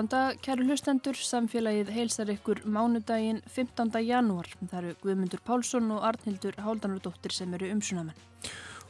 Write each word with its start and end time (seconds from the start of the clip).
Góðan 0.00 0.14
dag, 0.14 0.38
kæru 0.40 0.64
hlustendur, 0.64 1.18
samfélagið 1.20 1.90
heilsar 1.92 2.30
ykkur 2.32 2.62
mánudaginn 2.64 3.42
15. 3.52 3.98
janúar. 4.00 4.46
Það 4.62 4.76
eru 4.78 4.92
Guðmundur 5.02 5.42
Pálsson 5.44 5.90
og 5.92 6.06
Arnhildur 6.08 6.56
Háldanardóttir 6.56 7.34
sem 7.36 7.52
eru 7.52 7.68
umsunamenn. 7.68 8.16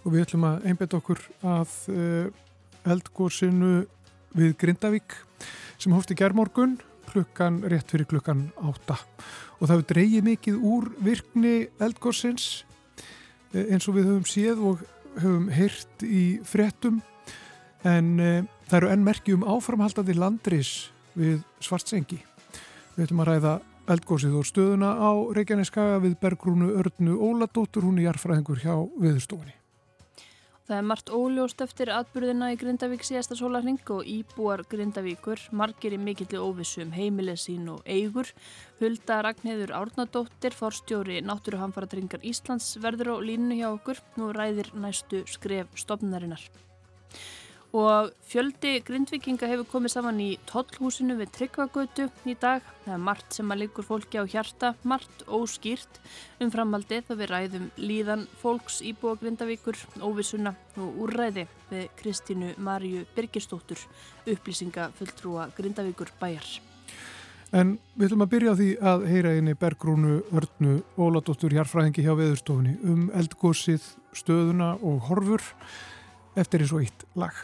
Og 0.05 0.13
við 0.13 0.23
ætlum 0.23 0.47
að 0.47 0.69
einbeta 0.71 1.01
okkur 1.01 1.25
að 1.43 1.73
uh, 1.91 2.29
eldgórsinu 2.95 3.73
við 4.39 4.55
Grindavík 4.63 5.17
sem 5.83 5.97
hófti 5.97 6.15
gerðmorgun 6.21 6.79
klukkan 7.09 7.59
rétt 7.67 7.91
fyrir 7.91 8.07
klukkan 8.15 8.47
átta. 8.63 9.01
Og 9.59 9.67
það 9.67 9.85
dreyið 9.91 10.29
mikið 10.29 10.63
úr 10.63 10.89
virkni 11.03 11.57
eldgórsins 11.83 12.63
uh, 13.51 13.67
eins 13.67 13.91
og 13.91 13.99
við 13.99 14.13
höfum 14.13 14.31
séð 14.31 14.63
og 14.63 14.87
höfum 15.19 15.51
heyrt 15.59 16.07
í 16.07 16.25
frettum 16.47 17.03
en 17.83 18.15
uh, 18.23 18.41
Það 18.71 18.77
eru 18.79 18.91
enn 18.95 19.03
merki 19.03 19.33
um 19.35 19.41
áframhaldandi 19.51 20.15
landris 20.15 20.69
við 21.21 21.39
Svartsengi. 21.61 22.19
Við 22.97 23.07
ætlum 23.07 23.23
að 23.25 23.31
ræða 23.35 23.55
eldgósið 23.91 24.37
og 24.41 24.49
stöðuna 24.49 24.91
á 24.97 25.11
Reykjaneskaga 25.37 26.03
við 26.03 26.19
Bergrúnu 26.23 26.75
Örnu 26.81 27.17
Óladóttur, 27.17 27.87
hún 27.87 27.99
er 28.01 28.11
jarfræðingur 28.11 28.63
hjá 28.63 28.75
viðurstofunni. 29.01 29.57
Það 30.71 30.79
er 30.79 30.87
margt 30.87 31.09
óljóst 31.11 31.63
eftir 31.65 31.91
atbyrðina 31.91 32.53
í 32.55 32.59
Grindavík 32.61 33.03
síðasta 33.03 33.35
sólarring 33.35 33.81
og 33.91 34.07
íbúar 34.07 34.63
Grindavíkur, 34.71 35.43
margir 35.51 35.97
í 35.97 35.99
mikilli 35.99 36.39
óvissum 36.39 36.95
heimilið 36.95 37.41
sín 37.43 37.67
og 37.73 37.83
eigur. 37.91 38.31
Hulda 38.79 39.19
Ragnheður 39.27 39.75
Árnadóttir, 39.81 40.55
forstjóri 40.55 41.19
Náttúruhamfaratringar 41.27 42.23
Íslands 42.23 42.77
verður 42.79 43.17
á 43.19 43.27
línu 43.33 43.59
hjá 43.59 43.67
okkur, 43.73 43.99
nú 44.15 44.31
ræðir 44.31 44.71
næstu 44.79 45.25
skref 45.27 45.75
stopnarinnar. 45.75 46.47
Og 47.71 48.09
fjöldi 48.27 48.81
grindvikinga 48.83 49.47
hefur 49.47 49.69
komið 49.71 49.93
saman 49.93 50.17
í 50.19 50.31
tollhúsinu 50.51 51.15
við 51.21 51.29
Tryggvagötu 51.37 52.09
í 52.27 52.35
dag. 52.35 52.65
Það 52.83 52.95
er 52.97 53.03
margt 53.07 53.37
sem 53.37 53.53
að 53.55 53.61
liggur 53.63 53.87
fólki 53.87 54.19
á 54.19 54.27
hjarta, 54.27 54.73
margt 54.83 55.23
óskýrt 55.31 56.01
um 56.43 56.51
framhaldið 56.51 57.05
þá 57.07 57.13
við 57.21 57.31
ræðum 57.31 57.69
líðan 57.79 58.25
fólks 58.41 58.81
íbúa 58.83 59.15
Grindavíkur, 59.21 59.79
óvissuna 60.03 60.57
og 60.83 60.99
úrræði 61.05 61.47
við 61.71 61.87
Kristínu 62.01 62.57
Marju 62.59 63.05
Birgistóttur, 63.15 63.79
upplýsinga 64.27 64.89
fulltrúa 64.99 65.47
Grindavíkur 65.55 66.11
bæjar. 66.19 66.51
En 67.55 67.77
við 67.95 68.09
ætlum 68.09 68.27
að 68.27 68.33
byrja 68.35 68.51
á 68.51 68.59
því 68.59 68.69
að 68.91 69.07
heyra 69.11 69.37
einni 69.37 69.55
Bergrúnu 69.59 70.19
Örnu 70.35 70.75
Óladóttur 70.99 71.55
Hjarfræðingi 71.55 72.03
hjá 72.03 72.13
Veðurstofunni 72.19 72.77
um 72.83 73.09
eldgósið, 73.15 73.87
stöðuna 74.15 74.75
og 74.83 75.07
horfur 75.07 75.47
eftir 76.39 76.63
eins 76.67 76.75
og 76.75 76.87
eitt 76.87 77.09
lag. 77.19 77.35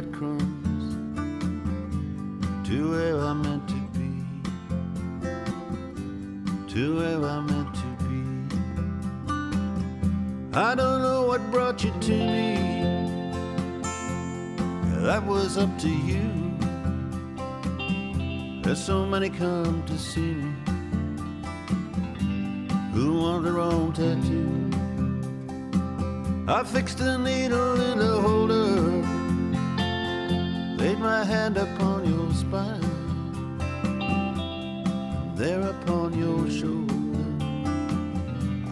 Breadcrumbs 0.00 0.94
to 2.68 2.90
where 2.90 3.16
I'm 3.16 3.42
meant 3.42 3.68
to 3.68 3.74
be, 3.98 4.10
to 6.72 6.96
where 6.96 7.24
I'm 7.24 7.46
meant 7.46 7.74
to 7.74 7.88
be. 8.04 8.22
I 10.56 10.74
don't 10.76 11.02
know 11.02 11.22
what 11.26 11.40
brought 11.50 11.82
you 11.82 11.90
to 11.90 12.12
me. 12.12 12.56
That 15.02 15.26
was 15.26 15.58
up 15.58 15.76
to 15.80 15.88
you. 15.88 16.30
There's 18.62 18.84
so 18.84 19.04
many 19.04 19.30
come 19.30 19.82
to 19.86 19.98
see 19.98 20.20
me 20.20 20.52
who 22.92 23.20
want 23.20 23.42
their 23.44 23.58
own 23.58 23.92
tattoo. 23.92 24.70
I 26.46 26.62
fixed 26.62 27.00
a 27.00 27.18
needle 27.18 27.80
in 27.80 28.00
a 28.00 28.20
holder, 28.20 28.97
laid 30.98 31.04
my 31.04 31.24
hand 31.24 31.56
upon 31.56 32.04
your 32.04 32.32
spine, 32.34 32.80
there 35.36 35.62
upon 35.62 36.18
your 36.18 36.50
shoulder. 36.50 36.94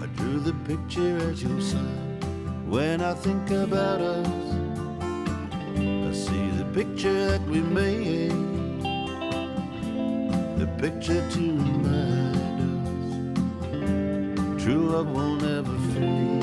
I 0.00 0.06
drew 0.16 0.40
the 0.40 0.54
picture 0.64 1.18
at 1.30 1.36
your 1.38 1.60
side. 1.60 2.24
When 2.68 3.00
I 3.00 3.14
think 3.14 3.50
about 3.50 4.00
us, 4.00 4.26
I 5.78 6.12
see 6.12 6.50
the 6.58 6.64
picture 6.74 7.26
that 7.30 7.42
we 7.48 7.60
made, 7.60 8.32
the 10.58 10.66
picture 10.78 11.22
to 11.30 11.40
remind 11.40 12.36
us 14.56 14.62
true 14.62 14.90
love 14.90 15.08
will 15.10 15.36
never 15.36 15.78
fade. 15.92 16.42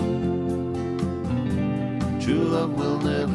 True 2.21 2.45
love 2.55 2.73
will 2.77 2.99
never 2.99 3.32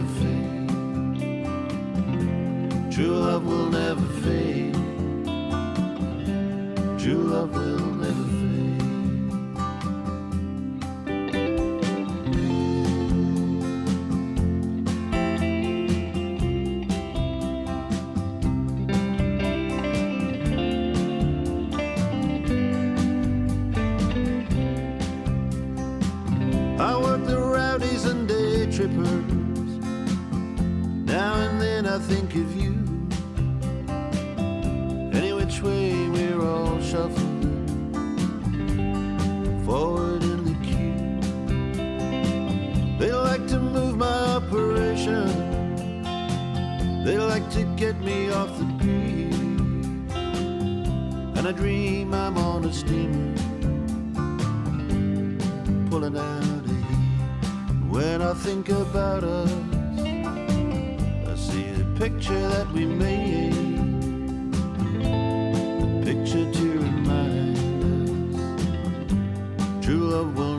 like 47.39 47.51
to 47.53 47.65
get 47.77 47.97
me 48.01 48.31
off 48.31 48.49
the 48.59 48.65
beat. 48.65 49.35
And 51.37 51.47
I 51.47 51.53
dream 51.53 52.13
I'm 52.13 52.37
on 52.37 52.65
a 52.65 52.73
steamer, 52.73 53.37
pulling 55.89 56.17
out 56.17 56.43
of 56.43 56.67
here. 56.67 56.75
When 57.89 58.23
I 58.23 58.35
think 58.35 58.71
about 58.71 59.23
us, 59.23 59.53
I 61.31 61.35
see 61.37 61.71
the 61.81 61.87
picture 61.97 62.49
that 62.55 62.73
we 62.73 62.85
made. 62.85 63.55
A 65.05 66.03
picture 66.05 66.51
to 66.53 66.67
remind 66.81 67.85
us 68.35 69.85
true 69.85 70.09
love 70.11 70.37
will 70.37 70.58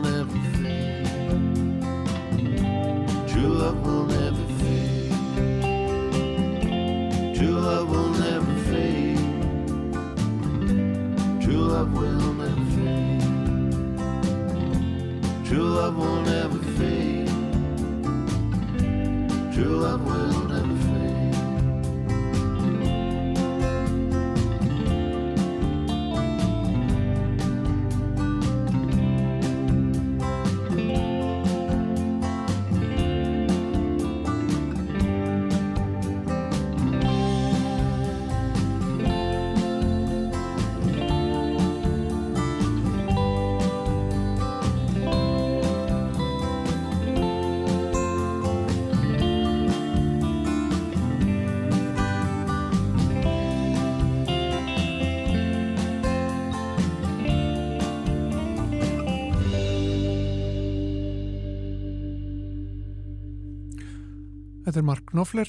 Er 65.10 65.16
Knopfler 65.16 65.48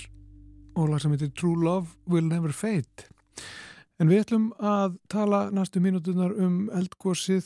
og 0.74 0.88
lag 0.90 1.02
sem 1.04 1.12
heitir 1.14 1.30
True 1.38 1.60
Love 1.62 1.92
Will 2.10 2.26
Never 2.26 2.50
Fade. 2.50 3.04
En 4.02 4.10
við 4.10 4.24
ætlum 4.24 4.48
að 4.58 4.96
tala 5.12 5.42
næstu 5.54 5.78
mínútunar 5.78 6.32
um 6.34 6.64
eldgósið 6.74 7.46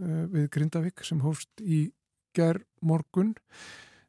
uh, 0.00 0.22
við 0.32 0.46
Grindavík 0.54 1.02
sem 1.04 1.20
hófst 1.20 1.60
í 1.60 1.90
ger 2.32 2.62
morgun 2.80 3.34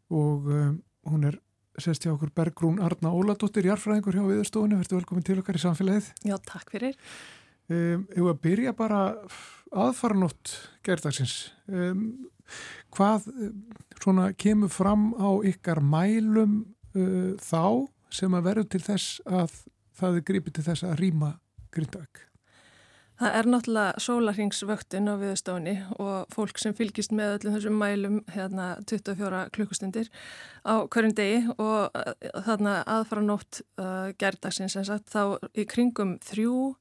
og 0.08 0.48
um, 0.48 0.78
hún 1.12 1.28
er 1.28 1.36
sest 1.84 2.08
hjá 2.08 2.14
okkur 2.14 2.32
Bergrún 2.32 2.80
Arna 2.80 3.12
Óladóttir, 3.12 3.68
jarfræðingur 3.68 4.16
hjá 4.16 4.24
viðstofunni, 4.30 4.78
verður 4.80 5.02
velkomin 5.02 5.26
til 5.28 5.42
okkar 5.42 5.60
í 5.60 5.64
samfélagið. 5.66 6.08
Já, 6.24 6.38
takk 6.48 6.72
fyrir. 6.72 6.96
Um, 7.68 8.06
ég 8.08 8.22
var 8.24 8.38
að 8.38 8.44
byrja 8.46 8.76
bara 8.78 9.02
aðfaranótt 9.84 10.56
gerðagsins. 10.88 11.52
Um, 11.68 12.08
hvað 12.96 13.28
um, 13.34 13.60
svona 14.00 14.30
kemur 14.32 14.72
fram 14.72 15.10
á 15.20 15.44
ykkar 15.52 15.84
mælum 15.84 16.62
uh, 16.96 17.34
þá 17.42 17.90
sem 18.14 18.36
að 18.38 18.46
verður 18.50 18.70
til 18.74 18.84
þess 18.84 19.24
að 19.26 19.58
það 19.98 20.20
er 20.20 20.28
gripið 20.30 20.58
til 20.58 20.68
þess 20.68 20.86
að 20.88 21.00
rýma 21.02 21.34
Grindavík? 21.74 22.28
Það 23.24 23.36
er 23.38 23.48
náttúrulega 23.48 24.02
sólarhingsvöktun 24.02 25.10
á 25.14 25.16
viðstofunni 25.22 25.74
og 26.02 26.34
fólk 26.34 26.58
sem 26.60 26.74
fylgist 26.76 27.14
með 27.14 27.36
öllum 27.38 27.56
þessum 27.56 27.78
mælum 27.78 28.18
hérna 28.34 28.66
24 28.90 29.44
klukkustundir 29.54 30.10
á 30.66 30.82
hverjum 30.90 31.14
degi 31.16 31.44
og 31.54 31.94
uh, 31.94 32.14
þarna 32.48 32.80
aðfara 32.90 33.26
nótt 33.26 33.62
uh, 33.78 34.10
gerðdagsins 34.18 34.76
eins 34.80 34.92
og 34.92 35.06
þá 35.14 35.50
í 35.54 35.68
kringum 35.70 36.18
þrjú 36.26 36.74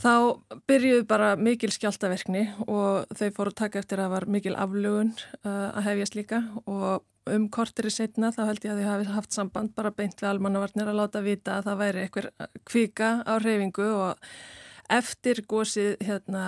þá 0.00 0.14
byrjuðu 0.70 1.04
bara 1.10 1.34
mikil 1.36 1.72
skjáltaverkni 1.74 2.46
og 2.64 3.10
þau 3.10 3.28
fóru 3.36 3.52
að 3.52 3.58
taka 3.64 3.82
eftir 3.82 4.00
að 4.00 4.06
það 4.06 4.14
var 4.14 4.28
mikil 4.38 4.56
aflugun 4.56 5.12
uh, 5.42 5.68
að 5.74 5.86
hefjast 5.90 6.16
líka 6.16 6.44
og 6.64 7.02
um 7.28 7.48
kortiri 7.52 7.92
setna 7.92 8.30
þá 8.34 8.40
held 8.48 8.64
ég 8.64 8.72
að 8.72 8.80
þau 8.80 8.88
hafi 8.92 9.12
haft 9.16 9.36
samband 9.36 9.74
bara 9.76 9.92
beint 9.94 10.22
við 10.22 10.30
almannavarnir 10.32 10.88
að 10.88 11.02
láta 11.02 11.24
vita 11.24 11.58
að 11.58 11.68
það 11.68 11.84
væri 11.84 12.02
eitthvað 12.06 12.48
kvika 12.68 13.12
á 13.28 13.32
reyfingu 13.42 13.88
og 13.92 14.26
eftir 14.90 15.40
gósið 15.48 16.00
hérna, 16.02 16.44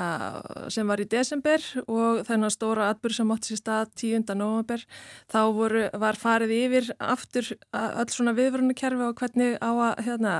sem 0.72 0.88
var 0.88 1.00
í 1.02 1.06
desember 1.06 1.62
og 1.84 2.22
þennan 2.26 2.52
stóra 2.52 2.88
atbyrg 2.90 3.14
sem 3.14 3.32
átti 3.34 3.52
sér 3.52 3.60
stað 3.60 3.92
10. 4.02 4.34
november 4.38 4.82
þá 5.30 5.38
voru, 5.54 5.84
var 6.02 6.18
farið 6.18 6.54
yfir 6.56 6.90
aftur 6.98 7.52
öll 7.52 8.08
svona 8.10 8.34
viðvörunukerfi 8.38 9.06
og 9.06 9.20
hvernig 9.20 9.58
á 9.62 9.70
að 9.70 10.02
hérna, 10.08 10.32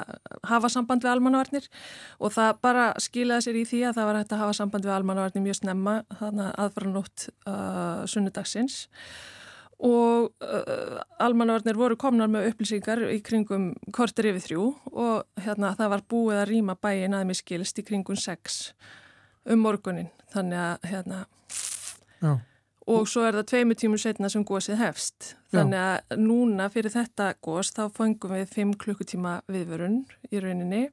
hafa 0.50 0.72
samband 0.72 1.06
við 1.06 1.12
almannavarnir 1.14 1.68
og 2.18 2.34
það 2.34 2.58
bara 2.66 2.88
skilaði 3.02 3.46
sér 3.46 3.60
í 3.60 3.66
því 3.70 3.84
að 3.86 4.00
það 4.00 4.10
var 4.10 4.20
hægt 4.20 4.34
að 4.34 4.42
hafa 4.46 4.58
samband 4.58 4.88
við 4.88 4.96
almannavarnir 4.96 5.46
mjög 5.46 5.60
snemma 5.60 6.00
aðfara 6.18 6.90
nótt 6.90 7.28
uh, 7.46 8.02
sunnudagsins 8.10 8.88
og 8.88 9.41
uh, 9.82 11.00
almannavarnir 11.22 11.78
voru 11.78 11.96
komnar 11.98 12.30
með 12.30 12.52
upplýsingar 12.52 13.02
í 13.10 13.18
kringum 13.24 13.72
kortir 13.94 14.30
yfir 14.30 14.44
þrjú 14.44 14.66
og 14.92 15.42
hérna 15.42 15.72
það 15.78 15.92
var 15.96 16.04
búið 16.14 16.38
að 16.38 16.48
rýma 16.52 16.76
bæin 16.78 17.16
aðeins 17.18 17.42
skilst 17.42 17.80
í 17.82 17.86
kringum 17.86 18.18
sex 18.18 18.70
um 19.42 19.62
morgunin 19.64 20.10
þannig 20.30 20.60
að 20.62 20.88
hérna 20.92 21.20
Já. 22.22 22.32
og 22.94 23.08
svo 23.10 23.24
er 23.26 23.40
það 23.40 23.48
tveimu 23.50 23.76
tímur 23.78 24.02
setna 24.02 24.30
sem 24.30 24.44
gósið 24.46 24.78
hefst. 24.78 25.32
Þannig 25.52 25.82
að 25.82 26.18
núna 26.22 26.68
fyrir 26.72 26.94
þetta 26.94 27.32
gós 27.42 27.72
þá 27.74 27.88
fangum 27.94 28.36
við 28.36 28.52
fimm 28.54 28.74
klukkutíma 28.78 29.40
viðvörun 29.50 30.04
í 30.30 30.42
rauninni 30.42 30.84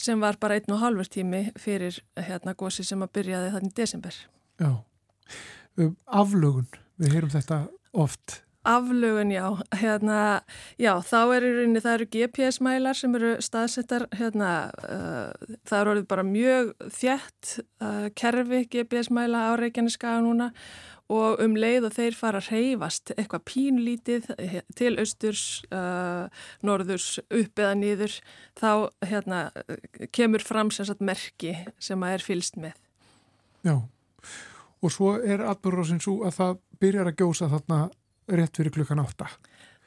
sem 0.00 0.20
var 0.22 0.38
bara 0.40 0.56
einn 0.56 0.72
og 0.72 0.80
halvur 0.80 1.08
tími 1.12 1.50
fyrir 1.60 2.00
hérna 2.16 2.56
gósið 2.56 2.88
sem 2.88 3.04
að 3.04 3.12
byrjaði 3.18 3.52
þannig 3.52 3.74
í 3.74 3.76
desember. 3.82 4.16
Já, 4.60 4.70
aflögun, 6.08 6.68
við 6.96 7.18
heyrum 7.18 7.32
þetta 7.32 7.60
oft. 7.92 8.42
Aflögun, 8.60 9.30
já, 9.32 9.56
hérna, 9.72 10.42
já, 10.76 10.92
þá 11.00 11.20
er 11.32 11.44
í 11.48 11.52
rauninni, 11.54 11.80
það 11.80 11.94
eru 11.94 12.06
GPS-mælar 12.12 12.98
sem 12.98 13.14
eru 13.16 13.30
staðsettar, 13.40 14.04
hérna, 14.12 14.50
uh, 14.84 15.56
það 15.64 15.76
eru 15.78 15.92
orðið 15.94 16.08
bara 16.10 16.24
mjög 16.28 16.74
þjætt 16.92 17.54
uh, 17.80 18.10
kerfi 18.20 18.60
GPS-mæla 18.74 19.46
á 19.48 19.52
Reykjaneskaga 19.56 20.20
núna 20.26 20.50
og 21.10 21.40
um 21.40 21.56
leið 21.56 21.88
og 21.88 21.96
þeir 21.96 22.18
fara 22.18 22.42
að 22.42 22.50
reyfast 22.52 23.14
eitthvað 23.16 23.46
pínlítið 23.48 24.28
til 24.76 24.92
austurs, 25.00 25.46
uh, 25.72 26.28
norðurs, 26.60 27.14
upp 27.32 27.64
eða 27.64 27.72
nýður, 27.80 28.18
þá 28.60 28.70
hérna, 29.08 29.40
kemur 30.12 30.44
fram 30.44 30.68
sem 30.68 30.84
sagt 30.84 31.00
merki 31.00 31.56
sem 31.80 32.04
að 32.04 32.18
er 32.18 32.28
fylst 32.28 32.60
með. 32.60 32.76
Já, 33.64 33.80
og 34.80 34.92
svo 34.94 35.14
er 35.20 35.44
atbyrðurásin 35.44 36.02
svo 36.02 36.20
að 36.28 36.36
það 36.38 36.60
byrjar 36.80 37.10
að 37.10 37.18
gjósa 37.20 37.50
þarna 37.52 37.80
rétt 38.30 38.60
fyrir 38.60 38.74
klukkan 38.74 39.02
átta. 39.02 39.28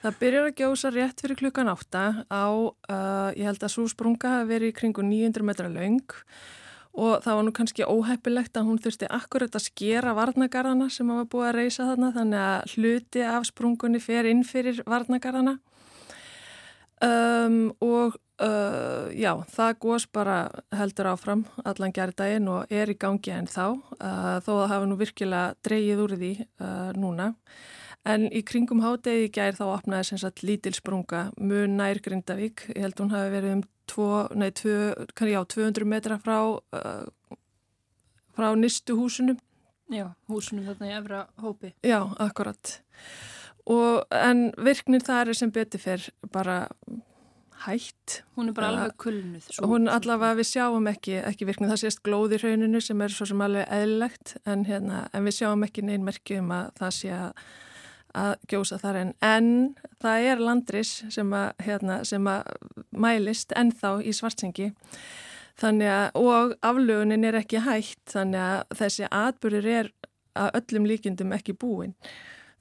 Það 0.04 0.18
byrjar 0.20 0.50
að 0.50 0.58
gjósa 0.60 0.92
rétt 0.92 1.22
fyrir 1.24 1.40
klukkan 1.40 1.72
átta 1.72 2.04
á, 2.28 2.46
uh, 2.52 3.30
ég 3.38 3.48
held 3.48 3.64
að 3.64 3.72
svo 3.72 3.88
sprunga 3.88 4.34
hafi 4.38 4.50
verið 4.52 4.74
í 4.74 4.76
kringu 4.76 5.06
900 5.06 5.48
metra 5.48 5.72
laung 5.72 6.04
og 6.94 7.24
það 7.24 7.38
var 7.38 7.46
nú 7.48 7.54
kannski 7.58 7.86
óheppilegt 7.90 8.58
að 8.60 8.68
hún 8.68 8.82
þurfti 8.82 9.08
akkurat 9.10 9.56
að 9.58 9.66
skera 9.66 10.14
varnagarðana 10.14 10.90
sem 10.94 11.10
hafa 11.10 11.26
búið 11.32 11.48
að 11.48 11.56
reysa 11.58 11.88
þarna 11.90 12.10
þannig 12.18 12.44
að 12.44 12.76
hluti 12.76 13.24
af 13.26 13.48
sprungunni 13.50 14.02
fer 14.04 14.30
inn 14.30 14.44
fyrir 14.46 14.84
varnagarðana 14.86 15.56
um, 17.02 17.58
og 17.82 18.20
uh, 18.42 19.12
já, 19.14 19.34
það 19.54 19.78
gós 19.86 20.08
bara 20.10 20.38
heldur 20.74 21.12
áfram 21.14 21.46
allan 21.66 21.94
gerðdægin 21.94 22.50
og 22.50 22.74
er 22.74 22.92
í 22.94 22.98
gangi 22.98 23.36
en 23.36 23.50
þá 23.52 23.66
uh, 23.74 24.40
þó 24.46 24.52
að 24.64 24.68
hafa 24.74 24.90
nú 24.90 24.98
virkilega 25.00 25.54
dreyið 25.66 26.04
úr 26.08 26.18
því 26.18 26.34
uh, 26.42 26.92
núna 26.98 27.34
En 28.04 28.26
í 28.36 28.42
kringum 28.44 28.82
hádegi 28.84 29.30
gær 29.32 29.56
þá 29.56 29.64
opnaði 29.78 30.10
sem 30.10 30.20
sagt 30.20 30.44
lítil 30.44 30.74
sprunga 30.76 31.30
mun 31.40 31.78
nær 31.80 32.02
Grindavík. 32.04 32.66
Ég 32.76 32.84
held 32.84 33.00
hún 33.00 33.14
hafi 33.14 33.32
verið 33.32 33.54
um 33.56 33.62
tvo, 33.88 34.08
nei, 34.36 34.50
tvö, 34.52 34.92
já, 35.32 35.40
200 35.56 35.88
metra 35.88 36.18
frá, 36.20 36.36
frá 38.36 38.50
nistu 38.60 38.98
húsunum. 39.00 39.40
Já, 39.92 40.10
húsunum 40.28 40.68
þarna 40.68 40.90
í 40.90 40.98
efra 40.98 41.22
hópi. 41.40 41.72
Já, 41.86 42.02
akkurat. 42.20 42.76
Og, 43.72 44.04
en 44.12 44.50
virknin 44.60 45.04
þar 45.04 45.32
er 45.32 45.40
sem 45.40 45.52
betur 45.56 45.80
fyrr 45.80 46.10
bara 46.34 46.66
hætt. 47.66 48.22
Hún 48.38 48.52
er 48.52 48.56
bara 48.58 48.72
alveg 48.74 48.96
kulnuð. 49.02 49.50
Hún 49.64 49.90
allavega 49.92 50.38
við 50.40 50.50
sjáum 50.52 50.88
ekki, 50.92 51.18
ekki 51.24 51.48
virknin. 51.50 51.72
Það 51.72 51.84
sést 51.86 52.04
glóð 52.06 52.38
í 52.38 52.42
rauninu 52.44 52.82
sem 52.84 53.04
er 53.04 53.14
svo 53.14 53.28
sem 53.30 53.44
alveg 53.46 53.68
eðlilegt 53.72 54.38
en, 54.46 54.66
hérna, 54.70 55.06
en 55.14 55.28
við 55.28 55.40
sjáum 55.42 55.68
ekki 55.68 55.86
neinn 55.86 56.08
merkjum 56.08 56.52
að 56.54 56.74
það 56.82 56.98
sé 57.00 57.14
að 57.18 57.46
að 58.14 58.34
gjósa 58.50 58.78
þar 58.82 59.00
en, 59.00 59.12
en 59.26 59.48
það 60.02 60.28
er 60.30 60.42
landris 60.44 60.92
sem 61.14 61.32
að, 61.34 61.48
hérna, 61.66 62.00
sem 62.06 62.28
að 62.30 62.52
mælist 62.94 63.54
ennþá 63.58 63.96
í 64.06 64.14
svartsengi 64.14 64.70
og 65.64 66.54
aflögunin 66.66 67.26
er 67.26 67.40
ekki 67.42 67.62
hægt 67.66 68.14
þannig 68.14 68.42
að 68.42 68.78
þessi 68.80 69.10
atbyrður 69.10 69.70
er 69.80 69.92
að 70.38 70.60
öllum 70.62 70.88
líkindum 70.90 71.34
ekki 71.36 71.58
búin 71.58 71.94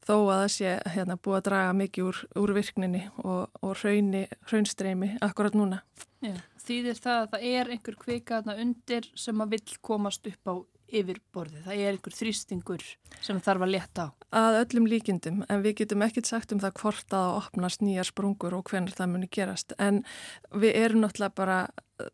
þó 0.07 0.15
að 0.17 0.33
það 0.33 0.49
sé 0.57 0.75
hérna, 0.95 1.19
búið 1.19 1.39
að 1.39 1.47
draga 1.51 1.77
mikið 1.79 2.09
úr, 2.09 2.23
úr 2.43 2.55
virkninni 2.57 3.05
og, 3.23 3.45
og 3.63 3.77
hrauni, 3.83 4.25
hraunstreymi 4.51 5.13
akkurat 5.25 5.57
núna. 5.59 5.83
Já, 6.23 6.37
þýðir 6.67 7.01
það 7.03 7.21
að 7.21 7.31
það 7.33 7.49
er 7.53 7.73
einhver 7.75 7.99
kvika 7.99 8.43
undir 8.57 9.09
sem 9.19 9.43
að 9.43 9.57
vill 9.57 9.81
komast 9.83 10.29
upp 10.31 10.51
á 10.51 10.55
yfirborðið. 10.93 11.63
Það 11.67 11.81
er 11.81 11.95
einhver 11.95 12.15
þrýstingur 12.17 12.85
sem 13.25 13.41
þarf 13.43 13.65
að 13.65 13.73
leta 13.75 14.07
á. 14.07 14.09
Að 14.43 14.59
öllum 14.63 14.89
líkindum, 14.91 15.43
en 15.49 15.63
við 15.65 15.79
getum 15.83 16.05
ekkert 16.05 16.29
sagt 16.29 16.53
um 16.55 16.61
það 16.63 16.77
hvort 16.83 17.17
að 17.17 17.37
opnast 17.39 17.85
nýjar 17.85 18.09
sprungur 18.09 18.57
og 18.59 18.67
hvernig 18.69 18.97
það 18.97 19.13
muni 19.15 19.31
gerast. 19.33 19.75
En 19.81 20.03
við 20.53 20.77
erum 20.83 21.05
náttúrulega 21.05 21.37
bara 21.39 21.59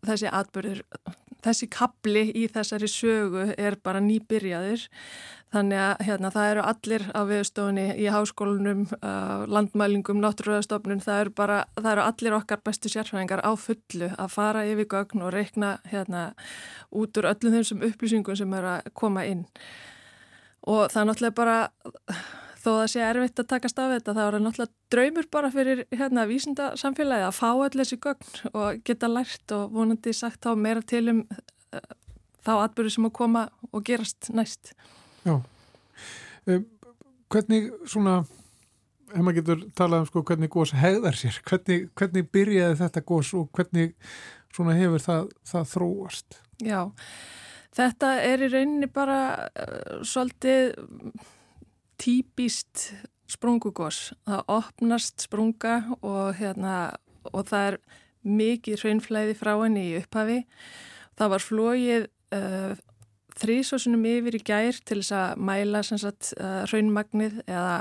þessi 0.07 0.31
atbyrðir 0.31 0.85
þessi 1.45 1.69
kapli 1.71 2.29
í 2.37 2.47
þessari 2.51 2.89
sögu 2.91 3.51
er 3.57 3.77
bara 3.83 4.03
nýbyrjaður. 4.05 4.87
Þannig 5.49 5.81
að 5.81 6.03
hérna, 6.05 6.31
það 6.35 6.51
eru 6.53 6.63
allir 6.69 7.05
á 7.17 7.21
viðstofunni 7.25 7.85
í 7.97 8.09
háskólanum, 8.13 8.83
uh, 8.99 9.47
landmælingum, 9.49 10.19
náttúruðastofnun, 10.21 11.01
það 11.01 11.31
það 11.39 11.89
eru 11.95 12.05
allir 12.05 12.37
okkar 12.37 12.61
bestu 12.67 12.93
sérfræðingar 12.93 13.41
á 13.41 13.57
fullu 13.57 14.11
að 14.13 14.35
fara 14.35 14.67
yfir 14.69 14.91
gögn 14.93 15.25
og 15.25 15.33
reikna 15.33 15.79
hérna 15.89 16.27
út 16.93 17.17
úr 17.17 17.31
öllum 17.31 17.57
þessum 17.57 17.87
upplýsingum 17.89 18.37
sem 18.37 18.59
eru 18.61 18.75
að 18.75 18.93
koma 18.93 19.25
inn. 19.25 19.47
Og 20.69 20.91
það 20.93 21.01
er 21.01 21.09
náttúrulega 21.09 21.39
bara 21.41 21.59
þó 22.69 22.75
að 22.75 22.81
það 22.83 22.91
sé 22.93 23.05
erfitt 23.07 23.43
að 23.43 23.49
takast 23.53 23.79
af 23.81 23.93
þetta, 23.95 24.15
það 24.17 24.27
er 24.29 24.43
náttúrulega 24.45 24.93
draumur 24.93 25.29
bara 25.33 25.51
fyrir 25.53 25.85
hérna 25.95 26.25
vísinda 26.29 26.71
samfélagi 26.81 27.27
að 27.29 27.37
fá 27.39 27.49
allir 27.51 27.81
þessi 27.81 28.01
gögn 28.05 28.51
og 28.53 28.81
geta 28.89 29.11
lært 29.11 29.55
og 29.57 29.77
vonandi 29.77 30.15
sagt 30.17 30.45
þá 30.45 30.51
meira 30.59 30.85
til 30.85 31.05
um 31.15 31.23
uh, 31.25 31.95
þá 32.45 32.53
atbyrju 32.65 32.95
sem 32.95 33.09
að 33.09 33.15
koma 33.19 33.45
og 33.73 33.85
gerast 33.87 34.31
næst. 34.35 34.75
Já, 35.25 35.39
um, 35.39 36.67
hvernig 37.33 37.71
svona, 37.89 38.21
ef 39.13 39.23
maður 39.23 39.41
getur 39.41 39.65
talað 39.79 40.05
um 40.05 40.11
sko 40.11 40.25
hvernig 40.31 40.53
gós 40.53 40.75
hegðar 40.77 41.19
sér, 41.19 41.41
hvernig, 41.49 41.89
hvernig 41.99 42.29
byrjaði 42.35 42.81
þetta 42.83 43.05
gós 43.09 43.33
og 43.39 43.49
hvernig 43.57 43.97
svona 44.53 44.77
hefur 44.79 45.05
það, 45.05 45.33
það 45.49 45.73
þróast? 45.73 46.39
Já, 46.65 46.81
þetta 47.79 48.15
er 48.27 48.45
í 48.45 48.53
rauninni 48.53 48.93
bara 48.93 49.19
uh, 49.49 49.99
svolítið 50.07 50.79
típist 52.01 52.93
sprungugós. 53.29 54.13
Það 54.27 54.53
opnast 54.57 55.27
sprunga 55.27 55.81
og, 56.01 56.37
hérna, 56.39 56.95
og 57.33 57.49
það 57.51 57.73
er 57.73 57.79
mikið 58.29 58.83
hraunflæði 58.83 59.37
frá 59.39 59.55
henni 59.61 59.85
í 59.91 59.97
upphafi. 60.01 60.43
Það 61.19 61.33
var 61.35 61.45
flóið 61.45 62.09
uh, 62.37 62.75
þrísósunum 63.39 64.07
yfir 64.09 64.39
í 64.39 64.43
gær 64.47 64.81
til 64.87 65.01
þess 65.03 65.15
að 65.19 65.47
mæla 65.51 65.85
sagt, 65.87 66.35
uh, 66.39 66.65
hraunmagnið 66.71 67.43
eða 67.47 67.79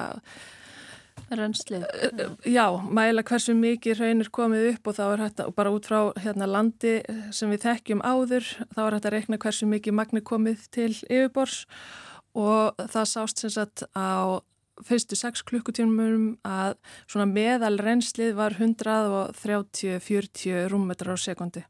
Rennslið. 1.28 1.84
Uh, 2.08 2.36
já, 2.48 2.66
mæla 2.94 3.24
hversu 3.28 3.56
mikið 3.58 4.02
hraun 4.02 4.24
er 4.24 4.30
komið 4.32 4.68
upp 4.74 4.92
og 4.92 4.98
þá 5.00 5.06
er 5.08 5.24
hægt 5.26 5.42
að, 5.44 5.54
bara 5.58 5.74
út 5.76 5.88
frá 5.90 6.00
hérna, 6.24 6.48
landi 6.48 7.00
sem 7.36 7.52
við 7.52 7.66
þekkjum 7.66 8.04
áður, 8.06 8.52
þá 8.76 8.84
er 8.86 8.98
hægt 8.98 9.10
að 9.10 9.16
rekna 9.18 9.42
hversu 9.42 9.70
mikið 9.70 9.98
magni 9.98 10.24
komið 10.24 10.70
til 10.76 10.92
yfirbors 10.94 11.66
og 11.66 12.07
það 12.38 13.10
sást 13.14 13.42
sem 13.42 13.52
sagt 13.54 13.78
á 13.98 14.42
fyrstu 14.86 15.18
6 15.18 15.42
klukkutímum 15.50 16.38
að 16.46 16.76
svona 17.10 17.26
meðal 17.32 17.80
reynslið 17.82 18.36
var 18.38 18.54
130-40 18.60 20.68
rúmmetrar 20.70 21.18
á 21.18 21.20
sekundi 21.22 21.66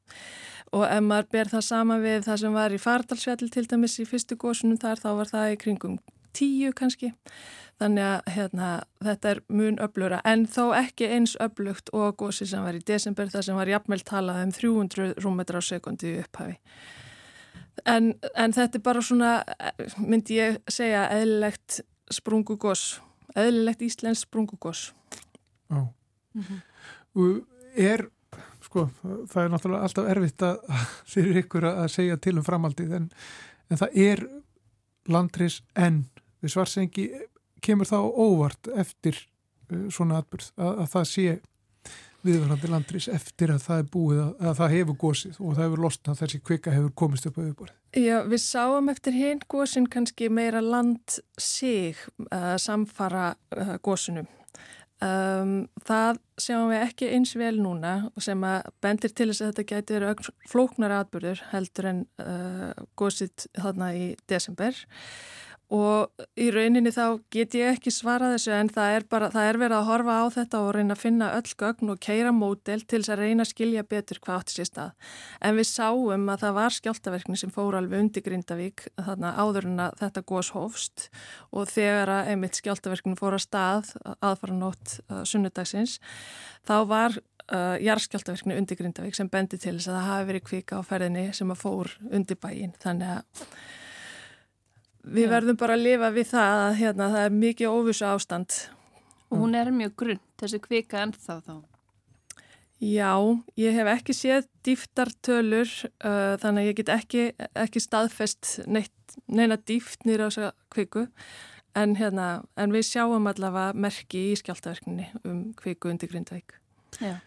og 0.76 0.84
ef 0.84 1.04
maður 1.04 1.28
ber 1.32 1.48
það 1.54 1.64
sama 1.64 1.96
við 2.04 2.26
það 2.28 2.38
sem 2.42 2.54
var 2.58 2.72
í 2.76 2.84
Fardalsfjalli 2.84 3.50
til 3.54 3.68
dæmis 3.72 3.96
í 4.02 4.06
fyrstu 4.10 4.36
gósunum 4.40 4.80
þar 4.82 4.98
þá 5.00 5.10
var 5.22 5.30
það 5.32 5.54
í 5.54 5.60
kringum 5.62 5.96
10 6.38 6.76
kannski. 6.78 7.10
Þannig 7.78 8.06
að 8.10 8.30
hérna, 8.34 8.68
þetta 9.06 9.32
er 9.32 9.40
mun 9.54 9.76
öflura 9.86 10.20
en 10.26 10.48
þó 10.50 10.74
ekki 10.78 11.10
eins 11.14 11.36
öflugt 11.44 11.92
og 11.94 12.16
gósi 12.18 12.48
sem 12.50 12.64
var 12.66 12.78
í 12.78 12.86
desember 12.86 13.30
þar 13.30 13.46
sem 13.46 13.60
var 13.60 13.70
jafnmjöld 13.70 14.06
talað 14.08 14.42
um 14.48 14.54
300 14.56 15.12
rúmmetrar 15.22 15.62
á 15.62 15.70
sekundi 15.70 16.16
upphafi 16.24 16.58
En, 17.86 18.14
en 18.36 18.54
þetta 18.56 18.80
er 18.80 18.84
bara 18.84 19.04
svona, 19.06 19.32
myndi 20.02 20.40
ég 20.40 20.58
segja, 20.72 21.06
eðlilegt 21.14 21.82
sprungugós, 22.14 23.02
eðlilegt 23.36 23.84
íslensk 23.86 24.28
sprungugós. 24.28 24.94
Já. 25.70 25.88
Mm 26.34 26.42
-hmm. 26.42 26.62
Og 27.16 27.48
er, 27.76 28.08
sko, 28.62 28.90
það 29.04 29.44
er 29.44 29.50
náttúrulega 29.50 29.84
alltaf 29.84 30.10
erfitt 30.10 30.42
að 30.42 30.58
fyrir 31.14 31.38
ykkur 31.44 31.66
að 31.66 31.88
segja 31.88 32.18
til 32.18 32.38
um 32.38 32.44
framaldið, 32.44 32.92
en, 32.92 33.10
en 33.70 33.78
það 33.78 33.90
er 33.94 34.28
landris 35.08 35.62
enn 35.76 36.06
við 36.42 36.52
svarsengi, 36.52 37.12
kemur 37.62 37.86
þá 37.86 38.00
óvart 38.02 38.68
eftir 38.76 39.18
uh, 39.72 39.90
svona 39.90 40.18
atbyrð, 40.18 40.52
að, 40.58 40.80
að 40.80 40.88
það 40.88 41.06
sé 41.06 41.40
viðvarandi 42.26 42.70
landris 42.72 43.08
eftir 43.12 43.52
að 43.54 43.66
það 43.66 43.82
er 43.82 43.90
búið 43.94 44.22
að, 44.24 44.32
að 44.42 44.56
það 44.60 44.74
hefur 44.76 44.98
gósið 45.04 45.38
og 45.40 45.52
það 45.52 45.64
hefur 45.66 45.84
losnað 45.86 46.22
þessi 46.22 46.40
kvika 46.50 46.74
hefur 46.74 46.96
komist 47.04 47.28
upp 47.30 47.38
á 47.38 47.42
yfirborðið. 47.44 47.76
Já, 47.98 48.18
við 48.32 48.42
sáum 48.44 48.90
eftir 48.94 49.18
hinn 49.18 49.44
gósin 49.50 49.88
kannski 49.92 50.32
meira 50.34 50.64
land 50.64 51.20
sig 51.42 52.02
uh, 52.32 52.56
samfara 52.62 53.30
uh, 53.56 53.78
gósunum. 53.86 54.28
Um, 54.98 55.68
það 55.86 56.18
sjáum 56.42 56.72
við 56.72 56.84
ekki 56.88 57.08
eins 57.14 57.36
vel 57.38 57.60
núna 57.62 58.08
sem 58.18 58.42
að 58.50 58.72
bendir 58.82 59.12
til 59.14 59.28
þess 59.30 59.44
að 59.44 59.52
þetta 59.52 59.66
gæti 59.70 59.94
verið 59.94 60.30
flóknar 60.50 60.96
atbyrður 60.96 61.44
heldur 61.52 61.90
en 61.92 62.00
uh, 62.24 62.72
gósið 62.98 63.46
þarna 63.54 63.92
í 63.94 64.08
desember 64.26 64.80
og 65.74 66.24
í 66.40 66.48
rauninni 66.54 66.94
þá 66.96 67.20
get 67.34 67.56
ég 67.58 67.74
ekki 67.76 67.92
svara 67.92 68.30
þessu 68.32 68.54
en 68.56 68.70
það 68.72 68.94
er, 68.96 69.06
bara, 69.12 69.28
það 69.34 69.48
er 69.50 69.60
verið 69.60 69.78
að 69.78 69.88
horfa 69.90 70.16
á 70.24 70.26
þetta 70.38 70.62
og 70.64 70.70
reyna 70.78 70.96
að 70.96 71.02
finna 71.02 71.28
öll 71.36 71.54
gögn 71.60 71.92
og 71.92 72.00
keira 72.04 72.32
mótel 72.32 72.80
til 72.86 73.02
þess 73.02 73.12
að 73.12 73.22
reyna 73.24 73.44
að 73.44 73.52
skilja 73.52 73.84
betur 73.84 74.22
hvað 74.24 74.40
átti 74.40 74.56
sér 74.56 74.70
stað. 74.70 75.10
En 75.44 75.58
við 75.60 75.68
sáum 75.68 76.32
að 76.32 76.44
það 76.46 76.58
var 76.60 76.76
skjáltaverkni 76.78 77.40
sem 77.42 77.52
fór 77.52 77.80
alveg 77.80 78.06
undir 78.06 78.24
Grindavík 78.24 78.86
þarna 78.96 79.34
áður 79.36 79.68
en 79.68 79.82
að 79.88 79.98
þetta 80.04 80.24
góðs 80.32 80.52
hófst 80.56 81.08
og 81.52 81.72
þegar 81.74 82.14
að 82.16 82.32
einmitt 82.32 82.60
skjáltaverkni 82.62 83.20
fór 83.20 83.36
að 83.36 83.44
stað 83.44 83.92
aðfara 84.22 84.56
nótt 84.56 85.00
uh, 85.10 85.26
sunnudagsins 85.28 85.98
þá 86.68 86.78
var 86.88 87.18
uh, 87.52 87.76
jarðskjáltaverkni 87.84 88.56
undir 88.56 88.80
Grindavík 88.80 89.20
sem 89.20 89.28
bendi 89.32 89.60
til 89.60 89.76
þess 89.76 89.92
að 89.92 90.00
það 90.00 90.10
hafi 90.14 90.30
verið 90.32 90.48
kvika 90.48 90.80
á 90.80 90.88
ferðinni 90.88 91.28
sem 91.36 91.52
að 91.52 91.62
fór 91.66 91.92
undir 92.08 92.40
bæin 92.40 92.72
þannig 92.80 93.18
að 93.18 93.46
við 95.14 95.32
verðum 95.32 95.58
bara 95.60 95.78
að 95.78 95.86
lifa 95.86 96.12
við 96.16 96.30
það 96.34 96.66
að 96.66 96.76
hérna, 96.82 97.10
það 97.14 97.26
er 97.26 97.40
mikið 97.42 97.74
óvissu 97.74 98.08
ástand. 98.08 98.60
Og 99.28 99.42
hún 99.42 99.58
er 99.60 99.72
mjög 99.76 99.96
grunn, 100.00 100.22
þessi 100.40 100.60
kvika 100.64 101.02
ennþá 101.04 101.40
þá? 101.44 101.56
Já, 102.78 103.18
ég 103.58 103.74
hef 103.74 103.88
ekki 103.90 104.14
séð 104.14 104.48
dýftartölur 104.68 105.70
uh, 106.06 106.36
þannig 106.38 106.62
að 106.62 106.68
ég 106.68 106.76
get 106.78 106.92
ekki, 106.94 107.24
ekki 107.58 107.82
staðfest 107.82 108.52
neitt, 108.70 108.94
neina 109.26 109.58
dýft 109.58 110.06
nýra 110.06 110.28
á 110.28 110.30
þessa 110.30 110.52
kviku 110.74 111.08
en, 111.78 111.96
hérna, 111.98 112.28
en 112.54 112.76
við 112.76 112.86
sjáum 112.92 113.26
allavega 113.30 113.74
merki 113.74 114.28
í 114.30 114.38
skjáltaverkninni 114.38 115.10
um 115.26 115.42
kviku 115.58 115.90
undir 115.90 116.12
Grindvæk. 116.12 116.54
Já. 117.02 117.18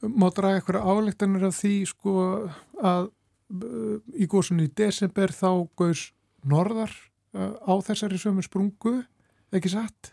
Má 0.00 0.30
draga 0.32 0.62
eitthvað 0.62 0.88
áleiktanir 0.88 1.44
af 1.50 1.60
því 1.60 1.74
sko 1.92 2.16
að 2.80 3.10
uh, 3.10 4.00
í 4.16 4.30
góðsunni 4.32 4.70
í 4.70 4.74
desember 4.80 5.32
þá 5.36 5.68
gauðs 5.76 6.08
norðar 6.48 6.96
á 7.36 7.72
þessari 7.86 8.20
sömu 8.20 8.44
sprungu, 8.44 8.98
ekki 9.54 9.72
satt? 9.72 10.12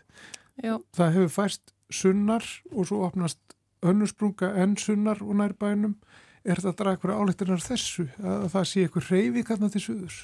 Já. 0.62 0.78
Það 0.94 1.16
hefur 1.16 1.32
fæst 1.34 1.74
sunnar 1.92 2.44
og 2.72 2.88
svo 2.88 3.02
opnast 3.06 3.40
önnur 3.84 4.10
sprunga 4.10 4.52
enn 4.60 4.76
sunnar 4.80 5.20
og 5.22 5.34
nær 5.40 5.56
bænum. 5.58 5.96
Er 6.44 6.60
þetta 6.60 6.70
að 6.70 6.78
draga 6.78 6.96
eitthvað 6.98 7.20
áleittinar 7.22 7.64
þessu 7.64 8.06
að 8.20 8.46
það 8.52 8.68
sé 8.68 8.84
eitthvað 8.84 9.10
reyfi 9.10 9.44
kannar 9.48 9.72
til 9.72 9.82
suðurs? 9.84 10.20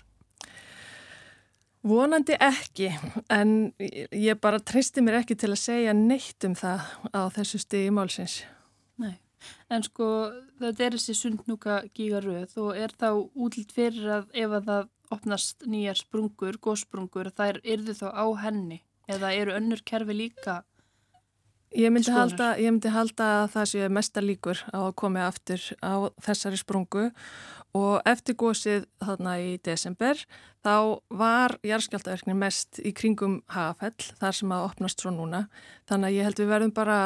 Vonandi 1.81 2.35
ekki, 2.37 2.91
en 3.33 3.73
ég 4.13 4.37
bara 4.41 4.61
tristi 4.61 5.01
mér 5.01 5.23
ekki 5.23 5.39
til 5.41 5.49
að 5.55 5.63
segja 5.63 5.95
neitt 5.97 6.45
um 6.45 6.53
það 6.59 6.83
á 7.17 7.23
þessu 7.33 7.61
stigi 7.63 7.93
málsins. 7.97 8.35
Nei, 9.01 9.15
en 9.73 9.87
sko 9.87 10.09
þetta 10.61 10.85
er 10.85 10.97
þessi 10.99 11.17
sundnúka 11.17 11.79
gígaröð 11.97 12.59
og 12.61 12.77
er 12.77 12.93
þá 13.01 13.09
útlitt 13.33 13.73
fyrir 13.73 14.13
að 14.19 14.29
ef 14.43 14.59
að 14.59 14.69
það 14.69 14.91
opnast 15.11 15.67
nýjar 15.67 15.99
sprungur, 15.99 16.59
góðsprungur, 16.63 17.33
þær 17.35 17.61
yrðu 17.65 17.97
þá 17.99 18.09
á 18.15 18.27
henni? 18.47 18.83
Eða 19.11 19.33
eru 19.35 19.57
önnur 19.59 19.81
kerfi 19.83 20.15
líka 20.15 20.61
Ég 21.71 21.93
myndi, 21.95 22.11
halda, 22.11 22.57
ég 22.59 22.73
myndi 22.73 22.91
halda 22.91 23.27
að 23.45 23.53
það 23.53 23.67
sé 23.71 23.89
mestar 23.95 24.25
líkur 24.27 24.59
á 24.75 24.91
að 24.91 24.95
koma 24.99 25.23
aftur 25.29 25.63
á 25.79 26.11
þessari 26.19 26.59
sprungu. 26.59 27.05
Og 27.79 28.01
eftir 28.11 28.35
gósið 28.35 28.89
þarna 28.99 29.37
í 29.39 29.53
desember 29.63 30.19
þá 30.67 30.99
var 31.15 31.55
jæðskjáltaverknin 31.63 32.41
mest 32.41 32.81
í 32.83 32.91
kringum 32.91 33.39
hafell 33.55 33.95
þar 34.19 34.35
sem 34.41 34.55
að 34.57 34.67
opnast 34.67 35.05
svo 35.05 35.15
núna. 35.15 35.45
Þannig 35.87 36.11
að 36.11 36.17
ég 36.17 36.27
held 36.27 36.43
við 36.43 36.51
verðum 36.57 36.75
bara 36.75 36.99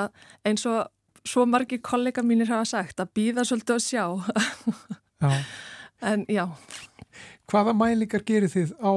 eins 0.49 0.65
og 0.71 0.89
svo 1.29 1.45
margi 1.45 1.83
kollega 1.85 2.25
mínir 2.25 2.49
hafa 2.49 2.65
sagt 2.73 3.05
að 3.05 3.13
býða 3.21 3.45
svolítið 3.45 3.77
að 3.77 3.85
sjá. 3.85 4.07
Já. 5.21 5.37
en 6.11 6.25
já 6.33 6.49
Hvaða 7.55 7.75
mælingar 7.79 8.25
gerir 8.27 8.51
þið 8.51 8.73
á 8.83 8.93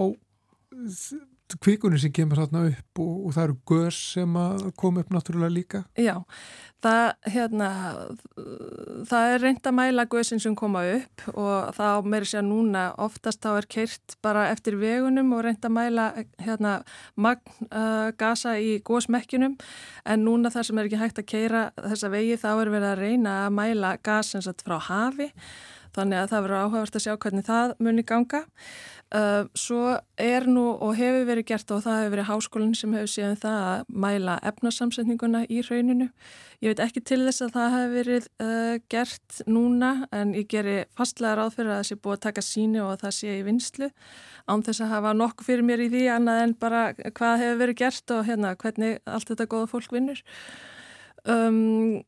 kvikunni 1.63 1.99
sem 2.01 2.11
kemur 2.11 2.41
þarna 2.41 2.63
upp 2.71 3.01
og, 3.01 3.11
og 3.27 3.35
það 3.35 3.43
eru 3.45 3.55
görs 3.69 3.99
sem 4.15 4.33
kom 4.79 4.97
upp 4.99 5.11
náttúrulega 5.13 5.53
líka? 5.53 5.81
Já, 5.95 6.15
það, 6.83 7.03
hérna, 7.35 7.69
það 9.07 9.35
er 9.35 9.43
reynd 9.45 9.69
að 9.69 9.77
mæla 9.77 10.07
gössin 10.11 10.41
sem 10.43 10.57
koma 10.59 10.83
upp 10.95 11.23
og 11.33 11.69
það 11.77 12.09
meiri 12.11 12.29
sér 12.33 12.43
núna 12.47 12.83
oftast 13.03 13.43
þá 13.45 13.49
er 13.53 13.69
keirt 13.77 14.17
bara 14.25 14.49
eftir 14.51 14.79
vegunum 14.81 15.31
og 15.37 15.45
reynd 15.47 15.63
að 15.63 15.75
mæla 15.77 16.09
hérna, 16.43 16.75
magn 17.15 17.71
uh, 17.71 18.11
í 18.57 18.77
gósmekkinum 18.83 19.55
en 20.03 20.27
núna 20.27 20.51
þar 20.51 20.67
sem 20.67 20.81
er 20.81 20.91
ekki 20.91 21.01
hægt 21.05 21.23
að 21.23 21.31
keira 21.31 21.63
þessa 21.79 22.11
vegi 22.11 22.41
þá 22.41 22.49
er 22.57 22.75
verið 22.75 22.91
að 22.91 23.01
reyna 23.05 23.39
að 23.45 23.57
mæla 23.61 23.95
gas 24.03 24.35
frá 24.65 24.79
hafi 24.89 25.31
þannig 25.97 26.21
að 26.21 26.29
það 26.33 26.45
verður 26.45 26.63
áhugavert 26.63 26.99
að 26.99 27.03
sjá 27.05 27.15
hvernig 27.17 27.47
það 27.47 27.73
muni 27.83 28.05
ganga. 28.07 28.45
Uh, 29.07 29.45
svo 29.55 29.93
er 30.19 30.43
nú 30.51 30.65
og 30.83 30.97
hefur 30.97 31.23
verið 31.29 31.45
gert 31.47 31.69
og 31.71 31.85
það 31.85 32.01
hefur 32.01 32.11
verið 32.11 32.25
háskólinn 32.27 32.73
sem 32.75 32.95
hefur 32.97 33.11
síðan 33.13 33.37
það 33.39 33.59
að 33.67 33.93
mæla 34.03 34.35
efnarsamsetninguna 34.49 35.45
í 35.47 35.61
rauninu. 35.63 36.09
Ég 36.59 36.73
veit 36.73 36.81
ekki 36.83 37.03
til 37.07 37.21
þess 37.23 37.45
að 37.45 37.53
það 37.55 37.75
hefur 37.77 37.93
verið 37.95 38.27
uh, 38.43 38.73
gert 38.91 39.39
núna 39.47 39.91
en 40.11 40.33
ég 40.35 40.49
geri 40.51 40.75
fastlega 40.97 41.39
ráð 41.39 41.55
fyrir 41.55 41.71
að 41.71 41.79
það 41.79 41.87
sé 41.87 41.99
búið 42.01 42.17
að 42.17 42.25
taka 42.27 42.43
síni 42.43 42.83
og 42.83 42.91
að 42.97 43.05
það 43.05 43.15
sé 43.21 43.37
í 43.37 43.45
vinslu 43.47 43.91
án 44.47 44.65
þess 44.67 44.83
að 44.83 44.93
hafa 44.97 45.17
nokkuð 45.21 45.51
fyrir 45.53 45.67
mér 45.69 45.85
í 45.85 45.91
því 45.93 46.03
annað 46.17 46.43
en 46.43 46.57
bara 46.65 46.81
hvað 47.07 47.45
hefur 47.45 47.61
verið 47.63 47.79
gert 47.85 48.15
og 48.17 48.27
hérna 48.27 48.55
hvernig 48.59 48.99
allt 49.07 49.31
þetta 49.31 49.51
góða 49.55 49.71
fólk 49.71 49.95
vinnur. 49.95 50.23
Um, 51.27 52.03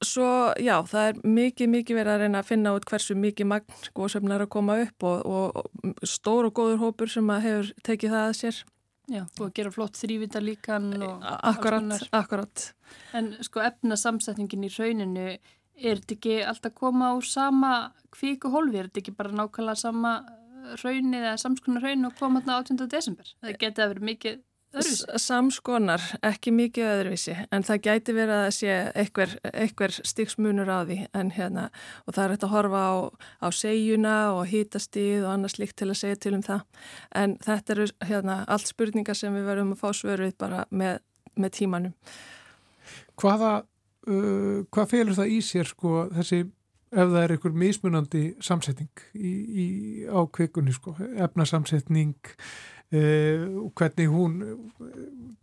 Svo 0.00 0.26
já, 0.56 0.78
það 0.88 1.06
er 1.10 1.18
mikið, 1.28 1.68
mikið 1.74 1.98
verið 1.98 2.14
að 2.14 2.22
reyna 2.24 2.40
að 2.40 2.48
finna 2.48 2.72
út 2.72 2.86
hversu 2.88 3.16
mikið 3.20 3.48
magn 3.50 3.80
góðsöfn 3.96 4.32
er 4.32 4.44
að 4.46 4.52
koma 4.54 4.78
upp 4.86 5.04
og, 5.04 5.26
og, 5.28 5.98
stór 6.08 6.48
og 6.48 6.54
góður 6.56 6.80
hópur 6.80 7.12
sem 7.12 7.28
að 7.28 7.42
hefur 7.44 7.72
tekið 7.84 8.14
það 8.14 8.28
að 8.30 8.36
sér. 8.38 8.60
Já, 9.10 9.22
og 9.26 9.44
að 9.48 9.54
gera 9.58 9.72
flott 9.74 10.00
þrývita 10.00 10.40
líkan 10.40 10.90
og... 11.02 11.24
Akkurat, 11.50 12.06
akkurat. 12.16 12.66
En 13.18 13.32
sko 13.44 13.60
efna 13.64 13.98
samsetningin 14.00 14.68
í 14.68 14.72
rauninu, 14.72 15.26
er 15.80 16.00
þetta 16.00 16.16
ekki 16.16 16.36
alltaf 16.48 16.76
koma 16.78 17.12
á 17.12 17.14
sama 17.26 17.72
kvíku 18.14 18.52
hólfi? 18.54 18.80
Er 18.80 18.88
þetta 18.88 19.02
ekki 19.02 19.16
bara 19.18 19.34
nákvæmlega 19.36 19.82
sama 19.82 20.14
raunni 20.80 21.20
eða 21.20 21.36
samskonar 21.42 21.84
raun 21.84 22.08
og 22.08 22.16
koma 22.16 22.40
þarna 22.40 22.62
18. 22.62 22.88
desember? 22.92 23.34
Það 23.42 23.60
geti 23.64 23.84
að 23.84 23.92
vera 23.94 24.08
mikið 24.14 24.40
Samskonar, 24.70 26.02
ekki 26.22 26.52
mikið 26.54 26.86
öðruvísi 26.86 27.32
en 27.50 27.64
það 27.66 27.80
gæti 27.88 28.12
verið 28.14 28.36
að 28.36 28.50
sé 28.54 28.74
einhver, 29.02 29.32
einhver 29.50 29.94
stíksmunur 30.06 30.70
á 30.70 30.86
því 30.86 30.98
en 31.18 31.32
hérna 31.34 31.64
og 32.04 32.14
það 32.14 32.22
er 32.22 32.34
hægt 32.34 32.46
að 32.46 32.52
horfa 32.54 32.82
á, 32.86 32.94
á 33.42 33.48
segjuna 33.50 34.14
og 34.36 34.44
hýtastíð 34.52 35.24
og 35.24 35.32
annars 35.32 35.58
líkt 35.58 35.74
til 35.80 35.90
að 35.90 35.98
segja 36.04 36.20
til 36.22 36.36
um 36.38 36.46
það 36.46 36.86
en 37.18 37.34
þetta 37.42 37.74
eru 37.74 37.88
hérna 38.12 38.38
allt 38.46 38.70
spurningar 38.70 39.18
sem 39.18 39.34
við 39.34 39.50
verðum 39.50 39.74
að 39.74 39.82
fá 39.82 39.90
svöruð 39.90 40.38
bara 40.38 40.62
með, 40.70 41.02
með 41.34 41.54
tímanum. 41.58 41.98
Hvaða, 43.18 43.52
uh, 44.06 44.62
hvað 44.70 44.90
felur 44.94 45.18
það 45.18 45.34
í 45.34 45.42
sér 45.50 45.74
sko 45.74 46.06
þessi 46.14 46.44
ef 46.90 47.06
það 47.10 47.22
er 47.24 47.34
einhver 47.34 47.58
mismunandi 47.58 48.22
samsetning 48.42 49.02
í, 49.14 49.32
í 49.34 49.66
ákvekunni 50.10 50.74
sko, 50.74 50.94
efnasamsetning 51.22 52.14
Uh, 52.90 53.70
hvernig 53.78 54.08
hún 54.10 54.32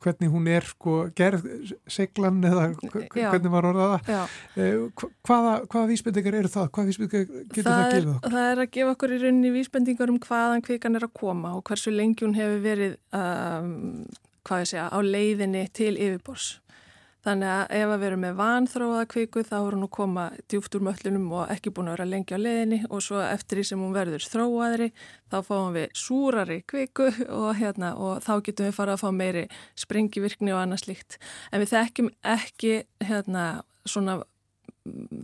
hvernig 0.03 0.31
hún 0.33 0.49
er 0.51 0.65
sko 0.67 0.97
gerð 1.15 1.45
seglan 1.87 2.41
eða 2.43 2.65
hvernig 2.75 3.53
var 3.53 3.67
orðaða 3.69 4.01
uh, 4.03 5.05
hvaða, 5.23 5.53
hvaða 5.63 5.85
vísbendingar 5.93 6.35
eru 6.41 6.51
það? 6.51 6.67
Hvaða 6.75 6.89
vísbendingar 6.89 7.25
getur 7.47 7.69
það, 7.69 7.71
það 7.71 7.85
að 7.85 7.95
gefa 7.95 8.15
okkur? 8.17 8.35
Það 8.35 8.51
er 8.51 8.61
að 8.65 8.69
gefa 8.75 8.95
okkur 8.97 9.15
í 9.15 9.21
rauninni 9.23 9.53
vísbendingar 9.55 10.11
um 10.11 10.19
hvaðan 10.27 10.65
kvikan 10.67 10.99
er 10.99 11.07
að 11.07 11.15
koma 11.21 11.55
og 11.55 11.63
hversu 11.71 11.95
lengi 11.95 12.27
hún 12.27 12.35
hefur 12.35 12.59
verið 12.67 12.97
um, 13.15 13.71
hvað 14.43 14.63
ég 14.65 14.71
segja, 14.73 14.89
á 14.91 14.99
leiðinni 14.99 15.63
til 15.79 15.93
yfirbors 15.95 16.49
Þannig 17.27 17.49
að 17.51 17.71
ef 17.75 17.89
að 17.91 17.97
við 17.99 18.07
erum 18.07 18.21
með 18.23 18.35
vanþróaða 18.37 19.07
kviku 19.11 19.41
þá 19.43 19.55
er 19.57 19.73
hún 19.75 19.83
að 19.83 19.89
koma 19.97 20.21
djúft 20.47 20.75
úr 20.77 20.83
möllunum 20.87 21.25
og 21.35 21.49
ekki 21.51 21.73
búin 21.75 21.89
að 21.89 21.97
vera 21.97 22.05
lengi 22.07 22.37
á 22.37 22.39
leðinni 22.39 22.77
og 22.87 23.01
svo 23.03 23.19
eftir 23.19 23.59
því 23.59 23.65
sem 23.67 23.81
hún 23.83 23.95
verður 23.97 24.27
þróaðri 24.31 24.87
þá 25.27 25.35
fáum 25.49 25.75
við 25.75 25.97
súrari 25.99 26.57
kviku 26.71 27.09
og, 27.41 27.49
hérna, 27.59 27.89
og 27.99 28.23
þá 28.23 28.31
getum 28.45 28.69
við 28.69 28.77
fara 28.77 28.95
að 28.95 29.03
fá 29.03 29.11
meiri 29.11 29.43
sprengivirkni 29.75 30.55
og 30.55 30.61
annað 30.61 30.85
slíkt. 30.85 31.19
En 31.51 31.65
við 31.65 31.73
þekkjum 31.73 32.09
ekki 32.37 32.73
hérna, 33.09 33.43
svona 33.83 34.21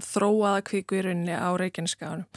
þróaða 0.04 0.60
kviku 0.68 1.00
í 1.00 1.06
rauninni 1.08 1.40
á 1.40 1.56
Reykjaneskaðunum 1.56 2.28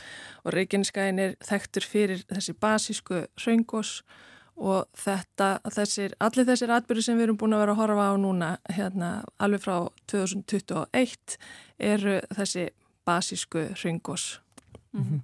og 0.46 0.54
Reykjaneskaðin 0.54 1.24
er 1.24 1.36
þekktur 1.42 1.90
fyrir 1.90 2.22
þessi 2.30 2.54
basísku 2.54 3.24
hraungos 3.34 3.98
og 4.06 4.22
þetta, 4.56 5.60
þessir, 5.72 6.14
allir 6.20 6.46
þessir 6.48 6.72
atbyrði 6.72 7.02
sem 7.02 7.18
við 7.18 7.28
erum 7.28 7.38
búin 7.40 7.56
að 7.56 7.64
vera 7.64 7.72
að 7.76 7.80
horfa 7.82 8.08
á 8.08 8.14
núna 8.16 8.50
hérna 8.72 9.10
alveg 9.38 9.64
frá 9.66 9.76
2021 10.08 11.38
eru 11.78 12.20
þessi 12.32 12.68
basísku 13.06 13.68
hringos. 13.76 14.40
Mm 14.92 15.04
-hmm. 15.04 15.20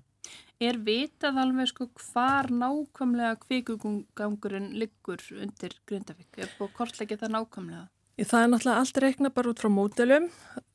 Er 0.61 0.79
vitað 0.79 1.39
alveg 1.43 1.69
sko 1.69 1.89
hvar 1.99 2.47
nákvæmlega 2.51 3.37
kvikugangurinn 3.43 4.79
liggur 4.79 5.19
undir 5.41 5.73
Grindavík? 5.87 6.39
Er 6.39 6.53
búin 6.59 6.69
að 6.69 6.77
kortleggja 6.77 7.17
það 7.17 7.35
nákvæmlega? 7.37 7.89
Það 8.21 8.43
er 8.43 8.49
náttúrulega 8.53 8.81
allt 8.83 8.99
reikna 9.01 9.29
bara 9.33 9.49
út 9.49 9.61
frá 9.63 9.71
mótelum 9.73 10.27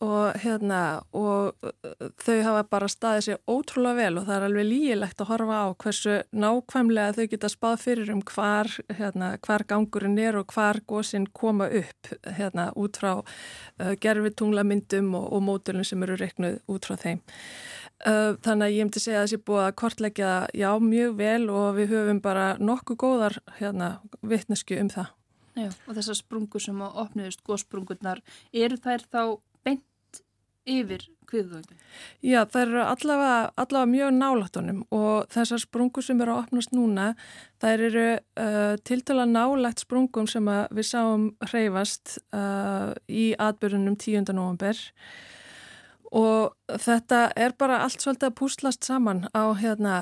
og, 0.01 0.37
hérna, 0.41 0.79
og 1.13 1.53
uh, 1.61 2.07
þau 2.17 2.37
hafa 2.41 2.63
bara 2.71 2.87
staðið 2.89 3.25
sér 3.27 3.41
ótrúlega 3.45 3.99
vel 3.99 4.17
og 4.17 4.25
það 4.25 4.37
er 4.37 4.45
alveg 4.47 4.65
lígilegt 4.65 5.21
að 5.21 5.29
horfa 5.29 5.59
á 5.61 5.67
hversu 5.83 6.15
nákvæmlega 6.33 7.13
þau 7.13 7.27
geta 7.29 7.51
spáð 7.53 7.75
fyrir 7.83 8.09
um 8.15 8.23
hvar, 8.25 8.71
hérna, 8.97 9.29
hvar 9.45 9.65
gangurinn 9.69 10.17
er 10.17 10.39
og 10.41 10.49
hvar 10.55 10.81
góðsinn 10.89 11.27
koma 11.29 11.67
upp 11.69 12.09
hérna, 12.39 12.71
út 12.73 12.97
frá 12.97 13.11
uh, 13.21 13.93
gerfitunglamyndum 14.01 15.13
og, 15.19 15.29
og 15.37 15.45
mótelum 15.45 15.85
sem 15.85 16.07
eru 16.07 16.17
reiknuð 16.17 16.57
út 16.73 16.89
frá 16.89 16.97
þeim. 17.03 17.21
Uh, 18.01 18.33
þannig 18.41 18.65
að 18.65 18.73
ég 18.79 18.81
hef 18.81 18.95
til 18.95 19.03
að 19.03 19.05
segja 19.05 19.21
að 19.21 19.27
þessi 19.27 19.43
búið 19.45 19.63
að 19.67 19.77
kortleggja 19.83 20.33
já 20.57 20.71
mjög 20.81 21.15
vel 21.21 21.45
og 21.53 21.69
við 21.77 21.93
höfum 21.93 22.23
bara 22.25 22.49
nokkuð 22.57 23.01
góðar 23.05 23.39
hérna, 23.61 23.93
vittnesku 24.25 24.81
um 24.81 24.89
það. 24.97 25.13
Já, 25.57 25.71
og 25.87 25.97
þessar 25.97 26.19
sprungur 26.19 26.61
sem 26.61 26.81
á 26.85 26.87
opniðust 27.01 27.43
góðsprungurnar, 27.47 28.21
eru 28.53 28.77
þær 28.77 29.05
þá 29.09 29.21
bent 29.65 30.21
yfir 30.69 31.07
kviðgöngin? 31.27 31.79
Já, 32.23 32.43
þær 32.45 32.63
eru 32.65 32.83
allavega, 32.83 33.39
allavega 33.59 33.91
mjög 33.91 34.11
nálatunum 34.17 34.83
og 34.95 35.27
þessar 35.33 35.63
sprungur 35.63 36.05
sem 36.05 36.21
eru 36.23 36.35
að 36.35 36.43
opnast 36.45 36.75
núna, 36.75 37.07
þær 37.63 37.85
eru 37.89 38.05
uh, 38.13 38.75
tiltala 38.87 39.25
nálagt 39.29 39.83
sprungum 39.83 40.29
sem 40.29 40.47
við 40.47 40.89
sáum 40.91 41.31
hreyfast 41.49 42.19
uh, 42.35 42.93
í 43.09 43.31
atbyrjunum 43.33 43.97
10. 43.97 44.29
november 44.37 44.83
og 46.15 46.77
þetta 46.85 47.27
er 47.35 47.57
bara 47.59 47.81
allt 47.83 48.03
svolítið 48.03 48.29
að 48.29 48.37
púslast 48.39 48.87
saman 48.87 49.25
á 49.35 49.51
hérna 49.59 49.97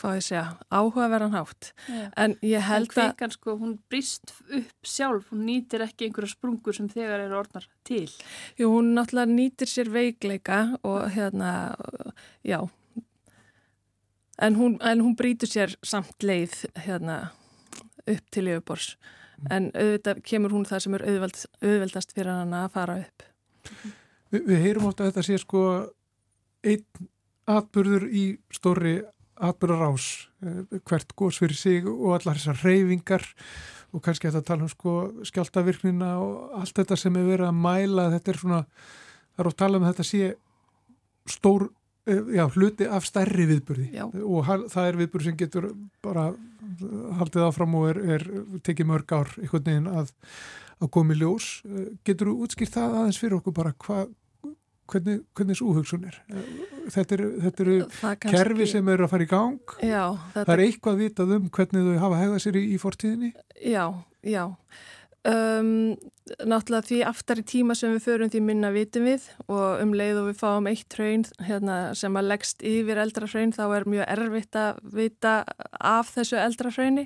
hvað 0.00 0.16
ég 0.18 0.26
segja, 0.26 0.44
áhugaverðan 0.72 1.36
hátt. 1.36 1.70
Já. 1.86 2.02
en 2.24 2.34
ég 2.46 2.64
held 2.66 2.88
að 2.90 3.12
kvikan, 3.12 3.34
sko, 3.36 3.54
hún 3.60 3.76
brist 3.92 4.34
upp 4.48 4.88
sjálf 4.88 5.30
hún 5.30 5.44
nýtir 5.48 5.84
ekki 5.84 6.08
einhverja 6.08 6.32
sprungur 6.34 6.76
sem 6.76 6.88
þegar 6.90 7.26
eru 7.26 7.38
orðnar 7.42 7.68
til. 7.86 8.08
Jú, 8.58 8.72
hún 8.72 8.94
náttúrulega 8.96 9.34
nýtir 9.34 9.70
sér 9.70 9.92
veikleika 9.92 10.60
og 10.82 11.10
hérna, 11.14 11.76
já. 12.46 12.60
En 14.40 14.56
hún, 14.56 14.78
en 14.80 15.04
hún 15.04 15.16
brítur 15.16 15.50
sér 15.50 15.76
samt 15.84 16.24
leið 16.24 16.62
hérna 16.86 17.20
upp 18.08 18.30
til 18.32 18.48
yfirbors 18.48 18.94
mm. 18.96 19.48
en 19.52 19.70
auðvitað 19.76 20.22
kemur 20.24 20.54
hún 20.56 20.66
það 20.68 20.84
sem 20.86 20.96
er 20.96 21.06
auðveld, 21.12 21.40
auðveldast 21.60 22.14
fyrir 22.16 22.32
hann 22.32 22.56
að 22.56 22.68
fara 22.76 23.00
upp. 23.04 23.26
Vi, 24.30 24.40
Við 24.46 24.62
heyrum 24.64 24.88
ofta 24.88 25.04
að 25.04 25.12
þetta 25.12 25.26
sé 25.28 25.40
sko 25.42 25.64
einn 26.64 27.08
atbyrður 27.50 28.06
í 28.08 28.24
stóri 28.54 29.00
atbyrðar 29.40 29.90
ás 29.90 30.06
eh, 30.44 30.78
hvert 30.88 31.14
góðs 31.18 31.40
fyrir 31.42 31.58
sig 31.58 31.88
og 31.88 32.14
allar 32.18 32.38
þessar 32.38 32.62
reyfingar 32.64 33.26
og 33.90 34.04
kannski 34.04 34.28
að 34.28 34.38
það 34.38 34.46
tala 34.50 34.66
um 34.66 34.70
sko 34.70 34.94
skjáltavirknina 35.26 36.12
og 36.22 36.60
allt 36.60 36.76
þetta 36.78 36.98
sem 37.00 37.16
er 37.18 37.26
verið 37.26 37.48
að 37.48 37.60
mæla. 37.64 38.06
Þetta 38.14 38.32
er 38.32 38.40
svona, 38.44 38.62
það 39.34 39.44
er 39.44 39.50
að 39.50 39.58
tala 39.64 39.80
um 39.80 39.88
þetta 39.88 40.06
sé 40.06 40.30
stór 41.30 41.66
eh, 42.06 42.22
já, 42.36 42.44
hluti 42.54 42.88
af 42.88 43.08
stærri 43.08 43.48
viðbyrði 43.50 43.90
já. 43.96 44.06
og 44.06 44.54
það 44.70 44.86
er 44.86 45.00
viðbyrði 45.02 45.30
sem 45.30 45.40
getur 45.40 45.70
bara 46.04 46.30
haldið 47.18 47.46
áfram 47.48 47.76
og 47.80 47.90
er, 47.90 48.00
er 48.16 48.26
tekið 48.64 48.88
mörg 48.88 49.14
ár 49.14 49.30
einhvern 49.40 49.66
veginn 49.66 49.90
að, 49.90 50.12
að 50.80 50.92
komi 50.96 51.16
ljós. 51.18 51.52
Eh, 51.66 51.92
getur 52.06 52.30
þú 52.30 52.46
útskýrt 52.46 52.76
það 52.76 52.98
aðeins 53.00 53.20
fyrir 53.20 53.38
okkur 53.40 53.56
bara 53.56 53.74
hvað 53.86 54.14
hvernig, 54.90 55.16
hvernig 55.36 55.56
þessu 55.56 55.70
úhugsun 55.70 56.06
er? 56.10 56.20
Þetta 56.90 57.16
eru, 57.16 57.32
þetta 57.46 57.66
eru 57.66 57.76
kerfi 58.26 58.68
sem 58.70 58.94
eru 58.94 59.06
að 59.06 59.12
fara 59.14 59.26
í 59.26 59.30
gang. 59.30 59.74
Já, 59.78 60.04
þetta... 60.34 60.46
það 60.46 60.54
er 60.56 60.64
eitthvað 60.66 61.02
vitað 61.04 61.34
um 61.36 61.50
hvernig 61.58 61.90
þau 61.90 62.00
hafa 62.04 62.22
hegðað 62.22 62.46
sér 62.46 62.60
í, 62.60 62.64
í 62.70 62.80
fortíðinni. 62.82 63.34
Já, 63.70 63.84
já. 64.26 64.44
Um, 65.20 65.98
náttúrulega 66.48 66.86
því 66.88 66.98
aftar 67.04 67.40
í 67.42 67.44
tíma 67.44 67.74
sem 67.76 67.92
við 67.92 68.06
förum 68.06 68.30
því 68.32 68.40
minna 68.40 68.70
vitum 68.72 69.04
við 69.04 69.26
og 69.52 69.82
um 69.82 69.90
leið 69.92 70.20
og 70.22 70.28
við 70.30 70.38
fáum 70.40 70.68
eitt 70.70 70.96
hraun 70.96 71.26
hérna, 71.44 71.74
sem 71.98 72.16
að 72.16 72.30
leggst 72.30 72.64
yfir 72.64 73.02
eldra 73.02 73.28
hraun 73.28 73.52
þá 73.52 73.64
er 73.66 73.86
mjög 73.92 74.08
erfitt 74.14 74.56
að 74.56 74.78
vita 74.96 75.34
af 75.76 76.14
þessu 76.14 76.40
eldra 76.40 76.72
hrauni 76.72 77.04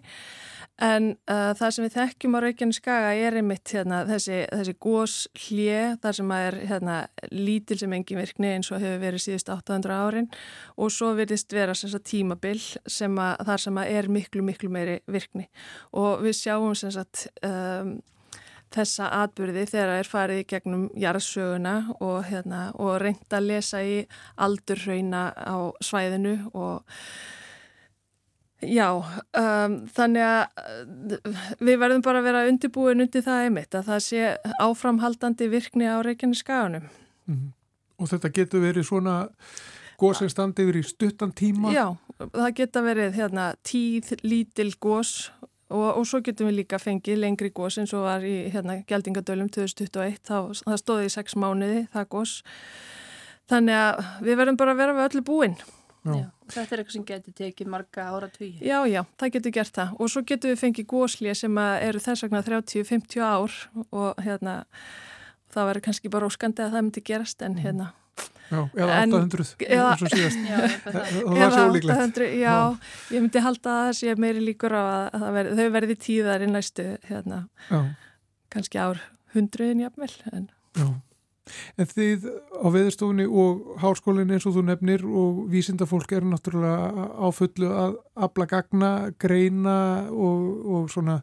En 0.82 1.12
uh, 1.30 1.52
það 1.54 1.74
sem 1.74 1.84
við 1.84 1.92
þekkjum 1.94 2.34
á 2.34 2.38
Reykjanes 2.42 2.78
skaga 2.80 3.10
er 3.14 3.36
einmitt 3.38 3.70
hérna, 3.70 4.00
þessi, 4.08 4.40
þessi 4.50 4.72
gós 4.82 5.12
hlje, 5.44 5.82
þar 6.02 6.16
sem 6.18 6.32
er 6.34 6.56
hérna, 6.66 6.96
lítil 7.30 7.78
sem 7.78 7.94
engin 7.94 8.18
virkni 8.18 8.50
eins 8.56 8.72
og 8.74 8.82
hefur 8.82 9.04
verið 9.04 9.22
síðust 9.22 9.52
800 9.54 9.94
árin. 9.94 10.26
Og 10.74 10.90
svo 10.90 11.12
verðist 11.14 11.54
vera 11.54 11.76
tímabill 12.02 12.64
sem 12.90 13.14
að, 13.22 13.44
þar 13.46 13.62
sem 13.66 13.78
er 13.84 14.10
miklu, 14.10 14.42
miklu 14.42 14.72
meiri 14.74 14.98
virkni. 15.06 15.46
Og 15.94 16.24
við 16.26 16.34
sjáum 16.40 16.74
sem 16.74 16.90
sagt 16.94 17.28
um, 17.46 17.94
þessa 18.74 19.12
atbyrði 19.22 19.68
þegar 19.70 19.92
það 19.92 20.00
er 20.00 20.10
farið 20.10 20.42
í 20.42 20.48
gegnum 20.50 20.84
jarðsöguna 20.98 21.76
og, 22.00 22.18
hérna, 22.26 22.64
og 22.74 22.98
reynda 23.02 23.38
að 23.38 23.48
lesa 23.52 23.84
í 23.86 23.96
aldurhrauna 24.42 25.28
á 25.38 25.70
svæðinu 25.78 26.36
og 26.50 26.82
Já, 28.70 28.88
um, 29.40 29.76
þannig 29.94 30.24
að 30.24 31.18
við 31.60 31.78
verðum 31.82 32.04
bara 32.04 32.20
að 32.20 32.28
vera 32.28 32.44
undirbúin 32.48 33.04
undir 33.04 33.24
það 33.24 33.46
einmitt 33.48 33.74
að 33.74 33.88
það 33.90 34.02
sé 34.06 34.32
áframhaldandi 34.62 35.48
virkni 35.52 35.88
á 35.90 35.98
Reykjanes 36.04 36.42
skaganum. 36.44 36.88
Mm 37.26 37.34
-hmm. 37.34 37.52
Og 37.98 38.08
þetta 38.10 38.28
getur 38.34 38.60
verið 38.60 38.86
svona 38.88 39.28
góð 40.00 40.18
sem 40.18 40.28
standi 40.28 40.62
yfir 40.62 40.80
í 40.80 40.82
stuttan 40.82 41.32
tíma? 41.32 41.72
Já, 41.72 41.96
það 42.18 42.54
getur 42.54 42.82
verið 42.82 43.12
hérna, 43.18 43.54
tíð 43.62 44.14
lítil 44.22 44.72
gós 44.80 45.30
og, 45.68 45.96
og 45.98 46.06
svo 46.06 46.20
getum 46.24 46.50
við 46.50 46.60
líka 46.62 46.80
fengið 46.82 47.20
lengri 47.22 47.50
gós 47.54 47.78
eins 47.78 47.94
og 47.96 48.06
var 48.08 48.24
í 48.26 48.50
hérna, 48.52 48.80
Gjaldingadölum 48.88 49.48
2021, 49.48 50.18
þá, 50.26 50.64
það 50.64 50.82
stóði 50.82 51.06
í 51.06 51.14
sex 51.14 51.36
mánuði 51.36 51.86
það 51.94 52.10
gós. 52.16 52.42
Þannig 53.50 53.74
að 53.76 54.04
við 54.24 54.38
verðum 54.40 54.60
bara 54.60 54.74
að 54.74 54.82
vera 54.82 54.96
við 54.96 55.08
öllu 55.08 55.24
búinn. 55.24 55.56
Já. 56.04 56.28
Þetta 56.52 56.62
er 56.64 56.80
eitthvað 56.82 56.94
sem 56.98 57.04
getur 57.08 57.34
tekið 57.38 57.68
marga 57.72 58.06
ára 58.12 58.28
tvíi. 58.28 58.58
Já, 58.60 58.76
já, 58.90 59.00
það 59.20 59.34
getur 59.38 59.52
gert 59.56 59.76
það. 59.78 59.92
Og 59.96 60.10
svo 60.12 60.22
getur 60.28 60.52
við 60.52 60.60
fengið 60.60 60.86
góðslið 60.90 61.36
sem 61.40 61.60
eru 61.64 62.02
þess 62.04 62.26
vegna 62.26 62.42
30-50 62.44 63.22
ár 63.24 63.54
og 63.88 64.20
hérna 64.26 64.56
það 65.54 65.70
verður 65.70 65.86
kannski 65.86 66.10
bara 66.12 66.28
óskandi 66.28 66.64
að 66.64 66.76
það 66.76 66.84
myndi 66.84 67.04
gerast 67.08 67.44
en 67.46 67.56
mhm. 67.56 67.64
hérna. 67.64 67.92
Já, 68.44 68.58
eða 68.76 68.98
800 69.00 69.54
eða, 69.64 69.86
eins 69.94 70.02
og 70.04 70.12
síðast. 70.12 70.42
Já, 70.44 70.58
það. 70.84 71.08
Sé 71.54 71.62
ólíklegt. 71.64 72.20
Já, 72.20 72.34
já, 72.42 72.58
ég 73.16 73.24
myndi 73.24 73.44
halda 73.46 73.72
að 73.72 73.80
það 73.88 73.96
sé 74.02 74.14
meiri 74.20 74.44
líkur 74.44 74.76
á 74.76 74.84
að 75.08 75.24
verði, 75.38 75.56
þau 75.56 75.74
verði 75.78 75.96
tíðar 76.04 76.44
í 76.44 76.50
næstu 76.52 76.86
hérna, 77.08 77.40
kannski 78.52 78.82
ár 78.84 79.00
hundruðin 79.34 79.82
jafnvel 79.86 80.12
en 80.34 80.46
Já 80.74 80.86
En 81.78 81.88
þið 81.88 82.26
á 82.56 82.66
veðurstofunni 82.72 83.26
og 83.28 83.78
háskólinni 83.82 84.36
eins 84.36 84.46
og 84.48 84.56
þú 84.56 84.66
nefnir 84.68 85.04
og 85.04 85.42
vísindafólk 85.52 86.14
eru 86.16 86.30
náttúrulega 86.32 87.08
áfullu 87.28 87.72
að 87.72 87.96
abla 88.26 88.46
gagna, 88.50 88.92
greina 89.20 89.78
og, 90.10 90.46
og 90.64 90.92
svona 90.92 91.20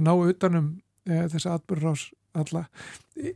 ná 0.00 0.14
utanum 0.16 0.72
e, 1.06 1.26
þessa 1.30 1.58
atbyrðrás 1.58 2.08
alla. 2.38 2.64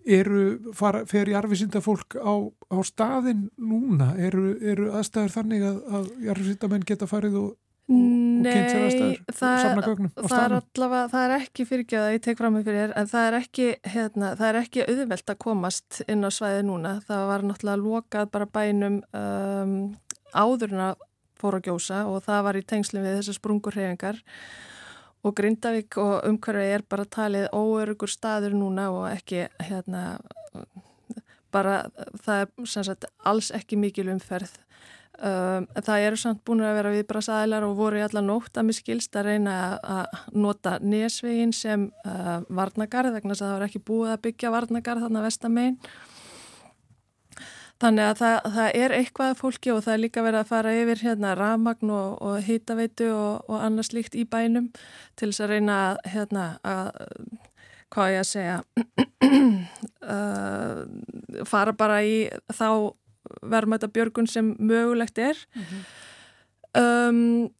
Eru, 0.06 0.72
fara, 0.76 1.02
fer 1.10 1.28
jarfisindafólk 1.32 2.16
á, 2.18 2.34
á 2.70 2.78
staðin 2.86 3.48
núna? 3.58 4.12
Eru, 4.18 4.54
eru 4.62 4.92
aðstæður 4.94 5.34
þannig 5.38 5.66
að, 5.66 5.80
að 5.98 6.10
jarfisindamenn 6.28 6.86
geta 6.88 7.08
farið 7.10 7.40
og 7.40 7.50
Nei, 7.84 9.18
það, 9.28 9.80
það 10.16 10.38
er 10.40 10.54
allavega, 10.56 11.08
það 11.12 11.24
er 11.24 11.34
ekki 11.36 11.66
fyrirgjöða 11.68 12.12
ég 12.14 12.22
tek 12.24 12.38
fram 12.38 12.54
með 12.56 12.68
fyrir 12.68 12.80
þér, 12.80 12.94
en 12.96 13.10
það 13.10 13.26
er 13.28 13.36
ekki, 13.38 13.66
hérna, 13.92 14.30
það 14.40 14.48
er 14.48 14.58
ekki 14.62 14.84
auðvelt 14.86 15.32
að 15.34 15.40
komast 15.44 15.98
inn 16.08 16.24
á 16.24 16.30
svæði 16.32 16.62
núna. 16.64 16.94
Það 17.04 17.24
var 17.28 17.44
náttúrulega 17.44 17.82
lokað 17.82 18.30
bara 18.32 18.48
bænum 18.56 18.96
um, 19.20 19.74
áðurna 20.32 20.94
fór 21.40 21.58
að 21.58 21.68
gjósa 21.68 22.00
og 22.08 22.24
það 22.24 22.46
var 22.48 22.58
í 22.58 22.64
tengslum 22.72 23.04
við 23.04 23.18
þessar 23.18 23.38
sprungurhefingar 23.38 24.22
og 25.24 25.36
Grindavík 25.36 25.98
og 26.00 26.14
umhverfið 26.28 26.74
er 26.78 26.84
bara 26.88 27.04
talið 27.04 27.50
óörugur 27.52 28.12
staður 28.12 28.56
núna 28.56 28.88
og 28.92 29.06
ekki, 29.12 29.44
hérna, 29.60 30.06
bara 31.52 31.82
það 32.24 32.46
er 32.46 32.70
sagt, 32.88 33.08
alls 33.24 33.52
ekki 33.54 33.76
mikil 33.80 34.08
umferð 34.12 34.56
Um, 35.14 35.68
það 35.78 36.04
eru 36.08 36.16
samt 36.18 36.40
búin 36.42 36.64
að 36.66 36.72
vera 36.74 36.90
viðbrasaðilar 36.90 37.64
og 37.68 37.76
voru 37.78 38.00
í 38.00 38.02
alla 38.02 38.22
nótt 38.24 38.58
að 38.58 38.66
miskilst 38.66 39.14
að 39.14 39.28
reyna 39.28 39.52
að 39.78 40.16
nota 40.34 40.72
nesvegin 40.82 41.52
sem 41.54 41.84
uh, 42.02 42.40
varnagarð 42.50 43.14
vegna 43.14 43.30
þess 43.30 43.44
að 43.44 43.52
það 43.52 43.54
var 43.54 43.66
ekki 43.68 43.82
búið 43.86 44.10
að 44.10 44.24
byggja 44.24 44.50
varnagarð 44.56 45.04
þannig 45.06 45.20
að 45.20 45.28
vestamein 45.28 45.76
þannig 47.84 48.08
að 48.08 48.18
það, 48.22 48.48
það 48.56 48.80
er 48.80 48.96
eitthvað 48.98 49.38
fólki 49.38 49.72
og 49.74 49.80
það 49.86 49.94
er 49.94 50.02
líka 50.02 50.24
verið 50.26 50.40
að 50.40 50.50
fara 50.50 50.74
yfir 50.80 51.04
hérna 51.06 51.36
ramagn 51.38 51.94
og, 51.94 52.18
og 52.18 52.42
hýtaveitu 52.48 53.08
og, 53.14 53.46
og 53.46 53.62
annars 53.68 53.92
líkt 53.94 54.18
í 54.18 54.26
bænum 54.26 54.72
til 55.14 55.30
þess 55.30 55.44
að 55.46 55.54
reyna 55.54 55.78
að, 55.84 56.02
hérna, 56.16 56.48
að 56.66 56.90
hvað 57.94 58.16
ég 58.16 58.24
að 58.24 58.28
segja 58.32 58.58
uh, 60.18 60.82
fara 61.46 61.78
bara 61.78 62.02
í 62.02 62.18
þá 62.50 62.68
verðmæta 63.50 63.90
björgun 63.92 64.30
sem 64.30 64.54
mögulegt 64.58 65.18
er 65.18 65.36
mm 65.54 65.62
-hmm. 65.62 65.84
um, 66.80 67.50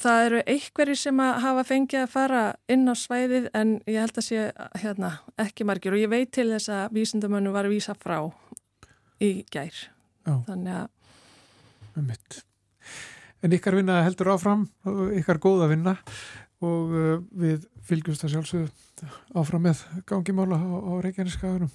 það 0.00 0.24
eru 0.26 0.42
einhverjir 0.46 0.96
sem 0.96 1.20
að 1.20 1.40
hafa 1.44 1.64
fengið 1.64 2.02
að 2.02 2.12
fara 2.12 2.42
inn 2.68 2.88
á 2.88 2.94
svæðið 2.96 3.48
en 3.54 3.80
ég 3.86 4.00
held 4.00 4.18
að 4.18 4.24
sé 4.24 4.52
hérna, 4.80 5.18
ekki 5.38 5.64
margir 5.64 5.92
og 5.92 5.98
ég 5.98 6.08
veit 6.10 6.32
til 6.32 6.48
þess 6.50 6.68
að 6.68 6.92
vísindamönu 6.92 7.52
var 7.52 7.64
að 7.64 7.76
vísa 7.76 7.94
frá 7.94 8.32
í 9.20 9.44
gær 9.50 9.74
Já. 10.24 10.44
þannig 10.46 10.74
að 10.74 10.88
En 13.42 13.54
ykkar 13.54 13.74
vinna 13.74 14.02
heldur 14.02 14.32
áfram 14.34 14.68
ykkar 15.18 15.38
góða 15.42 15.68
vinna 15.70 15.96
og 16.64 16.94
uh, 16.94 17.20
við 17.38 17.68
fylgjumst 17.86 18.24
að 18.26 18.34
sjálfsögðu 18.34 19.10
áfram 19.38 19.68
með 19.68 19.84
gangimála 20.08 20.58
á, 20.58 20.66
á 20.74 20.92
Reykjaneskaðunum. 21.04 21.70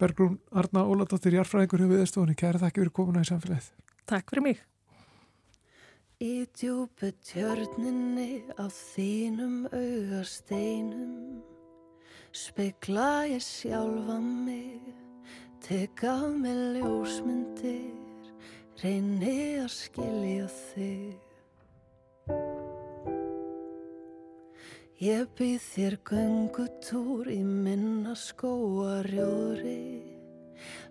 Bergrún 0.00 0.40
Arna 0.50 0.86
Óladóttir 0.88 1.36
Járfræðingur 1.38 1.84
hefur 1.84 2.00
viðstofunni. 2.00 2.38
Kæra 2.38 2.62
þakki 2.62 2.82
fyrir 2.82 2.96
komuna 2.96 3.22
í 3.22 3.30
samfélagið. 3.30 3.70
Takk 4.10 4.32
fyrir 4.32 4.46
mig. 4.48 4.66
Í 6.20 6.44
djúbu 6.52 7.08
tjörninni 7.24 8.42
á 8.60 8.68
þínum 8.68 9.62
augasteinum 9.72 11.40
Spegla 12.36 13.24
ég 13.24 13.40
sjálfa 13.40 14.18
mig 14.20 14.84
Tek 15.64 16.04
af 16.04 16.28
mig 16.36 16.60
ljósmyndir 16.76 18.28
Reyni 18.84 19.64
að 19.64 19.72
skilja 19.72 20.52
þig 20.60 21.16
Ég 25.00 25.30
býð 25.32 25.62
þér 25.64 25.94
göngutúr 26.04 27.28
í 27.32 27.38
minna 27.40 28.12
skóarjóri 28.12 30.02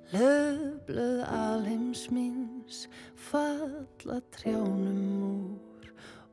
Löfblöð 0.09 1.19
alheims 1.29 2.07
míns 2.09 2.87
falla 3.13 4.17
trjánum 4.33 5.29
úr 5.29 5.91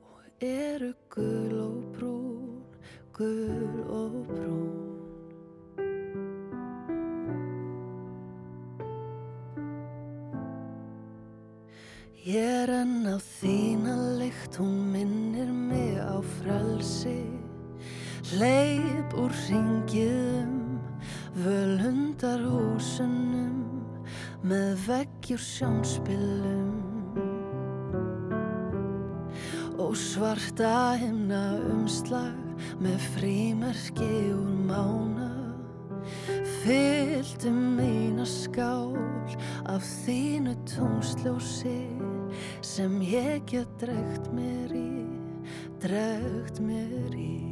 og 0.09 0.25
eru 0.41 0.95
gul 1.13 1.61
og 1.67 1.85
brún, 1.93 2.65
gul 3.13 3.85
og 3.93 4.17
brún. 4.33 4.73
Ég 12.25 12.41
er 12.41 12.73
enn 12.81 13.05
á 13.05 13.21
þína 13.21 14.01
lykt, 14.17 14.57
hún 14.65 14.95
minnir 14.97 15.53
mig 15.53 16.01
á 16.01 16.17
frelsi 16.41 17.36
Leip 18.35 19.13
úr 19.15 19.31
ringiðum, 19.47 20.81
völundar 21.39 22.41
húsunum, 22.43 23.85
með 24.43 24.73
veggjur 24.89 25.39
sjónspilum. 25.39 26.73
Og 29.79 29.95
svarta 29.95 30.97
himna 30.99 31.55
umslag 31.71 32.35
með 32.83 32.99
frímerki 33.15 34.11
úr 34.35 34.59
mána. 34.67 35.31
Fylltum 36.65 37.79
mína 37.79 38.27
skál 38.27 38.99
af 39.71 39.87
þínu 40.03 40.59
tónsljósi 40.67 41.79
sem 42.59 42.99
ég 43.07 43.47
get 43.47 43.71
dregt 43.79 44.33
mér 44.35 44.75
í, 44.75 45.05
dregt 45.79 46.59
mér 46.59 47.15
í. 47.15 47.46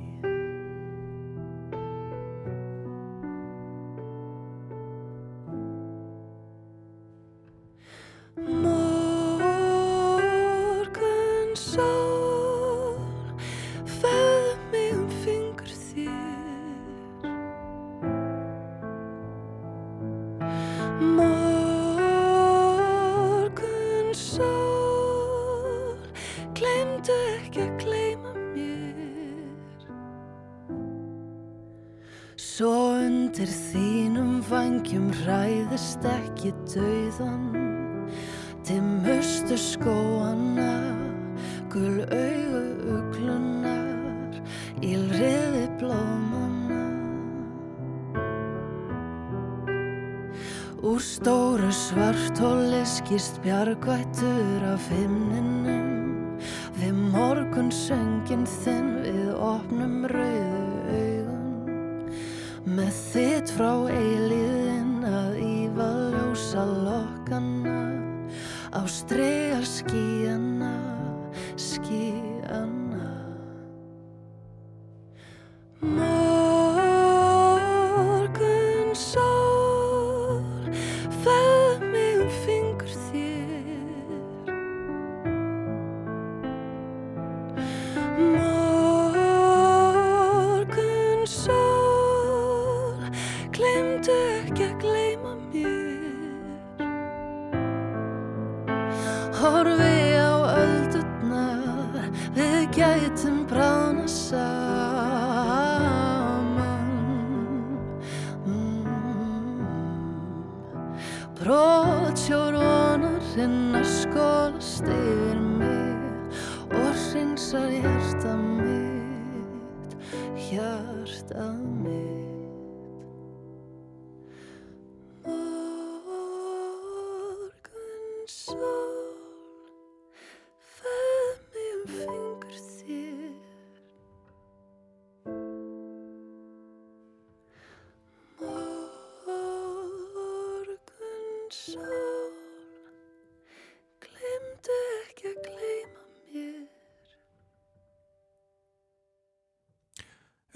Bjargvættur 53.15 54.63
af 54.73 54.79
himninum 54.91 55.14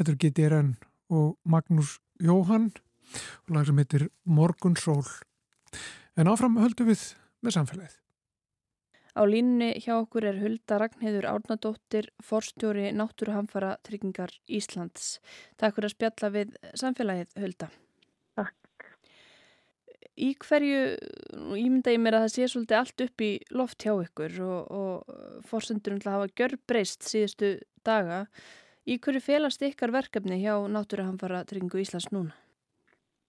Þetta 0.08 0.24
er 0.24 0.30
GTRN 0.32 0.68
og 1.12 1.32
Magnús 1.44 1.98
Jóhann 2.24 2.70
og 2.72 3.50
lag 3.52 3.66
sem 3.68 3.76
heitir 3.76 4.06
Morgunsól. 4.24 5.02
En 6.16 6.30
áfram 6.32 6.54
höldum 6.56 6.86
við 6.88 7.02
með 7.44 7.54
samfélagið. 7.58 7.96
Á 9.12 9.22
línni 9.28 9.68
hjá 9.84 9.98
okkur 9.98 10.24
er 10.30 10.38
Hulda 10.40 10.78
Ragnheður 10.80 11.26
Árnadóttir, 11.28 12.08
forstjóri 12.24 12.86
Náttúruhamfara 12.96 13.74
tryggingar 13.84 14.32
Íslands. 14.48 15.18
Takk 15.60 15.76
fyrir 15.76 15.90
að 15.90 15.94
spjalla 15.98 16.30
við 16.38 16.54
samfélagið, 16.80 17.34
Hulda. 17.42 17.68
Takk. 18.40 18.86
Í 20.16 20.30
hverju, 20.40 20.78
ég 21.58 21.68
mynda 21.74 21.92
ég 21.92 22.00
mér 22.00 22.16
að 22.16 22.24
það 22.24 22.32
sé 22.38 22.48
svolítið 22.54 22.78
allt 22.78 23.04
upp 23.04 23.26
í 23.26 23.28
loft 23.58 23.84
hjá 23.84 23.92
ykkur 24.06 24.40
og, 24.46 24.72
og 24.72 25.44
forsendur 25.52 25.98
um 25.98 26.00
að 26.06 26.16
hafa 26.16 26.32
gjör 26.32 26.56
breyst 26.64 27.04
síðustu 27.10 27.52
daga. 27.84 28.22
Í 28.88 28.96
hverju 29.04 29.20
felast 29.20 29.60
ykkar 29.66 29.92
verkefni 29.92 30.38
hjá 30.40 30.54
Náttúruhamfara 30.72 31.42
tryggingu 31.44 31.82
Íslands 31.82 32.08
núna? 32.08 32.32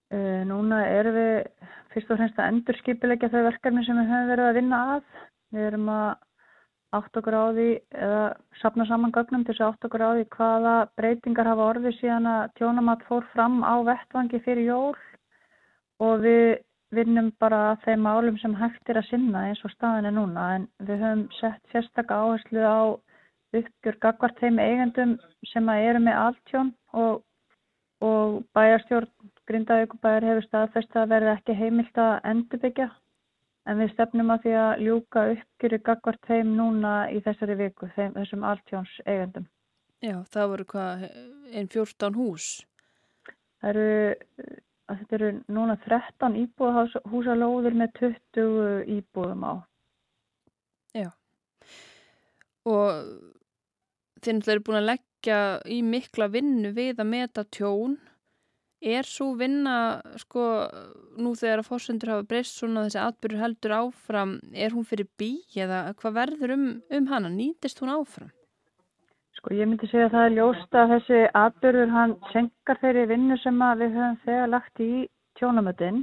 Uh, 0.10 0.46
núna 0.48 0.78
erum 0.88 1.18
við 1.18 1.34
fyrst 1.92 2.14
og 2.14 2.22
fremst 2.22 2.40
að 2.40 2.54
endurskipilegja 2.54 3.30
þau 3.34 3.42
verkefni 3.50 3.84
sem 3.84 4.00
við 4.00 4.08
höfum 4.14 4.32
verið 4.32 4.48
að 4.48 4.60
vinna 4.60 4.80
að. 4.94 5.04
Við 5.52 5.68
erum 5.68 5.92
að 5.92 6.08
átt 7.00 7.20
okkur 7.20 7.38
á 7.38 7.46
því 7.58 7.68
eða 8.06 8.22
sapna 8.62 8.86
saman 8.88 9.14
gögnum 9.18 9.44
til 9.44 9.54
þess 9.54 9.66
að 9.66 9.74
átt 9.74 9.90
okkur 9.90 10.06
á 10.08 10.10
því 10.14 10.24
hvaða 10.38 10.78
breytingar 11.02 11.52
hafa 11.52 11.68
orðið 11.74 11.98
síðan 12.00 12.32
að 12.32 12.56
tjónamatt 12.62 13.06
fór 13.10 13.28
fram 13.34 13.60
á 13.62 13.76
vettvangi 13.92 14.42
fyrir 14.48 14.66
jól 14.72 14.96
og 16.08 16.24
við 16.24 16.48
vinnum 16.96 17.30
bara 17.44 17.76
þeim 17.84 18.08
málum 18.08 18.40
sem 18.42 18.56
hægt 18.58 18.90
er 18.90 19.04
að 19.04 19.12
sinna 19.12 19.44
eins 19.50 19.62
og 19.68 19.76
staðin 19.76 20.10
er 20.10 20.16
núna 20.16 20.48
en 20.56 20.72
við 20.88 21.04
höfum 21.04 21.28
sett 21.38 21.62
sérstakka 21.76 22.24
áherslu 22.24 22.64
á 22.64 22.80
uppgjör 23.56 23.98
gagvart 24.04 24.40
þeim 24.40 24.60
eigendum 24.62 25.18
sem 25.52 25.70
að 25.72 25.86
eru 25.90 26.02
með 26.06 26.22
altjón 26.24 26.72
og, 26.94 27.22
og 28.06 28.42
bæjarstjórn 28.54 29.10
Grindavíkubæjar 29.50 30.28
hefur 30.28 30.46
staðfest 30.46 30.98
að 31.00 31.14
verði 31.16 31.32
ekki 31.34 31.56
heimilt 31.58 31.98
að 31.98 32.20
endurbyggja 32.30 32.90
en 33.70 33.82
við 33.82 33.94
stefnum 33.94 34.34
að 34.34 34.44
því 34.46 34.56
að 34.62 34.84
ljúka 34.86 35.24
uppgjöru 35.34 35.80
gagvart 35.86 36.30
þeim 36.30 36.52
núna 36.58 36.94
í 37.14 37.22
þessari 37.26 37.58
viku, 37.60 37.90
þeim, 37.96 38.14
þessum 38.18 38.46
altjóns 38.46 38.94
eigendum. 39.06 39.48
Já, 40.06 40.16
það 40.32 40.52
voru 40.54 40.66
hvað, 40.74 41.06
einn 41.52 41.70
14 41.74 42.16
hús. 42.16 42.50
Það 43.60 43.70
eru, 43.74 43.88
þetta 44.94 45.18
eru 45.18 45.32
núna 45.58 45.76
13 45.86 46.38
íbúðahúsalóðir 46.44 47.76
með 47.82 47.98
20 48.00 48.94
íbúðum 49.00 49.44
á. 49.50 49.54
Já, 50.96 51.10
og 52.70 52.86
náttúrulega 54.20 54.56
eru 54.56 54.66
búin 54.68 54.80
að 54.80 54.90
leggja 54.90 55.40
í 55.70 55.80
mikla 55.86 56.30
vinnu 56.34 56.72
við 56.76 57.02
að 57.02 57.12
meta 57.12 57.46
tjón. 57.56 57.98
Er 58.80 59.04
svo 59.04 59.34
vinna, 59.36 60.00
sko, 60.22 60.44
nú 61.20 61.34
þegar 61.36 61.64
að 61.64 61.68
fórsendur 61.68 62.14
hafa 62.14 62.28
breyst 62.30 62.60
svona 62.60 62.86
þessi 62.86 63.02
atbyrgur 63.04 63.42
heldur 63.44 63.74
áfram, 63.76 64.38
er 64.56 64.72
hún 64.72 64.88
fyrir 64.88 65.10
bí 65.20 65.34
eða 65.52 65.90
hvað 66.00 66.16
verður 66.16 66.54
um, 66.56 66.68
um 66.88 67.10
hana? 67.12 67.32
Nýtist 67.34 67.82
hún 67.84 67.92
áfram? 67.92 68.32
Sko 69.36 69.56
ég 69.56 69.68
myndi 69.68 69.88
segja 69.88 70.08
að 70.08 70.16
það 70.16 70.30
er 70.30 70.38
ljóst 70.38 70.80
að 70.80 70.94
þessi 70.94 71.20
atbyrgur 71.42 71.92
hann 71.96 72.16
senkar 72.32 72.80
þeirri 72.80 73.06
vinnu 73.12 73.38
sem 73.44 73.60
við 73.82 74.00
höfum 74.00 74.18
þegar 74.24 74.54
lagt 74.56 74.84
í 74.84 74.94
tjónamötinn 75.40 76.02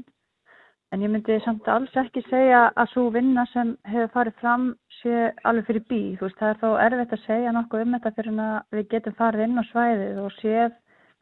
en 0.97 1.03
ég 1.05 1.11
myndi 1.13 1.35
samt 1.45 1.67
alls 1.69 1.93
ekki 2.01 2.23
segja 2.31 2.71
að 2.73 2.87
svo 2.95 3.03
vinna 3.13 3.43
sem 3.51 3.75
hefur 3.85 4.13
farið 4.15 4.37
fram 4.41 4.63
sé 5.03 5.27
alveg 5.45 5.67
fyrir 5.69 5.83
bí. 5.91 5.99
Veist 6.23 6.39
það 6.41 6.53
er 6.55 6.61
þá 6.63 6.69
erfitt 6.87 7.13
að 7.13 7.25
segja 7.27 7.53
nokkuð 7.53 7.83
um 7.85 7.97
þetta 7.97 8.13
fyrir 8.17 8.39
að 8.47 8.79
við 8.79 8.87
getum 8.95 9.17
farið 9.19 9.45
inn 9.45 9.61
á 9.61 9.65
svæðið 9.69 10.23
og 10.23 10.33
séð 10.39 10.71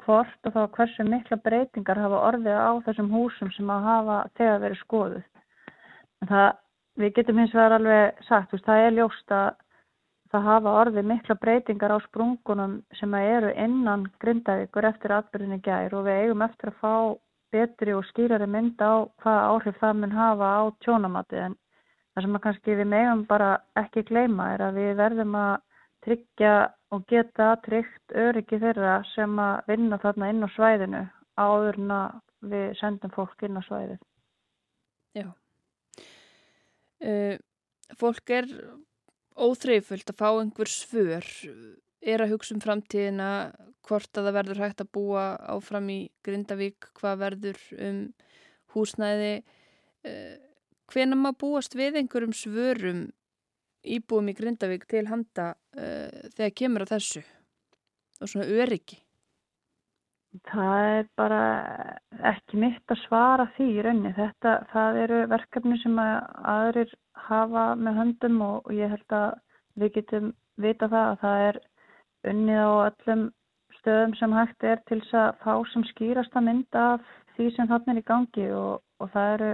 hvort 0.05 0.47
og 0.47 0.55
þá 0.55 0.61
hversu 0.77 1.09
mikla 1.09 1.41
breytingar 1.49 2.03
hafa 2.05 2.23
orðið 2.29 2.61
á 2.63 2.73
þessum 2.87 3.11
húsum 3.17 3.51
sem 3.57 3.75
að 3.75 3.89
hafa 3.89 4.21
þegar 4.39 4.63
verið 4.63 4.81
skoðuð. 4.85 5.27
En 6.23 6.31
það, 6.31 6.49
við 7.03 7.15
getum 7.19 7.43
hins 7.43 7.59
vegar 7.59 7.77
alveg 7.81 8.25
sagt, 8.29 8.55
veist, 8.55 8.71
það 8.71 8.85
er 8.85 8.97
ljóst 9.01 9.37
að 9.41 9.51
það 10.31 10.49
hafa 10.53 10.79
orðið 10.85 11.11
mikla 11.11 11.41
breytingar 11.43 11.95
á 11.95 11.99
sprungunum 12.07 12.79
sem 13.01 13.19
eru 13.19 13.51
innan 13.67 14.07
grindavíkur 14.23 14.87
eftir 14.87 15.19
atbyrðinni 15.19 15.59
gær 15.67 15.99
og 15.99 16.07
við 16.07 16.23
eigum 16.23 16.47
eftir 16.47 16.71
að 16.71 16.81
fá 16.85 16.95
betri 17.55 17.95
og 17.97 18.05
skýrari 18.11 18.49
mynd 18.51 18.83
á 18.83 19.07
hvaða 19.23 19.45
áhrif 19.53 19.79
það 19.83 20.01
mun 20.01 20.17
hafa 20.19 20.51
á 20.59 20.63
tjónamati 20.85 21.43
en 21.47 21.57
það 22.15 22.27
sem 22.27 22.39
að 22.39 22.45
kannski 22.47 22.79
við 22.81 22.91
megum 22.93 23.25
bara 23.31 23.51
ekki 23.81 24.05
gleyma 24.11 24.51
er 24.55 24.67
að 24.69 24.81
við 24.81 24.91
verðum 25.01 25.39
að 25.39 25.55
tryggja 26.05 26.55
og 26.95 27.07
geta 27.11 27.55
tryggt 27.65 28.15
öryggi 28.25 28.61
þeirra 28.63 28.99
sem 29.15 29.39
að 29.41 29.71
vinna 29.73 29.99
þarna 30.03 30.31
inn 30.31 30.47
á 30.47 30.49
svæðinu 30.55 31.03
áður 31.41 31.81
en 31.81 31.95
að 31.95 32.21
við 32.55 32.75
sendum 32.79 33.13
fólk 33.15 33.47
inn 33.47 33.59
á 33.59 33.63
svæðið. 33.65 34.01
Já. 35.15 35.29
Uh, 37.05 37.37
fólk 37.99 38.33
er 38.33 38.51
óþreiföld 39.35 40.11
að 40.13 40.21
fá 40.21 40.29
einhver 40.31 40.71
svör, 40.71 41.27
er 42.05 42.23
að 42.23 42.35
hugsa 42.35 42.55
um 42.55 42.63
framtíðina, 42.63 43.31
hvort 43.85 44.19
að 44.19 44.29
það 44.29 44.37
verður 44.39 44.63
hægt 44.65 44.83
að 44.85 44.93
búa 44.97 45.25
áfram 45.55 45.91
í 45.93 45.99
Grindavík, 46.25 46.89
hvað 46.99 47.21
verður 47.21 47.61
um 47.89 48.01
húsnæði, 48.75 49.35
uh, 50.09 50.35
hvena 50.93 51.19
maður 51.19 51.41
búast 51.45 51.77
við 51.79 52.01
einhverjum 52.01 52.35
svörum 52.37 53.07
íbúum 53.85 54.31
í 54.33 54.37
Grindavík 54.37 54.87
til 54.91 55.07
handa 55.11 55.53
uh, 55.77 56.29
þegar 56.37 56.59
kemur 56.61 56.87
að 56.87 56.95
þessu 56.97 57.25
og 58.21 58.31
svona 58.31 58.49
öryggi? 58.49 59.01
Það 60.51 60.89
er 60.91 61.09
bara 61.15 61.43
ekki 62.33 62.59
mitt 62.59 62.91
að 62.91 62.99
svara 63.05 63.45
því 63.55 63.67
í 63.71 63.83
raunni. 63.87 64.11
Þetta, 64.17 64.55
það 64.73 64.97
eru 65.05 65.19
verkefni 65.31 65.77
sem 65.79 66.01
að 66.03 66.15
aðrir 66.51 66.95
hafa 67.29 67.67
með 67.79 68.01
höndum 68.01 68.41
og, 68.43 68.57
og 68.65 68.75
ég 68.75 68.91
held 68.91 69.15
að 69.15 69.29
við 69.79 69.93
getum 69.99 70.33
vita 70.65 70.89
það 70.91 71.07
að 71.13 71.21
það 71.23 71.45
er 71.45 71.61
unnið 72.33 72.61
á 72.65 72.73
öllum 72.89 73.25
stöðum 73.85 74.15
sem 74.17 74.33
hægt 74.33 74.65
er 74.65 74.81
til 74.89 75.01
þess 75.03 75.15
að 75.21 75.41
fá 75.45 75.53
sem 75.73 75.85
skýrast 75.93 76.37
að 76.37 76.47
mynda 76.49 76.85
af 76.95 77.05
því 77.37 77.51
sem 77.53 77.69
þarna 77.69 77.93
er 77.93 78.01
í 78.01 78.07
gangi 78.09 78.47
og, 78.57 78.81
og 79.01 79.11
það 79.13 79.33
eru 79.35 79.51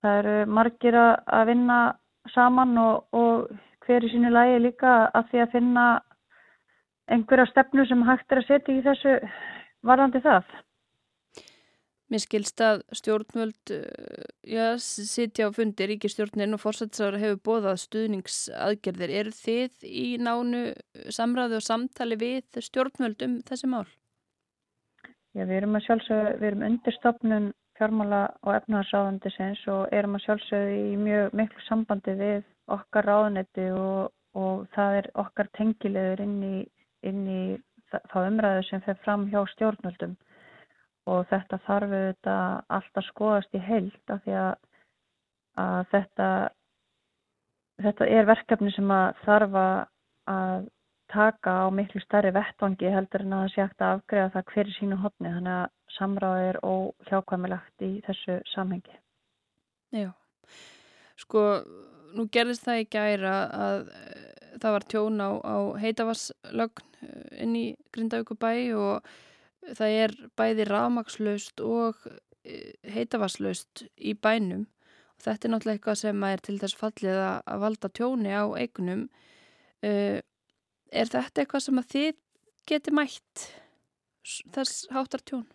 það 0.00 0.18
eru 0.20 0.36
margir 0.46 0.98
að 1.00 1.46
vinna 1.50 1.80
saman 2.34 2.78
og, 2.78 3.08
og 3.12 3.50
hver 3.86 4.06
í 4.06 4.12
sínu 4.12 4.30
lægi 4.30 4.62
líka 4.62 4.94
að 5.10 5.30
því 5.32 5.42
að 5.42 5.52
finna 5.56 5.86
einhverja 7.10 7.50
stefnu 7.50 7.86
sem 7.88 8.06
hægt 8.06 8.30
er 8.30 8.42
að 8.42 8.48
setja 8.48 8.76
í 8.76 8.84
þessu 8.86 9.16
varðandi 9.82 10.22
það. 10.22 10.44
Mér 12.10 12.22
skilst 12.24 12.58
að 12.66 12.80
stjórnvöld 12.98 13.72
uh, 13.76 14.24
já, 14.42 14.64
sitja 14.82 15.46
á 15.46 15.54
fundi 15.54 15.86
ríkistjórnin 15.86 16.56
og 16.56 16.62
fórsættisára 16.64 17.20
hefur 17.22 17.40
bóðað 17.46 17.78
stuðningsaðgerðir. 17.84 19.14
Er 19.20 19.30
þið 19.36 19.86
í 19.86 20.06
nánu 20.18 20.64
samræðu 21.14 21.60
og 21.60 21.66
samtali 21.66 22.18
við 22.18 22.60
stjórnvöld 22.66 23.22
um 23.26 23.38
þessi 23.46 23.70
mál? 23.70 23.86
Já, 25.38 25.44
við 25.44 25.56
erum 25.60 25.78
að 25.78 25.86
sjálfsögðu, 25.86 26.30
við 26.40 26.48
erum 26.48 26.66
undirstofnun 26.66 27.50
fjármála 27.78 28.20
og 28.42 28.56
efnaðarsáðandisins 28.58 29.60
og 29.72 29.94
erum 29.94 30.16
að 30.18 30.24
sjálfsögðu 30.26 30.80
í 30.90 30.96
mjög 31.00 31.36
miklu 31.38 31.62
sambandi 31.68 32.14
við 32.18 32.40
okkar 32.74 33.06
ráðanetti 33.06 33.68
og, 33.72 34.10
og 34.36 34.66
það 34.74 34.96
er 34.98 35.10
okkar 35.22 35.48
tengilegur 35.56 36.24
inn 36.26 36.40
í, 36.44 36.56
inn 37.06 37.22
í 37.30 37.44
þá 37.90 38.18
umræðu 38.26 38.66
sem 38.68 38.82
fer 38.84 38.98
fram 39.04 39.28
hjá 39.30 39.40
stjórnvöldum 39.54 40.18
og 41.08 41.22
þetta 41.30 41.60
þarf 41.66 41.94
auðvitað 41.94 42.58
alltaf 42.76 43.06
skoðast 43.08 43.54
í 43.56 43.62
heild 43.64 44.12
af 44.12 44.20
því 44.24 44.36
að, 44.40 44.52
að 45.64 45.80
þetta, 45.94 46.28
þetta 47.86 48.10
er 48.18 48.28
verkefni 48.28 48.74
sem 48.76 48.92
að 48.94 49.24
þarf 49.24 49.58
að 49.60 50.68
taka 51.10 51.54
á 51.66 51.68
miklu 51.74 52.00
starri 52.04 52.30
vettvangi 52.34 52.90
heldur 52.94 53.24
en 53.24 53.34
að 53.34 53.44
það 53.44 53.52
sé 53.52 53.62
hægt 53.64 53.84
að 53.84 53.94
afgreða 53.96 54.32
það 54.34 54.50
hverju 54.52 54.74
sínu 54.76 54.98
hodni 55.02 55.32
þannig 55.34 55.56
að 55.56 55.94
samráð 55.96 56.42
er 56.48 56.58
óhjákvæmilegt 56.62 57.86
í 57.86 57.92
þessu 58.06 58.36
samhengi. 58.52 58.98
Já, 59.90 60.10
sko 61.18 61.42
nú 62.14 62.28
gerðist 62.30 62.66
það 62.66 62.82
í 62.84 62.86
gæra 62.94 63.34
að 63.56 63.82
það 64.60 64.76
var 64.76 64.86
tjón 64.92 65.18
á, 65.22 65.30
á 65.42 65.56
heitavasslögn 65.82 66.86
inn 67.42 67.56
í 67.58 67.66
Grindavíkubæ 67.94 68.52
og 68.78 69.10
það 69.68 69.96
er 70.04 70.16
bæði 70.38 70.66
rafmakslaust 70.68 71.62
og 71.64 72.00
e, 72.44 72.74
heitavasslaust 72.88 73.84
í 73.96 74.14
bænum. 74.14 74.66
Og 75.16 75.26
þetta 75.26 75.46
er 75.46 75.54
náttúrulega 75.54 75.78
eitthvað 75.78 76.00
sem 76.00 76.26
er 76.30 76.42
til 76.44 76.58
þess 76.62 76.80
fallið 76.80 77.22
að 77.28 77.62
valda 77.64 77.92
tjóni 77.92 78.32
á 78.32 78.44
eignum. 78.56 79.06
E, 79.84 79.92
er 80.90 81.12
þetta 81.12 81.42
eitthvað 81.42 81.66
sem 81.66 81.80
að 81.80 81.90
þið 81.94 82.12
geti 82.70 82.94
mætt 82.94 83.46
þess 84.54 84.86
háttar 84.94 85.24
tjón? 85.24 85.46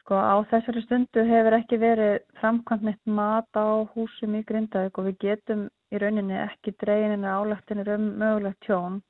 Sko 0.00 0.18
á 0.18 0.36
þessari 0.50 0.82
stundu 0.84 1.22
hefur 1.28 1.56
ekki 1.60 1.78
verið 1.80 2.16
framkvæmt 2.40 2.86
neitt 2.88 3.12
mat 3.20 3.48
á 3.54 3.84
húsum 3.94 4.34
í 4.38 4.42
Grindavík 4.48 4.98
og 4.98 5.10
við 5.10 5.20
getum 5.26 5.68
í 5.90 6.00
rauninni 6.00 6.38
ekki 6.40 6.74
dreginina 6.80 7.36
álagtinir 7.38 7.92
um 7.94 8.08
mögulegt 8.18 8.64
tjón. 8.66 9.00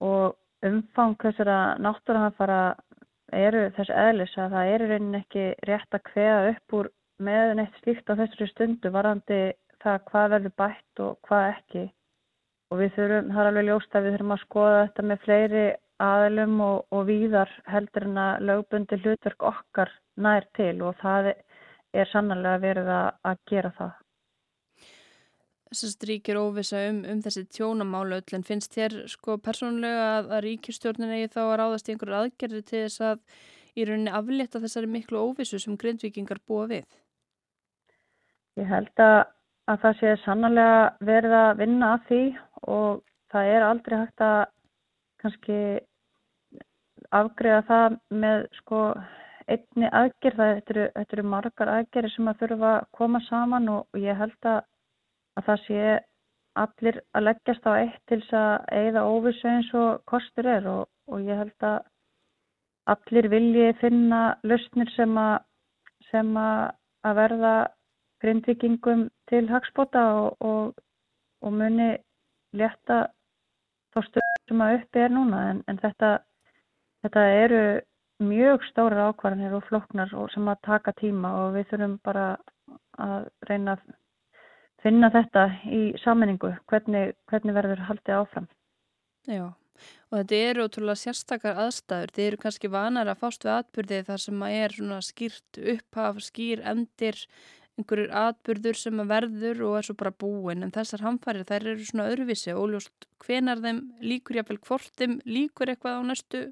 Og 0.00 0.36
umfang 0.64 1.16
þessara 1.22 1.76
náttúruhanfara 1.82 2.60
eru 3.36 3.64
þess 3.76 3.90
eðlis 4.04 4.36
að 4.38 4.54
það 4.56 4.72
eru 4.74 4.88
raunin 4.92 5.20
ekki 5.20 5.44
rétt 5.68 5.96
að 5.98 6.12
hveða 6.12 6.52
upp 6.52 6.76
úr 6.78 6.90
með 7.28 7.54
neitt 7.58 7.80
slíkt 7.82 8.10
á 8.10 8.18
þessari 8.20 8.48
stundu 8.52 8.92
varandi 8.94 9.40
það 9.82 10.00
hvað 10.10 10.30
verður 10.34 10.54
bætt 10.62 11.02
og 11.04 11.18
hvað 11.28 11.48
ekki 11.52 11.84
og 12.68 12.80
við 12.82 12.94
þurfum, 12.96 13.30
það 13.32 13.42
er 13.42 13.50
alveg 13.50 13.68
ljóst 13.68 13.94
að 13.94 14.06
við 14.06 14.16
þurfum 14.16 14.34
að 14.34 14.42
skoða 14.44 14.80
þetta 14.80 15.06
með 15.10 15.22
fleiri 15.24 15.66
aðlum 16.08 16.60
og, 16.62 16.76
og 16.94 17.06
víðar 17.08 17.54
heldur 17.66 18.06
en 18.08 18.20
að 18.22 18.44
lögbundi 18.48 18.98
hlutverk 19.02 19.46
okkar 19.50 19.94
nær 20.16 20.46
til 20.58 20.74
og 20.86 20.98
það 21.02 21.32
er 21.32 22.10
sannlega 22.12 22.60
verið 22.62 22.92
að 22.92 23.40
gera 23.50 23.72
það. 23.78 23.94
Þessast 25.68 26.04
ríkir 26.08 26.38
óvisa 26.40 26.80
um, 26.88 27.02
um 27.04 27.20
þessi 27.24 27.44
tjónamálu 27.52 28.18
öll 28.18 28.36
en 28.38 28.46
finnst 28.46 28.72
þér 28.76 28.94
sko 29.12 29.36
persónulega 29.44 30.06
að, 30.18 30.30
að 30.36 30.44
ríkistjórnin 30.46 31.12
eigi 31.16 31.32
þá 31.34 31.40
að 31.44 31.56
ráðast 31.60 31.88
í 31.88 31.94
einhverju 31.94 32.18
aðgerði 32.18 32.62
til 32.70 32.82
þess 32.86 33.04
að 33.10 33.18
í 33.76 33.84
rauninni 33.88 34.14
aflétta 34.14 34.62
þessari 34.62 34.88
miklu 34.90 35.20
óvisu 35.20 35.60
sem 35.60 35.76
grindvikingar 35.80 36.40
búa 36.48 36.68
við? 36.70 36.86
Ég 38.58 38.70
held 38.70 39.04
að, 39.04 39.18
að 39.70 39.84
það 39.84 40.00
sé 40.00 40.14
sannlega 40.24 40.80
verið 41.10 41.36
að 41.42 41.50
vinna 41.60 41.92
að 41.94 42.08
því 42.08 42.22
og 42.78 43.04
það 43.32 43.52
er 43.52 43.68
aldrei 43.68 43.98
hægt 44.00 44.24
að 44.24 44.40
kannski 45.22 45.60
afgriða 47.14 47.62
það 47.68 47.98
með 48.24 48.48
sko 48.58 48.80
einni 49.48 49.88
aðgerð, 50.00 50.40
þetta 50.40 50.74
eru, 50.74 50.88
þetta 50.96 51.16
eru 51.16 51.28
margar 51.34 51.70
aðgerði 51.72 52.10
sem 52.14 52.28
að 52.28 52.42
þurfa 52.42 52.72
að 52.74 52.88
koma 52.98 53.20
saman 53.28 53.70
og 53.72 54.00
ég 54.02 54.18
held 54.18 54.50
að 54.50 54.58
að 55.38 55.46
það 55.48 55.64
sé 55.66 55.82
allir 56.58 57.00
að 57.14 57.24
leggjast 57.28 57.68
á 57.70 57.72
eitt 57.78 58.00
til 58.10 58.18
þess 58.22 58.36
að 58.38 58.54
eigða 58.80 59.04
óvissu 59.12 59.48
eins 59.50 59.70
og 59.78 60.02
kostur 60.10 60.48
er 60.50 60.66
og, 60.66 60.88
og 61.10 61.22
ég 61.26 61.38
held 61.38 61.66
að 61.68 61.78
allir 62.92 63.28
vilji 63.30 63.72
finna 63.82 64.22
lausnir 64.48 64.90
sem 64.94 65.18
að, 65.20 65.36
sem 66.10 66.30
að, 66.40 66.62
að 67.06 67.18
verða 67.20 67.54
grindvikingum 68.22 69.06
til 69.30 69.44
hagspota 69.52 70.04
og, 70.22 70.30
og, 70.40 70.80
og 71.44 71.54
muni 71.54 71.90
létta 72.56 73.04
þá 73.92 74.00
stöðum 74.08 74.48
sem 74.48 74.64
að 74.64 74.74
uppi 74.78 75.04
er 75.04 75.14
núna. 75.14 75.44
En, 75.52 75.62
en 75.70 75.78
þetta, 75.82 76.10
þetta 77.04 77.26
eru 77.44 77.62
mjög 78.24 78.64
stóra 78.72 79.10
ákvarðanir 79.12 79.54
og 79.60 79.66
floknar 79.68 80.10
sem 80.32 80.50
að 80.50 80.62
taka 80.66 80.96
tíma 80.98 81.34
og 81.44 81.54
við 81.54 81.68
þurfum 81.70 81.98
bara 82.04 82.28
að 82.98 83.28
reyna 83.46 83.76
að 83.76 83.84
finna 84.82 85.10
þetta 85.14 85.46
í 85.66 85.82
sammenningu, 86.02 86.52
hvernig, 86.70 87.14
hvernig 87.30 87.56
verður 87.56 87.84
haldið 87.88 88.20
áfram. 88.20 88.48
Já, 89.28 89.44
og 90.08 90.16
þetta 90.20 90.40
eru 90.48 90.66
ótrúlega 90.68 91.02
sérstakar 91.02 91.60
aðstæður. 91.64 92.14
Þið 92.16 92.30
eru 92.30 92.40
kannski 92.44 92.72
vanar 92.72 93.10
að 93.10 93.22
fást 93.22 93.46
við 93.46 93.54
atbyrði 93.56 94.00
þar 94.08 94.24
sem 94.24 94.44
að 94.46 94.58
er 94.62 94.76
skýrt 95.08 95.62
upphaf, 95.74 96.22
skýr 96.28 96.64
endir, 96.72 97.20
einhverjur 97.78 98.14
atbyrður 98.22 98.78
sem 98.78 99.02
að 99.02 99.12
verður 99.12 99.60
og 99.68 99.76
er 99.78 99.86
svo 99.86 99.98
bara 99.98 100.14
búin. 100.24 100.64
En 100.66 100.74
þessar 100.74 101.04
hamfærir 101.06 101.46
þær 101.46 101.68
eru 101.74 101.86
svona 101.86 102.08
öðruvísi, 102.12 102.54
óljóst 102.54 103.06
hvenar 103.22 103.62
þeim 103.62 103.84
líkur 104.02 104.40
jáfnvel 104.40 104.58
hvortum 104.64 105.20
líkur 105.28 105.74
eitthvað 105.74 106.00
á 106.00 106.02
næstu 106.08 106.42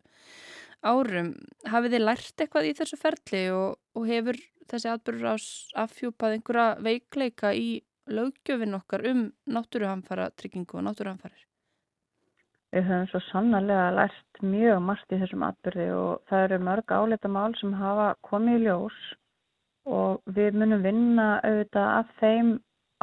árum. 0.87 1.33
Hafið 1.67 1.97
þið 1.97 2.05
lært 2.05 2.45
eitthvað 2.45 2.69
í 2.69 2.77
þessu 2.79 3.01
ferli 3.01 3.43
og, 3.55 3.81
og 3.99 4.07
hefur 4.07 4.39
þessi 4.71 4.91
atbyrður 4.93 5.35
ás 5.35 5.49
affjúpað 5.79 6.37
einhverja 6.37 6.69
veikleika 6.83 7.53
í 7.55 7.69
löggjöfin 8.07 8.79
okkar 8.79 9.05
um 9.11 9.27
náttúruhamfara 9.47 10.31
tryggingu 10.39 10.79
og 10.79 10.87
náttúruhamfarir? 10.87 11.43
Við 12.75 12.89
höfum 12.89 13.07
svo 13.11 13.21
sannarlega 13.31 13.93
lært 13.95 14.41
mjög 14.43 14.81
margt 14.85 15.13
í 15.15 15.21
þessum 15.21 15.45
atbyrði 15.47 15.87
og 15.97 16.25
það 16.31 16.47
eru 16.47 16.59
mörg 16.69 16.93
áleita 16.93 17.31
mál 17.33 17.55
sem 17.61 17.75
hafa 17.79 18.09
komið 18.29 18.59
í 18.59 18.65
ljós 18.67 18.99
og 19.87 20.35
við 20.39 20.59
munum 20.61 20.83
vinna 20.83 21.29
auðvitað 21.47 21.93
af 21.93 22.11
þeim 22.21 22.51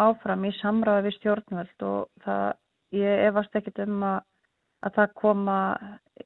áfram 0.03 0.45
í 0.45 0.51
samráði 0.59 1.07
við 1.07 1.17
stjórnvöld 1.17 1.87
og 1.87 2.25
það, 2.25 2.45
ég 2.97 3.23
efast 3.29 3.55
ekkit 3.55 3.79
um 3.85 4.03
að, 4.09 4.19
að 4.83 4.97
það 4.97 5.15
koma 5.21 5.57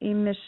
ímis 0.02 0.42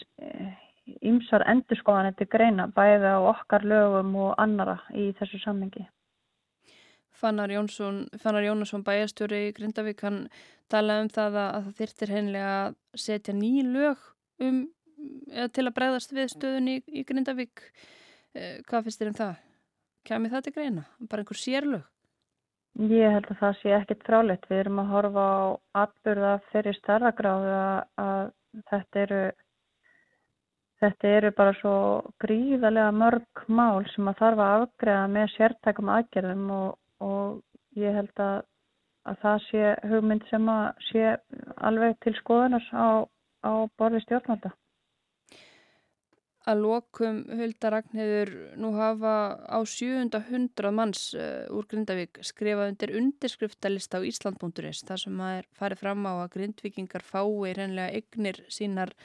ímsar 1.05 1.45
endurskoðanir 1.51 2.15
til 2.17 2.27
greina 2.32 2.67
bæði 2.73 3.13
á 3.13 3.19
okkar 3.32 3.65
lögum 3.67 4.15
og 4.25 4.34
annara 4.41 4.80
í 4.97 5.11
þessu 5.19 5.39
sammingi. 5.43 5.86
Fannar 7.20 7.51
Jónsson, 7.51 8.05
Fannar 8.22 8.45
Jónasson 8.47 8.84
bæjastjóri 8.88 9.49
í 9.49 9.53
Grindavík, 9.57 10.01
hann 10.05 10.24
talaði 10.72 11.05
um 11.05 11.11
það 11.13 11.38
að, 11.41 11.49
að 11.49 11.67
það 11.67 11.78
þyrtir 11.82 12.13
hennilega 12.15 12.55
að 12.63 13.03
setja 13.03 13.36
ný 13.36 13.51
lög 13.67 14.05
um, 14.45 14.59
til 15.55 15.65
að 15.65 15.76
bregðast 15.78 16.15
við 16.15 16.32
stöðun 16.34 16.72
í, 16.72 16.78
í 16.88 17.05
Grindavík. 17.07 17.63
Eh, 18.38 18.59
hvað 18.70 18.88
finnst 18.88 19.01
þér 19.01 19.11
um 19.11 19.20
það? 19.20 19.45
Kæmi 20.07 20.32
það 20.32 20.45
til 20.45 20.55
greina? 20.55 20.86
Bara 21.09 21.24
einhver 21.26 21.39
sérlög? 21.39 21.86
Ég 22.80 23.11
held 23.11 23.28
að 23.34 23.39
það 23.41 23.59
sé 23.59 23.76
ekkit 23.76 24.03
fráleitt. 24.07 24.47
Við 24.47 24.63
erum 24.63 24.82
að 24.84 24.91
horfa 24.93 25.28
á 25.28 25.39
atbyrða 25.84 26.34
fyrir 26.53 26.78
starragráðu 26.78 27.55
að 27.99 28.34
þetta 28.72 29.05
eru 29.05 29.24
Þetta 30.80 31.09
eru 31.11 31.30
bara 31.36 31.53
svo 31.57 31.72
gríðarlega 32.24 32.91
mörg 32.95 33.41
mál 33.51 33.84
sem 33.91 34.07
að 34.07 34.22
þarf 34.22 34.43
að 34.43 34.53
afgreða 34.59 35.07
með 35.11 35.34
sértækum 35.34 35.89
aðgerðum 35.91 36.45
og, 36.55 36.70
og 37.03 37.41
ég 37.79 37.95
held 37.95 38.23
að, 38.23 38.39
að 39.09 39.19
það 39.23 39.43
sé 39.49 39.67
hugmynd 39.91 40.25
sem 40.29 40.49
að 40.51 40.65
sé 40.89 41.05
alveg 41.69 41.99
til 42.05 42.15
skoðunar 42.19 42.65
á, 42.73 42.89
á 43.45 43.51
borði 43.79 44.03
stjórnvalda. 44.05 44.53
Að 46.49 46.61
lokum 46.63 47.17
Huldaragnheður 47.35 48.29
nú 48.57 48.71
hafa 48.73 49.13
á 49.45 49.59
700 49.67 50.71
manns 50.73 51.11
uh, 51.13 51.45
úr 51.53 51.67
Grindavík 51.69 52.21
skrifað 52.25 52.71
undir 52.71 52.93
undirskriftalista 52.97 53.99
á 53.99 54.07
Ísland.is 54.07 54.81
þar 54.87 55.03
sem 55.03 55.19
að 55.21 55.35
er 55.41 55.49
farið 55.59 55.81
fram 55.83 56.07
á 56.09 56.13
að 56.23 56.31
grindvikingar 56.37 57.05
fái 57.05 57.53
reynlega 57.53 57.99
eignir 57.99 58.41
sínar 58.49 58.95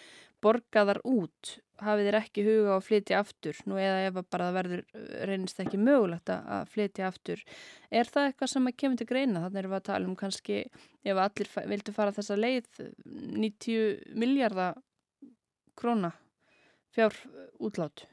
borgaðar 0.45 1.01
út 1.09 1.57
hafið 1.83 2.09
þér 2.09 2.19
ekki 2.21 2.45
huga 2.47 2.75
á 2.75 2.77
að 2.77 2.87
flytja 2.87 3.21
aftur 3.21 3.61
nú 3.69 3.79
eða 3.81 4.07
ef 4.07 4.19
bara 4.31 4.49
það 4.49 4.57
verður 4.59 4.83
reynist 5.31 5.61
ekki 5.65 5.81
mögulegt 5.81 6.31
að 6.31 6.71
flytja 6.71 7.09
aftur. 7.09 7.43
Er 7.91 8.11
það 8.11 8.29
eitthvað 8.31 8.53
sem 8.53 8.71
að 8.71 8.77
kemur 8.83 9.01
til 9.01 9.09
greina? 9.11 9.43
Þannig 9.45 9.61
erum 9.63 9.75
við 9.75 9.81
að 9.81 9.87
tala 9.91 10.11
um 10.11 10.17
kannski 10.21 10.61
ef 11.05 11.23
allir 11.27 11.53
vildu 11.73 11.95
fara 11.97 12.15
þessa 12.15 12.39
leið 12.39 12.83
90 13.05 14.19
miljardar 14.23 14.79
króna 15.79 16.15
fjár 16.95 17.17
útlát. 17.59 18.07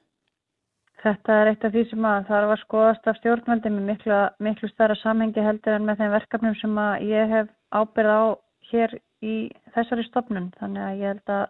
Þetta 1.02 1.38
er 1.42 1.50
eitt 1.50 1.64
af 1.66 1.74
því 1.74 1.84
sem 1.90 2.06
að 2.06 2.28
það 2.30 2.48
var 2.52 2.60
skoðast 2.62 3.08
af 3.10 3.18
stjórnvaldi 3.18 3.70
með 3.74 3.88
miklu, 3.90 4.18
miklu 4.46 4.70
starra 4.70 4.98
samhengi 5.02 5.46
heldur 5.46 5.78
en 5.78 5.88
með 5.88 6.04
þeim 6.04 6.14
verkefnum 6.14 6.58
sem 6.60 6.78
að 6.78 7.08
ég 7.10 7.34
hef 7.34 7.50
ábyrð 7.74 8.14
á 8.14 8.22
hér 8.70 8.94
í 9.26 9.36
þessari 9.74 10.06
stopnum 10.06 10.52
þannig 10.60 10.86
að 10.86 11.02
ég 11.02 11.14
held 11.14 11.34
að 11.38 11.44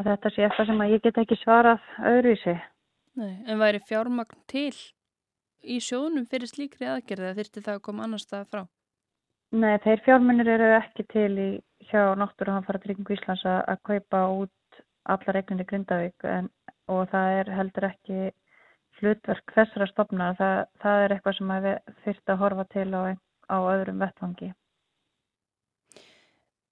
að 0.00 0.10
þetta 0.10 0.32
sé 0.34 0.44
eitthvað 0.44 0.70
sem 0.70 0.84
ég 0.90 1.02
get 1.04 1.18
ekki 1.22 1.40
svarað 1.40 1.90
öðruvísi. 2.10 2.54
Nei, 3.20 3.34
en 3.46 3.60
væri 3.60 3.80
fjármagn 3.88 4.40
til 4.50 4.74
í 5.62 5.78
sjónum 5.80 6.26
fyrir 6.30 6.50
slíkri 6.50 6.88
aðgerði 6.90 7.28
eða 7.28 7.36
þurfti 7.38 7.62
það 7.66 7.78
að 7.78 7.84
koma 7.88 8.06
annars 8.06 8.26
það 8.30 8.48
frá? 8.50 8.62
Nei, 9.54 9.76
þeir 9.84 10.02
fjármunir 10.02 10.50
eru 10.50 10.70
ekki 10.80 11.04
til 11.12 11.30
í 11.38 11.50
hjá 11.86 12.14
Náttúruhanfara 12.18 12.80
Tryggingu 12.82 13.14
Íslands 13.14 13.44
að, 13.46 13.60
að 13.70 13.82
kaupa 13.86 14.22
út 14.40 14.80
alla 15.14 15.34
regnindi 15.36 15.66
Grindavík 15.68 16.26
en, 16.26 16.48
og 16.90 17.06
það 17.12 17.38
er 17.38 17.52
heldur 17.54 17.86
ekki 17.90 18.18
hlutverk 18.98 19.54
þessara 19.54 19.86
stopna. 19.92 20.32
Það, 20.40 20.58
það 20.82 21.04
er 21.04 21.14
eitthvað 21.14 21.38
sem 21.38 21.54
við 21.68 21.94
þurfti 22.02 22.34
að 22.34 22.42
horfa 22.42 22.66
til 22.74 22.88
á, 22.98 23.02
á 23.14 23.56
öðrum 23.76 24.02
vettvangi. 24.02 24.50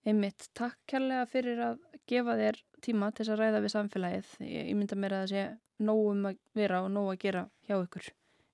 Einmitt, 0.03 0.49
takk 0.59 0.81
kærlega 0.91 1.29
fyrir 1.31 1.63
að 1.63 1.79
gefa 2.13 2.39
þér 2.39 2.61
tíma 2.85 3.11
til 3.13 3.25
þess 3.25 3.35
að 3.35 3.43
ræða 3.43 3.63
við 3.65 3.75
samfélagið. 3.77 4.33
Ég 4.47 4.73
mynda 4.79 4.99
mér 4.99 5.17
að 5.17 5.25
það 5.25 5.33
sé 5.33 5.45
nóg 5.89 6.03
um 6.13 6.29
að 6.31 6.41
vera 6.59 6.83
og 6.85 6.93
nóg 6.95 7.11
að 7.15 7.21
gera 7.27 7.47
hjá 7.69 7.77
ykkur 7.81 8.09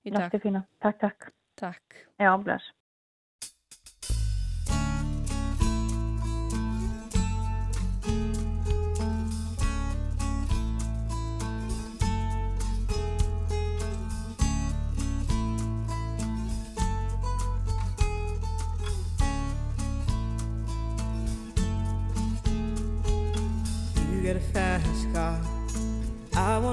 í 0.07 0.15
dag. 0.15 0.31
Takk, 0.31 0.65
takk, 0.81 0.99
takk. 1.03 1.31
Takk. 1.59 2.03
Já, 2.21 2.31
bless. 2.39 2.71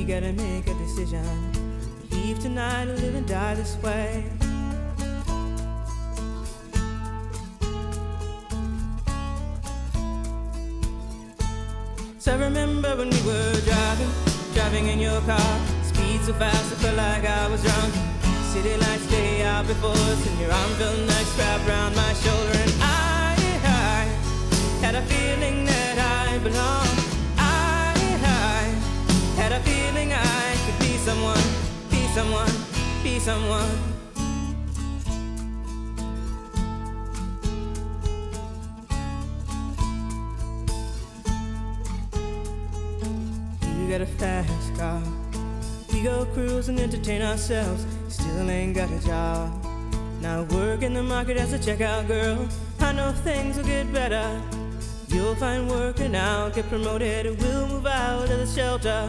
We 0.00 0.06
gotta 0.06 0.32
make 0.32 0.66
a 0.66 0.72
decision. 0.78 1.22
Leave 2.10 2.38
tonight 2.38 2.88
or 2.88 2.96
live 2.96 3.14
and 3.16 3.28
die 3.28 3.54
this 3.54 3.76
way. 3.82 4.24
So 12.18 12.32
I 12.32 12.36
remember 12.36 12.96
when 12.96 13.10
we 13.10 13.22
were 13.26 13.60
driving, 13.60 14.10
driving 14.54 14.86
in 14.88 15.00
your 15.00 15.20
car. 15.28 15.60
Speed 15.82 16.22
so 16.22 16.32
fast, 16.32 16.72
I 16.72 16.76
felt 16.76 16.96
like 16.96 17.26
I 17.26 17.48
was 17.48 17.62
drunk. 17.62 17.92
City 18.54 18.74
lights 18.78 19.06
day 19.10 19.42
out 19.42 19.66
before 19.66 19.90
us, 19.90 20.26
and 20.26 20.40
your 20.40 20.50
arm 20.50 20.70
felt 20.80 20.98
nice 20.98 21.38
wrapped 21.38 21.68
around 21.68 21.94
my 21.94 22.14
shoulder. 22.14 22.56
And 22.56 22.72
I 22.82 22.99
someone, 32.20 32.52
be 33.02 33.18
someone. 33.18 33.70
You 43.78 43.88
got 43.88 44.02
a 44.02 44.06
fast 44.06 44.74
car. 44.76 45.02
We 45.90 46.02
go 46.02 46.26
cruise 46.34 46.68
and 46.68 46.78
entertain 46.78 47.22
ourselves. 47.22 47.86
Still 48.08 48.50
ain't 48.50 48.74
got 48.74 48.90
a 48.90 49.00
job. 49.06 49.64
Now 50.20 50.42
work 50.42 50.82
in 50.82 50.92
the 50.92 51.02
market 51.02 51.38
as 51.38 51.54
a 51.54 51.58
checkout 51.58 52.06
girl. 52.06 52.46
I 52.80 52.92
know 52.92 53.12
things 53.12 53.56
will 53.56 53.64
get 53.64 53.90
better. 53.94 54.42
You'll 55.08 55.36
find 55.36 55.70
work 55.70 56.00
and 56.00 56.14
I'll 56.14 56.50
get 56.50 56.68
promoted. 56.68 57.40
We'll 57.40 57.66
move 57.66 57.86
out 57.86 58.30
of 58.30 58.38
the 58.38 58.46
shelter, 58.46 59.08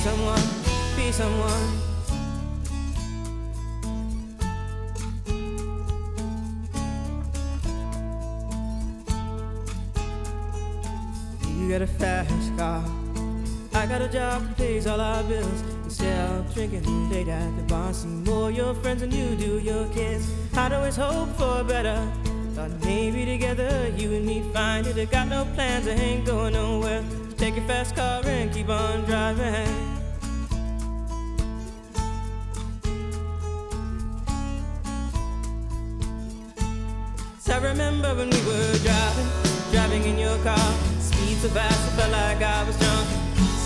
someone, 0.00 0.40
be 0.96 1.12
someone. 1.12 1.78
You 11.58 11.68
got 11.68 11.82
a 11.82 11.86
fast 11.86 12.56
car. 12.56 12.82
I 13.74 13.86
got 13.86 14.00
a 14.00 14.08
job 14.08 14.42
that 14.42 14.56
pays 14.56 14.86
all 14.86 15.00
our 15.00 15.22
bills. 15.24 15.62
Instead 15.84 16.30
of 16.30 16.54
drinking 16.54 17.10
late 17.10 17.28
at 17.28 17.54
the 17.58 17.62
bar, 17.64 17.92
see 17.92 18.08
more 18.08 18.50
your 18.50 18.72
friends 18.76 19.02
than 19.02 19.10
you 19.10 19.36
do 19.36 19.58
your 19.58 19.86
kids. 19.88 20.32
I'd 20.56 20.72
always 20.72 20.96
hope 20.96 21.28
for 21.36 21.62
better. 21.62 22.10
Thought 22.54 22.70
maybe 22.84 23.26
together 23.26 23.92
you 23.98 24.14
and 24.14 24.24
me 24.24 24.42
find 24.54 24.86
it. 24.86 24.96
I 24.96 25.04
got 25.04 25.28
no 25.28 25.44
plans, 25.54 25.86
I 25.86 25.90
ain't 25.90 26.24
going 26.24 26.54
nowhere. 26.54 27.04
Take 27.40 27.56
your 27.56 27.64
fast 27.64 27.96
car 27.96 28.20
and 28.26 28.52
keep 28.52 28.68
on 28.68 29.04
driving. 29.06 29.96
I 37.48 37.58
remember 37.62 38.14
when 38.14 38.28
we 38.28 38.40
were 38.44 38.78
driving, 38.84 39.28
driving 39.72 40.04
in 40.04 40.18
your 40.18 40.36
car. 40.44 40.72
Speed 41.00 41.38
so 41.38 41.48
fast, 41.48 41.80
it 41.88 41.96
felt 41.96 42.12
like 42.12 42.42
I 42.42 42.62
was 42.64 42.78
drunk. 42.78 43.08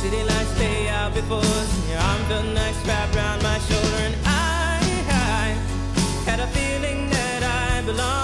City 0.00 0.22
lights 0.22 0.50
stay 0.54 0.88
out 0.90 1.12
before 1.12 1.38
us, 1.38 1.88
your 1.90 1.98
arm 1.98 2.22
felt 2.28 2.46
nice 2.54 2.86
wrapped 2.86 3.16
around 3.16 3.42
my 3.42 3.58
shoulder. 3.58 4.02
And 4.06 4.14
I, 4.24 4.78
I 5.10 6.30
had 6.30 6.38
a 6.38 6.46
feeling 6.46 7.10
that 7.10 7.42
I 7.42 7.84
belonged. 7.84 8.23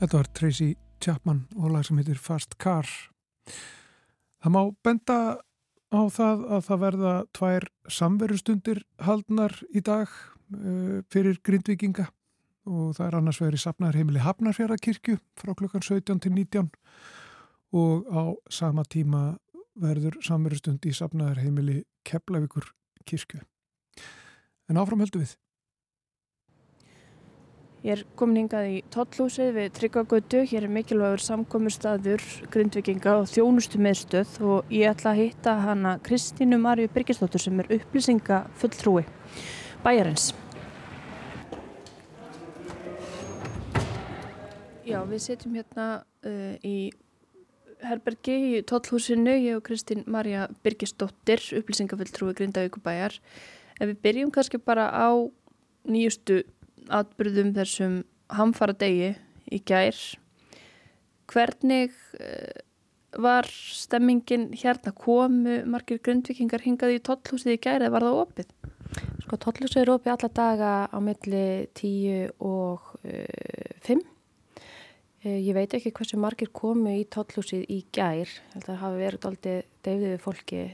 Þetta 0.00 0.16
var 0.16 0.28
Tracy 0.32 0.66
Chapman 1.04 1.42
og 1.60 1.74
lag 1.74 1.82
sem 1.84 1.98
heitir 2.00 2.16
Fast 2.16 2.54
Car. 2.56 2.88
Það 4.40 4.54
má 4.54 4.60
benda 4.80 5.16
á 5.92 6.00
það 6.08 6.44
að 6.56 6.62
það 6.68 6.80
verða 6.84 7.12
tvær 7.36 7.66
samverustundir 7.98 8.80
haldnar 9.04 9.58
í 9.76 9.82
dag 9.84 10.08
uh, 10.08 11.02
fyrir 11.12 11.36
grindvikinga 11.44 12.06
og 12.70 12.94
það 12.96 13.06
er 13.06 13.18
annars 13.18 13.42
verið 13.42 13.64
safnar 13.66 13.98
heimili 13.98 14.24
Hafnarfjörðarkirkju 14.24 15.18
frá 15.36 15.52
klukkan 15.58 15.84
17 15.84 16.24
til 16.24 16.32
19 16.32 16.72
og 17.76 18.08
á 18.08 18.22
sama 18.48 18.86
tíma 18.88 19.36
verður 19.80 20.16
samverustund 20.24 20.88
í 20.88 20.96
safnar 20.96 21.36
heimili 21.44 21.82
Keflavíkur 22.08 22.72
kirkju. 23.04 23.44
En 24.70 24.80
áfram 24.80 25.04
höldum 25.04 25.26
við. 25.26 25.36
Ég 27.80 27.94
er 27.94 28.00
komin 28.12 28.42
hingað 28.42 28.66
í 28.68 28.80
Tollhúsið 28.92 29.54
við 29.56 29.68
Tryggagötu. 29.78 30.42
Hér 30.50 30.66
er 30.66 30.72
mikilvægur 30.74 31.22
samkominnstaður 31.24 32.20
grindvikinga 32.52 33.14
og 33.22 33.30
þjónustu 33.32 33.80
meðstöð 33.80 34.34
og 34.44 34.74
ég 34.76 34.90
ætla 34.90 35.14
að 35.14 35.20
hitta 35.22 35.54
hana 35.62 35.94
Kristínu 36.04 36.58
Marju 36.60 36.90
Birgisdóttur 36.92 37.40
sem 37.40 37.62
er 37.64 37.70
upplýsinga 37.78 38.42
fulltrúi 38.60 39.06
bæjarins. 39.80 40.34
Já, 44.84 45.00
við 45.08 45.24
setjum 45.30 45.56
hérna 45.56 45.88
uh, 46.04 46.54
í 46.60 46.92
herbergi 47.80 48.38
í 48.50 48.62
Tollhúsinu, 48.68 49.38
ég 49.40 49.56
og 49.56 49.64
Kristín 49.64 50.04
Marja 50.04 50.50
Birgisdóttir, 50.60 51.40
upplýsingafulltrúi 51.62 52.36
Grindavíkubæjar. 52.36 53.16
Ef 53.80 53.86
við 53.88 54.00
byrjum 54.04 54.36
kannski 54.36 54.60
bara 54.60 54.90
á 54.92 55.16
nýjustu 55.88 56.42
atbyrðum 56.88 57.52
þessum 57.56 58.00
hamfara 58.34 58.74
degi 58.78 59.14
í 59.50 59.60
gær. 59.66 59.96
Hvernig 61.30 61.94
uh, 62.18 62.62
var 63.20 63.48
stemmingin 63.50 64.50
hérna? 64.58 64.94
Komu 64.96 65.60
margir 65.70 66.00
grundvikingar 66.04 66.64
hingaði 66.66 67.00
í 67.00 67.04
tollhúsið 67.06 67.56
í 67.56 67.62
gær 67.62 67.82
eða 67.82 67.94
var 67.96 68.06
það 68.06 68.20
opið? 68.24 68.54
Sko 69.24 69.38
tollhúsið 69.44 69.82
er 69.84 69.92
opið 69.94 70.14
alla 70.14 70.30
daga 70.40 70.72
á 70.90 70.98
milli 71.02 71.44
10 71.78 72.32
og 72.46 72.94
uh, 73.04 73.74
5 73.86 74.00
uh, 74.00 74.04
ég 75.26 75.52
veit 75.56 75.74
ekki 75.78 75.94
hversu 75.94 76.20
margir 76.20 76.52
komu 76.54 76.94
í 76.98 77.06
tollhúsið 77.10 77.66
í 77.70 77.82
gær. 77.94 78.30
Það 78.58 78.82
hafi 78.84 79.02
verið 79.04 79.28
aldrei 79.30 79.58
deyfið 79.86 80.08
við 80.14 80.24
fólki 80.24 80.64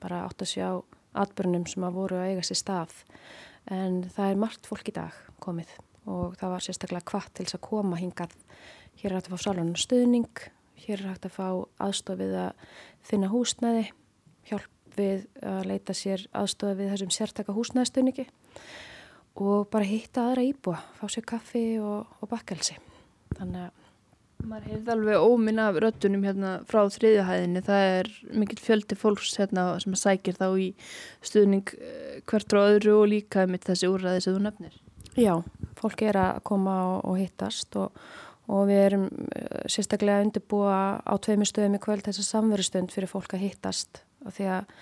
bara 0.00 0.24
átt 0.26 0.44
að 0.44 0.52
sjá 0.54 0.68
atbyrnum 1.12 1.66
sem 1.68 1.84
að 1.84 1.98
voru 1.98 2.20
að 2.20 2.32
eiga 2.32 2.46
sér 2.48 2.60
stað. 2.60 2.96
En 3.70 4.02
það 4.10 4.30
er 4.30 4.40
margt 4.42 4.66
fólk 4.66 4.88
í 4.88 4.96
dag 4.96 5.31
komið 5.42 5.72
og 6.10 6.36
það 6.38 6.54
var 6.54 6.64
sérstaklega 6.64 7.08
kvart 7.12 7.32
til 7.36 7.46
þess 7.46 7.58
að 7.58 7.64
koma 7.68 7.98
hingað. 8.00 8.32
Hér 8.98 9.12
er 9.12 9.16
hægt 9.18 9.28
að 9.30 9.34
fá 9.34 9.44
salunum 9.44 9.78
stuðning, 9.78 10.46
hér 10.84 10.96
er 10.98 11.10
hægt 11.12 11.28
að 11.28 11.36
fá 11.36 11.46
aðstofið 11.86 12.38
að 12.42 12.64
finna 13.06 13.30
húsnæði, 13.32 13.84
hjálp 14.50 14.96
við 14.96 15.28
að 15.46 15.68
leita 15.70 15.94
sér 15.96 16.26
aðstofið 16.36 16.80
við 16.82 16.90
þessum 16.92 17.14
sértaka 17.14 17.54
húsnæðstuðningi 17.56 18.26
og 19.42 19.70
bara 19.72 19.88
hitta 19.88 20.26
aðra 20.28 20.44
íbúa, 20.44 20.82
fá 20.98 21.06
sér 21.08 21.24
kaffi 21.28 21.64
og, 21.80 22.10
og 22.20 22.32
bakkelsi. 22.32 22.76
Þannig 23.38 23.68
að 23.68 23.78
Maður 24.42 24.72
heyrði 24.72 24.90
alveg 24.90 25.22
óminn 25.22 25.60
af 25.62 25.76
röttunum 25.78 26.24
hérna 26.26 26.52
frá 26.66 26.80
þriðjahæðinni. 26.90 27.60
Það 27.62 27.84
er 27.92 28.08
mikill 28.40 28.58
fjöldi 28.58 28.96
fólks 28.98 29.36
hérna 29.38 29.66
sem 29.82 29.94
sækir 29.98 30.34
þá 30.34 30.48
í 30.58 30.66
stuðning 31.22 31.70
eh, 31.78 32.16
hvert 32.26 32.50
frá 32.50 32.64
öðru 32.64 32.96
og 33.04 33.10
líka 33.12 33.46
mitt 33.46 33.68
þessi 33.68 33.90
úrræði 33.92 34.24
sem 34.24 34.34
þú 34.34 34.42
nefnir. 34.48 34.81
Já, 35.18 35.34
fólk 35.76 36.02
er 36.06 36.16
að 36.16 36.38
koma 36.48 36.74
og, 36.88 36.98
og 37.10 37.18
hittast 37.20 37.76
og, 37.76 37.96
og 38.48 38.64
við 38.70 38.78
erum 38.86 39.04
uh, 39.10 39.64
sérstaklega 39.68 40.22
að 40.22 40.28
undirbúa 40.28 40.78
á 41.04 41.14
tveimur 41.20 41.50
stöðum 41.50 41.76
í 41.76 41.82
kvöld 41.84 42.06
þess 42.06 42.22
að 42.22 42.30
samverustund 42.30 42.94
fyrir 42.94 43.10
fólk 43.10 43.36
að 43.36 43.44
hittast 43.44 44.00
og 44.24 44.32
því 44.38 44.48
að 44.56 44.72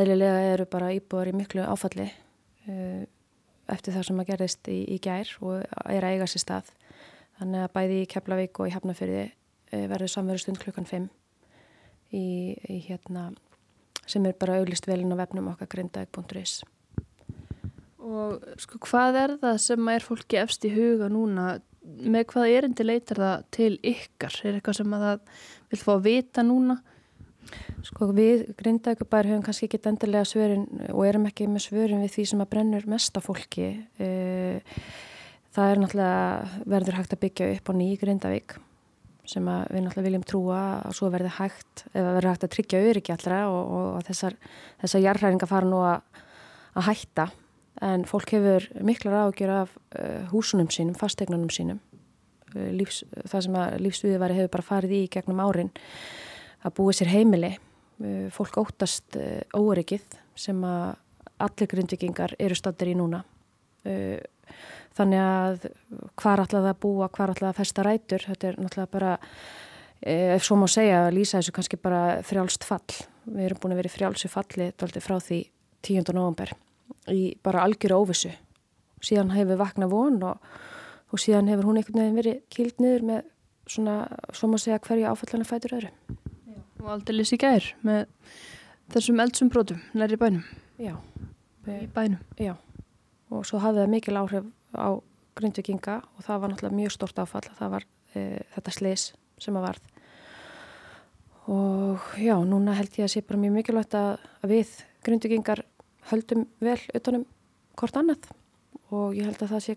eðlilega 0.00 0.40
eru 0.54 0.66
bara 0.70 0.90
íbúar 0.96 1.30
í 1.30 1.36
miklu 1.38 1.62
áfalli 1.62 2.08
uh, 2.10 3.04
eftir 3.70 3.94
það 3.94 4.08
sem 4.08 4.24
að 4.24 4.32
gerðist 4.32 4.72
í, 4.72 4.80
í 4.90 4.98
gær 5.02 5.30
og 5.38 5.62
er 5.86 6.02
að 6.06 6.16
eiga 6.16 6.28
sér 6.30 6.44
stað. 6.44 6.74
Þannig 7.38 7.62
að 7.62 7.74
bæði 7.76 8.00
í 8.00 8.10
Keflavík 8.10 8.58
og 8.58 8.72
í 8.72 8.74
Hafnafyrði 8.74 9.22
uh, 9.30 9.86
verður 9.92 10.14
samverustund 10.16 10.58
klukkan 10.64 10.90
5 10.90 11.06
í, 12.18 12.26
í 12.58 12.82
hérna 12.88 13.30
sem 14.10 14.26
er 14.26 14.34
bara 14.34 14.58
auglist 14.58 14.90
velin 14.90 15.14
á 15.14 15.20
vefnum 15.22 15.52
okkar 15.54 15.70
grindaeg.is. 15.70 16.58
Og 18.00 18.60
sko 18.60 18.80
hvað 18.86 19.18
er 19.20 19.34
það 19.42 19.58
sem 19.64 19.90
er 19.92 20.04
fólki 20.04 20.38
efst 20.40 20.64
í 20.64 20.72
huga 20.72 21.10
núna? 21.12 21.58
Með 21.80 22.26
hvað 22.32 22.54
erindi 22.54 22.86
leitar 22.86 23.20
það 23.20 23.44
til 23.56 23.72
ykkar? 23.92 24.38
Er 24.44 24.56
eitthvað 24.56 24.80
sem 24.80 24.96
að 24.96 25.04
það 25.06 25.36
vil 25.72 25.80
fá 25.82 25.92
að 25.94 26.06
vita 26.06 26.44
núna? 26.46 26.78
Sko 27.84 28.10
við 28.14 28.50
grindaugubær 28.58 29.28
höfum 29.28 29.44
kannski 29.44 29.66
ekki 29.66 29.80
endilega 29.88 30.28
svörin 30.28 30.66
og 30.92 31.04
erum 31.08 31.28
ekki 31.28 31.48
með 31.50 31.66
svörin 31.66 32.02
við 32.04 32.14
því 32.14 32.26
sem 32.30 32.42
að 32.44 32.50
brennur 32.52 32.88
mesta 32.90 33.22
fólki. 33.24 33.70
Það 35.50 35.70
er 35.72 35.80
náttúrulega 35.82 36.64
verður 36.70 36.98
hægt 37.00 37.16
að 37.16 37.22
byggja 37.24 37.52
upp 37.56 37.72
á 37.72 37.72
nýj 37.80 37.96
grindavík 38.04 38.58
sem 39.30 39.46
við 39.46 39.84
náttúrulega 39.84 40.06
viljum 40.06 40.24
trúa 40.26 40.60
að 40.88 40.94
svo 40.98 41.10
verður 41.12 41.36
hægt, 41.36 41.84
eða 41.92 42.14
verður 42.16 42.32
hægt 42.32 42.46
að 42.46 42.52
tryggja 42.54 42.80
öryggi 42.88 43.12
allra 43.14 43.40
og, 43.50 43.74
og, 43.76 44.00
þessar, 44.08 44.36
þessar 44.80 45.04
jarðhæringar 45.04 45.50
fara 45.50 45.68
nú 45.70 45.82
að, 45.86 46.24
að 46.74 46.86
hætta 46.88 47.26
en 47.80 48.04
fólk 48.04 48.34
hefur 48.34 48.66
miklar 48.84 49.16
ágjör 49.26 49.52
af 49.62 49.72
uh, 49.96 50.28
húsunum 50.32 50.68
sínum, 50.70 50.94
fastegnunum 50.94 51.50
sínum. 51.52 51.80
Uh, 52.54 52.68
lífs, 52.76 53.02
það 53.24 53.46
sem 53.46 53.56
að 53.56 53.76
lífsviðværi 53.86 54.38
hefur 54.40 54.54
bara 54.56 54.68
farið 54.68 54.96
í 54.98 55.02
gegnum 55.12 55.40
árin. 55.40 55.72
Að 56.60 56.76
búið 56.76 57.00
sér 57.00 57.12
heimili. 57.14 57.54
Uh, 58.00 58.28
fólk 58.34 58.60
óttast 58.60 59.16
óryggið 59.56 60.20
sem 60.38 60.60
að 60.64 60.98
allir 61.40 61.72
grundvikingar 61.72 62.36
eru 62.38 62.56
stattir 62.56 62.92
í 62.92 62.98
núna. 62.98 63.22
Þannig 64.92 65.20
að 65.24 65.62
hvar 66.20 66.42
ætlaði 66.42 66.68
að 66.68 66.80
búa, 66.82 67.08
hvar 67.08 67.32
ætlaði 67.32 67.48
að 67.48 67.60
festa 67.62 67.84
rætur 67.86 68.26
þetta 68.26 68.48
er 68.50 68.58
náttúrulega 68.60 68.92
bara 68.92 69.14
ef 70.36 70.44
svo 70.44 70.58
má 70.60 70.66
segja 70.68 71.06
að 71.06 71.14
lýsa 71.16 71.38
þessu 71.38 71.54
kannski 71.56 71.80
bara 71.80 72.02
frjálst 72.28 72.66
fall, 72.68 72.98
við 73.24 73.46
erum 73.46 73.62
búin 73.62 73.72
að 73.72 73.80
vera 73.80 73.92
í 73.92 73.94
frjálsu 73.94 74.32
falli 74.32 74.68
frá 74.76 75.16
því 75.16 75.40
10. 75.80 76.12
november 76.12 76.52
í 77.12 77.34
bara 77.44 77.64
algjöru 77.66 78.02
óvissu 78.04 78.32
síðan 79.04 79.32
hefur 79.34 79.60
vakna 79.60 79.88
von 79.90 80.18
og, 80.28 80.40
og 81.10 81.20
síðan 81.22 81.50
hefur 81.50 81.70
hún 81.70 81.80
einhvern 81.80 82.02
veginn 82.02 82.18
verið 82.20 82.40
kýld 82.52 82.82
niður 82.82 83.06
með 83.10 83.28
svona, 83.70 83.96
svo 84.34 84.50
má 84.50 84.58
segja 84.60 84.80
hverju 84.84 85.10
áfallana 85.10 85.48
fætur 85.48 85.76
öðru 85.78 85.90
Já. 85.90 86.58
og 86.82 86.90
aldrei 86.96 87.16
lýsi 87.16 87.38
gær 87.40 87.70
með 87.86 88.04
þessum 88.92 89.22
eldsum 89.22 89.52
brotum 89.52 89.80
næri 89.94 90.18
bænum 90.20 90.44
Já. 90.80 90.96
í 91.66 91.86
bænum 91.94 92.20
Já. 92.40 92.56
og 93.30 93.46
svo 93.48 93.62
hafði 93.62 93.84
það 93.84 93.94
mikil 93.94 94.18
áhrif 94.20 94.50
á 94.74 94.88
grindvikinga 95.38 96.00
og 96.16 96.26
það 96.26 96.42
var 96.42 96.52
náttúrulega 96.52 96.80
mjög 96.82 96.94
stort 96.96 97.22
áfall 97.22 97.46
það 97.48 97.74
var 97.76 97.86
e, 98.14 98.20
þetta 98.56 98.76
slis 98.76 99.06
sem 99.40 99.56
að 99.56 99.66
varð 99.68 99.88
og 101.50 102.14
já, 102.20 102.36
núna 102.46 102.76
held 102.76 102.98
ég 102.98 103.06
að 103.06 103.14
sé 103.14 103.22
bara 103.26 103.40
mjög 103.40 103.56
mikilvægt 103.56 103.96
að, 103.98 104.10
að 104.44 104.52
við 104.54 104.74
grindvikingar 105.06 105.64
höldum 106.10 106.46
vel 106.64 106.78
utanum 106.94 107.26
hvort 107.78 107.96
annað. 107.96 108.30
Og 108.90 109.14
ég 109.14 109.28
held 109.28 109.42
að 109.44 109.52
það 109.54 109.64
sé 109.66 109.76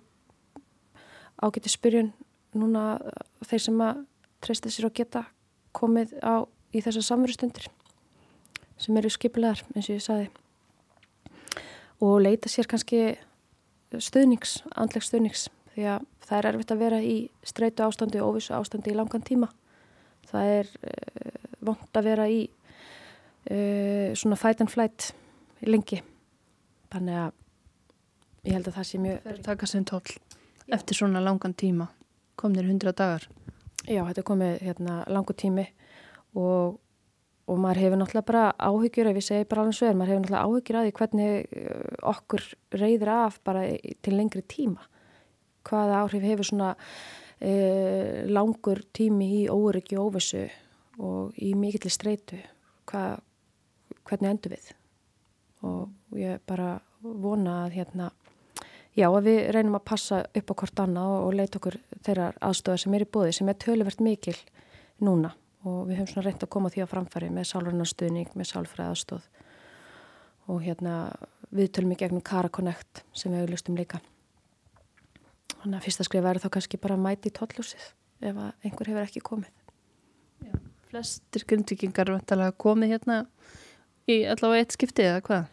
ágæti 1.44 1.72
spyrjun 1.72 2.14
núna 2.58 2.98
þeir 3.46 3.64
sem 3.66 3.82
að 3.84 4.04
treysta 4.44 4.72
sér 4.72 4.90
og 4.90 4.96
geta 4.98 5.26
komið 5.76 6.16
á 6.22 6.46
í 6.74 6.82
þessar 6.84 7.08
samverðstundir 7.10 7.68
sem 8.82 8.98
eru 8.98 9.12
skipilegar 9.14 9.62
eins 9.74 9.90
og 9.90 9.98
ég 9.98 10.04
saði 10.04 10.30
og 12.04 12.20
leita 12.24 12.52
sér 12.52 12.68
kannski 12.70 13.16
stuðnings, 13.94 14.62
andleg 14.76 15.06
stuðnings 15.06 15.48
því 15.74 15.86
að 15.96 16.08
það 16.24 16.38
er 16.38 16.50
erfitt 16.50 16.74
að 16.74 16.82
vera 16.84 17.02
í 17.04 17.18
streitu 17.46 17.86
ástandi 17.86 18.22
og 18.22 18.34
óvissu 18.34 18.56
ástandi 18.58 18.94
í 18.94 18.98
langan 18.98 19.24
tíma. 19.26 19.50
Það 20.30 20.52
er 20.58 20.72
uh, 20.88 21.46
vond 21.66 22.00
að 22.00 22.10
vera 22.10 22.28
í 22.30 22.42
uh, 22.48 24.10
svona 24.18 24.40
fight 24.40 24.64
and 24.64 24.74
flight 24.74 25.12
lengi 25.66 26.02
þannig 26.94 27.20
að 27.20 27.32
ég 28.44 28.58
held 28.58 28.70
að 28.70 28.78
það 28.78 28.88
sé 28.89 29.02
mjög 29.04 29.20
Það 29.24 29.34
er 29.34 29.44
taka 29.48 29.70
sem 29.70 29.86
tóll 29.88 30.16
eftir 30.74 30.98
svona 30.98 31.22
langan 31.24 31.56
tíma. 31.58 31.89
Komnir 32.39 32.68
hundra 32.68 32.94
dagar. 32.96 33.28
Já, 33.84 34.02
þetta 34.08 34.22
er 34.22 34.28
komið 34.28 34.54
hérna, 34.64 34.94
langu 35.12 35.36
tími 35.36 35.66
og, 36.39 36.78
og 37.52 37.60
maður 37.60 37.82
hefur 37.84 38.00
náttúrulega 38.00 38.30
bara 38.30 38.44
áhyggjur, 38.58 39.10
ef 39.12 39.20
ég 39.20 39.26
segi 39.28 39.48
bara 39.50 39.66
alveg 39.66 39.78
svo 39.78 39.89
er, 39.89 39.98
maður 40.00 40.14
hefur 40.14 40.24
náttúrulega 40.24 40.46
áhyggjur 40.48 40.80
að 40.80 40.88
því 40.88 40.94
hvernig 41.00 41.58
uh, 41.60 41.98
okkur 42.14 42.46
reyður 42.80 43.12
af 43.18 43.39
bara 43.44 43.66
til 44.08 44.16
lengri 44.16 44.46
tíma. 44.56 44.88
Hvaða 45.68 46.00
áhrif 46.04 46.28
hefur 46.30 46.48
svona 46.48 46.72
uh, 46.80 48.24
langur 48.32 48.86
tími 48.96 49.30
í 49.41 49.44
óryggi 49.52 50.00
og 50.00 50.14
óvissu 50.14 50.46
og 51.04 51.36
í 51.41 51.54
mikill 51.58 51.91
streitu, 51.91 52.39
Hva, 52.88 53.18
hvernig 54.08 54.34
endur 54.34 54.56
við? 54.58 54.72
Og 55.64 56.18
ég 56.20 56.41
bara 56.47 56.76
vona 57.01 57.64
að 57.66 57.80
hérna 57.80 58.11
Já, 58.93 59.07
að 59.09 59.26
við 59.26 59.39
reynum 59.55 59.80
að 59.80 59.88
passa 59.89 60.20
upp 60.38 60.51
á 60.53 60.57
hvort 60.59 60.82
annað 60.84 61.11
og, 61.16 61.22
og 61.26 61.38
leita 61.39 61.57
okkur 61.57 61.80
þeirra 62.05 62.28
aðstöða 62.45 62.82
sem 62.84 62.93
er 62.93 63.05
í 63.05 63.07
bóði 63.09 63.32
sem 63.34 63.47
er 63.49 63.57
töluvert 63.57 64.03
mikil 64.05 64.36
núna 65.01 65.32
og 65.66 65.88
við 65.88 65.97
höfum 65.97 66.11
svona 66.11 66.26
reynd 66.28 66.45
að 66.45 66.51
koma 66.53 66.70
því 66.70 66.84
að 66.84 66.91
framfæri 66.91 67.30
með 67.34 67.47
sálvarnastuðning, 67.49 68.36
með 68.38 68.49
sálfræðastóð 68.51 69.26
og 70.53 70.61
hérna 70.61 70.93
við 71.49 71.72
tölum 71.74 71.95
í 71.95 71.97
gegnum 72.03 72.22
Karakonekt 72.26 73.01
sem 73.18 73.34
við 73.34 73.47
auðlustum 73.47 73.80
líka. 73.80 74.01
Þannig 75.64 75.80
að 75.80 75.86
fyrsta 75.88 76.05
skrif 76.05 76.26
verður 76.28 76.45
þá 76.45 76.53
kannski 76.57 76.82
bara 76.84 76.97
að 76.99 77.05
mæti 77.07 77.32
í 77.32 77.36
tóllúsið 77.39 77.89
ef 78.30 78.41
einhver 78.61 78.91
hefur 78.91 79.07
ekki 79.07 79.24
komið. 79.26 79.53
Já, 80.43 80.53
flestir 80.91 81.47
grundvikingar 81.49 82.14
er 82.14 82.45
komið 82.61 82.93
hérna 82.93 83.24
í 84.12 84.24
allavega 84.28 84.64
eitt 84.64 84.76
skipti 84.76 85.06
eða 85.06 85.22
hvað? 85.26 85.51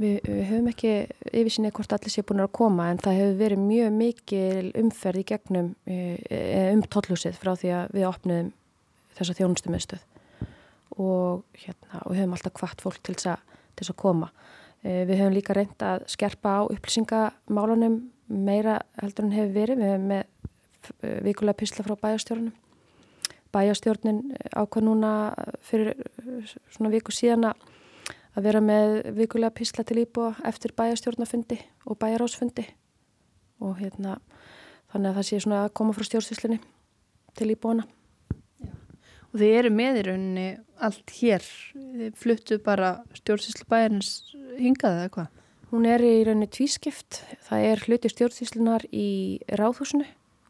Við, 0.00 0.14
við 0.24 0.44
höfum 0.48 0.68
ekki 0.70 0.92
yfirsinnið 1.36 1.74
hvort 1.76 1.92
allir 1.92 2.12
sé 2.12 2.22
búin 2.24 2.40
að 2.40 2.54
koma 2.56 2.86
en 2.88 3.00
það 3.02 3.18
hefur 3.18 3.34
verið 3.42 3.64
mjög 3.66 3.90
mikil 3.98 4.70
umferð 4.80 5.20
í 5.20 5.24
gegnum 5.28 5.74
e, 5.84 5.98
um 6.72 6.84
tóllúsið 6.86 7.36
frá 7.36 7.52
því 7.52 7.72
að 7.76 7.92
við 7.98 8.06
opnum 8.08 8.48
þessa 9.18 9.36
þjónustumiðstöð 9.36 10.06
og, 10.96 11.42
hérna, 11.60 12.00
og 12.06 12.16
höfum 12.16 12.36
alltaf 12.36 12.56
hvart 12.56 12.84
fólk 12.84 13.02
til 13.04 13.16
þess 13.18 13.34
að, 13.34 13.98
koma. 14.00 14.30
E, 14.80 15.04
við 15.08 15.20
höfum 15.20 15.36
líka 15.36 15.56
reynd 15.56 15.84
að 15.84 16.06
skerpa 16.12 16.56
á 16.60 16.70
upplýsingamálunum 16.72 18.00
meira 18.30 18.80
heldur 19.00 19.28
en 19.28 19.36
hefur 19.36 19.54
verið. 19.56 19.80
Við 19.82 19.92
höfum 19.92 20.10
með 20.14 21.20
vikulega 21.26 21.60
písla 21.60 21.84
frá 21.84 21.96
bæjastjórnum. 22.00 22.54
Bæjastjórnin 23.50 24.20
ákvað 24.54 24.86
núna 24.86 25.12
fyrir 25.66 25.98
svona 26.70 26.92
viku 26.92 27.12
síðan 27.12 27.50
að 28.36 28.46
vera 28.46 28.60
með 28.62 28.96
vikulega 29.16 29.54
písla 29.54 29.84
til 29.86 30.02
íbúa 30.04 30.34
eftir 30.46 30.74
bæjastjórnafundi 30.78 31.58
og 31.86 31.98
bæjarásfundi 32.00 32.66
og 33.60 33.80
hérna 33.80 34.18
þannig 34.92 35.10
að 35.10 35.16
það 35.18 35.26
sé 35.28 35.40
svona 35.44 35.64
að 35.64 35.74
koma 35.80 35.94
frá 35.96 36.06
stjórnsýslinni 36.06 36.60
til 37.38 37.50
íbúana. 37.54 37.86
Og 39.30 39.38
þið 39.38 39.56
eru 39.60 39.70
með 39.74 40.00
í 40.00 40.06
rauninni 40.08 40.46
allt 40.82 41.12
hér, 41.20 41.44
þið 41.74 42.16
fluttu 42.18 42.58
bara 42.64 42.96
stjórnsýslu 43.20 43.68
bæjarins 43.70 44.10
hingaði 44.58 45.04
eða 45.04 45.12
hvað? 45.16 45.36
Hún 45.70 45.86
er 45.86 46.02
í 46.02 46.14
rauninni 46.26 46.50
tvískipt, 46.50 47.20
það 47.46 47.66
er 47.68 47.84
hluti 47.86 48.10
stjórnsýslunar 48.10 48.88
í 48.90 49.10
ráðhúsinu 49.60 50.08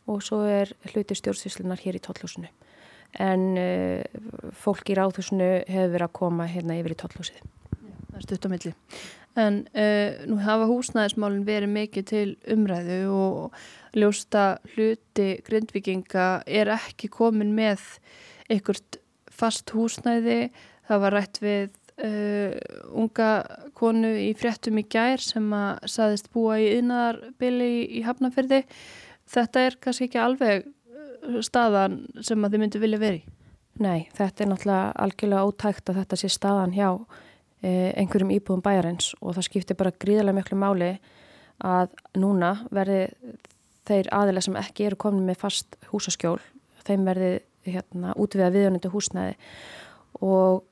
og 0.09 0.24
svo 0.24 0.41
er 0.49 0.72
hluti 0.95 1.16
stjórnsýslunar 1.18 1.83
hér 1.85 2.01
í 2.01 2.05
tóllhúsinu 2.07 2.49
en 3.20 3.47
uh, 3.59 4.03
fólk 4.55 4.93
í 4.93 4.97
ráðhúsinu 4.97 5.49
hefur 5.66 5.97
verið 5.97 6.07
að 6.07 6.16
koma 6.16 6.47
hérna 6.49 6.78
yfir 6.78 6.95
í 6.95 7.01
tóllhúsið 7.03 7.41
það 8.21 8.27
er 8.27 8.29
stutt 8.29 8.47
á 8.47 8.53
milli. 8.53 8.75
En 9.39 9.61
uh, 9.79 10.23
nú 10.27 10.41
hafa 10.43 10.66
húsnæðismálinn 10.68 11.47
verið 11.47 11.75
mikið 11.75 12.09
til 12.11 12.31
umræðu 12.51 13.03
og 13.14 13.61
ljósta 13.95 14.59
hluti 14.75 15.37
grindvikinga 15.47 16.43
er 16.47 16.73
ekki 16.75 17.11
komin 17.12 17.55
með 17.55 17.85
einhvert 18.51 18.99
fast 19.31 19.71
húsnæði. 19.75 20.51
Það 20.89 21.05
var 21.05 21.16
rætt 21.16 21.41
við 21.43 21.71
uh, 22.03 22.59
unga 22.91 23.31
konu 23.79 24.11
í 24.18 24.33
fréttum 24.39 24.83
í 24.83 24.87
gær 24.91 25.23
sem 25.23 25.47
að 25.55 25.87
saðist 25.95 26.33
búa 26.35 26.59
í 26.59 26.73
yðnaðarbili 26.75 27.71
í, 27.71 27.81
í 28.01 28.05
Hafnarferði. 28.09 28.64
Þetta 29.31 29.66
er 29.68 29.79
kannski 29.79 30.11
ekki 30.11 30.18
alveg 30.18 30.66
staðan 31.47 32.01
sem 32.25 32.43
að 32.43 32.57
þið 32.57 32.64
myndu 32.64 32.83
vilja 32.83 32.99
veri? 32.99 33.25
Nei, 33.81 34.09
þetta 34.16 34.43
er 34.43 34.49
náttúrulega 34.51 34.95
algjörlega 35.05 35.47
ótækt 35.47 35.91
að 35.93 36.01
þetta 36.01 36.16
sé 36.18 36.29
staðan 36.35 36.73
hjá 36.75 36.89
Eh, 36.91 37.30
einhverjum 37.61 38.33
íbúðum 38.33 38.63
bæjarins 38.65 39.13
og 39.21 39.37
það 39.37 39.47
skiptir 39.51 39.77
bara 39.77 39.93
gríðarlega 39.93 40.39
miklu 40.39 40.57
máli 40.61 40.95
að 41.61 41.93
núna 42.17 42.55
verði 42.73 43.03
þeir 43.89 44.09
aðilega 44.17 44.47
sem 44.47 44.59
ekki 44.61 44.89
eru 44.89 44.99
komin 45.01 45.27
með 45.29 45.43
fast 45.43 45.77
húsaskjól, 45.91 46.39
þeim 46.87 47.05
verði 47.09 47.31
hérna, 47.67 48.15
útviða 48.17 48.53
viðjónundu 48.55 48.91
húsnæði 48.93 49.37
og 50.25 50.63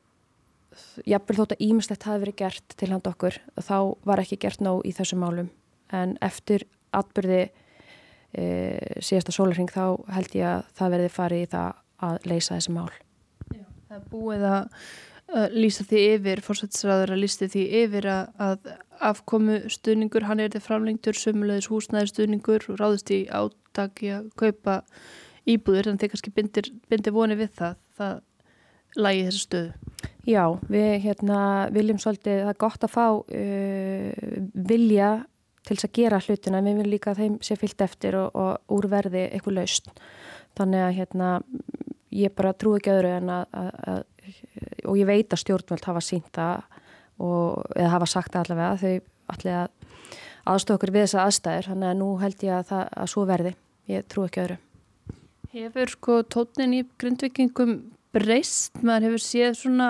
jafnvel 1.09 1.39
þótt 1.41 1.55
að 1.57 1.65
ímislegt 1.67 2.07
hafi 2.09 2.23
verið 2.23 2.39
gert 2.39 2.77
til 2.79 2.91
hand 2.93 3.09
okkur, 3.11 3.39
þá 3.61 3.77
var 4.07 4.23
ekki 4.23 4.39
gert 4.41 4.63
nóg 4.65 4.85
í 4.87 4.95
þessum 4.97 5.23
málum, 5.25 5.51
en 5.93 6.17
eftir 6.25 6.65
atbyrði 6.97 7.43
e, 7.45 8.47
síðasta 9.03 9.35
sólarring 9.35 9.71
þá 9.73 9.99
held 10.15 10.39
ég 10.39 10.49
að 10.49 10.73
það 10.79 10.95
verði 10.97 11.13
farið 11.13 11.45
í 11.45 11.51
það 11.53 11.85
að 12.09 12.31
leysa 12.31 12.55
þessi 12.55 12.75
mál. 12.77 12.91
Já, 13.53 13.65
það 13.91 14.09
búið 14.13 14.47
að 14.49 14.83
lýsa 15.53 15.85
því 15.85 16.03
yfir, 16.15 16.41
fórsættisræður 16.45 17.13
að 17.13 17.23
lýsta 17.23 17.49
því 17.53 17.65
yfir 17.83 18.09
að, 18.09 18.71
afkomu 19.05 19.61
stuðningur, 19.71 20.27
hann 20.27 20.41
er 20.41 20.49
þetta 20.51 20.65
framlengtur 20.65 21.19
sömulegis 21.19 21.69
húsnæði 21.71 22.13
stuðningur 22.13 22.65
og 22.73 22.81
ráðist 22.81 23.13
í 23.15 23.21
átaki 23.29 24.13
að 24.17 24.31
kaupa 24.41 24.81
íbúður, 25.49 25.93
en 25.93 26.01
þeir 26.01 26.13
kannski 26.15 26.35
bindir, 26.35 26.71
bindir 26.91 27.15
voni 27.15 27.37
við 27.39 27.53
það, 27.61 27.79
það 27.99 28.17
lægi 28.99 29.27
þessu 29.29 29.45
stöðu. 29.45 30.07
Já, 30.29 30.45
við 30.69 30.91
hérna, 31.07 31.41
viljum 31.73 32.01
svolítið, 32.03 32.43
það 32.43 32.53
er 32.53 32.61
gott 32.65 32.85
að 32.85 32.95
fá 32.95 33.07
uh, 33.09 34.41
vilja 34.69 35.13
til 35.65 35.77
þess 35.77 35.89
að 35.89 35.97
gera 36.01 36.21
hlutina, 36.25 36.65
við 36.65 36.81
viljum 36.81 36.93
líka 36.95 37.17
þeim 37.17 37.39
sé 37.45 37.57
fyllt 37.61 37.85
eftir 37.85 38.17
og, 38.17 38.33
og 38.37 38.77
úrverði 38.79 39.29
eitthvað 39.29 39.61
laust. 39.61 39.93
Þannig 40.59 40.85
að 40.85 40.95
hérna, 40.99 41.33
ég 42.17 42.35
bara 42.37 42.55
trú 42.57 42.75
ekki 42.79 42.93
öðru 42.93 43.13
en 43.21 43.33
að, 43.33 43.59
að 43.93 44.07
og 44.85 44.99
ég 44.99 45.09
veit 45.09 45.33
að 45.33 45.43
stjórnvöld 45.43 45.89
hafa 45.89 46.03
sínt 46.05 46.31
það 46.35 46.65
eða 47.19 47.93
hafa 47.95 48.09
sagt 48.09 48.35
það 48.35 48.45
allavega 48.45 48.79
þau 48.83 49.35
allir 49.35 49.59
að 49.59 49.71
aðstofa 50.49 50.79
okkur 50.79 50.95
við 50.95 51.07
þessa 51.07 51.25
aðstæður. 51.27 51.71
Þannig 51.73 51.91
að 51.91 51.99
nú 52.01 52.09
held 52.23 52.45
ég 52.47 52.57
að 52.57 52.69
það 52.71 52.85
að 53.03 53.11
svo 53.13 53.25
verði. 53.29 53.55
Ég 53.89 54.09
trú 54.09 54.25
ekki 54.27 54.43
öðru. 54.45 54.59
Hefur 55.53 55.95
sko 55.95 56.19
tónin 56.29 56.77
í 56.77 56.83
grundvikingum 57.01 57.75
breyst, 58.15 58.79
maður 58.85 59.09
hefur 59.09 59.25
séð 59.25 59.59
svona 59.59 59.89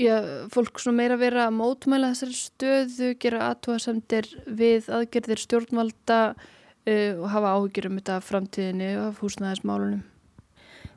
já, 0.00 0.16
fólk 0.52 0.80
svona 0.80 1.02
meira 1.02 1.18
vera 1.20 1.46
að 1.46 1.56
mótmæla 1.60 2.12
þessari 2.14 2.38
stöðu, 2.40 3.12
gera 3.20 3.50
aðtóasemdir 3.50 4.28
við 4.46 4.90
aðgerðir 4.92 5.42
stjórnvalda 5.44 6.20
uh, 6.32 7.12
og 7.20 7.30
hafa 7.32 7.54
áhyggjur 7.56 7.90
um 7.90 8.00
þetta 8.00 8.20
framtíðinni 8.24 8.92
og 8.96 9.08
af 9.10 9.24
húsnæðismálunum 9.24 10.04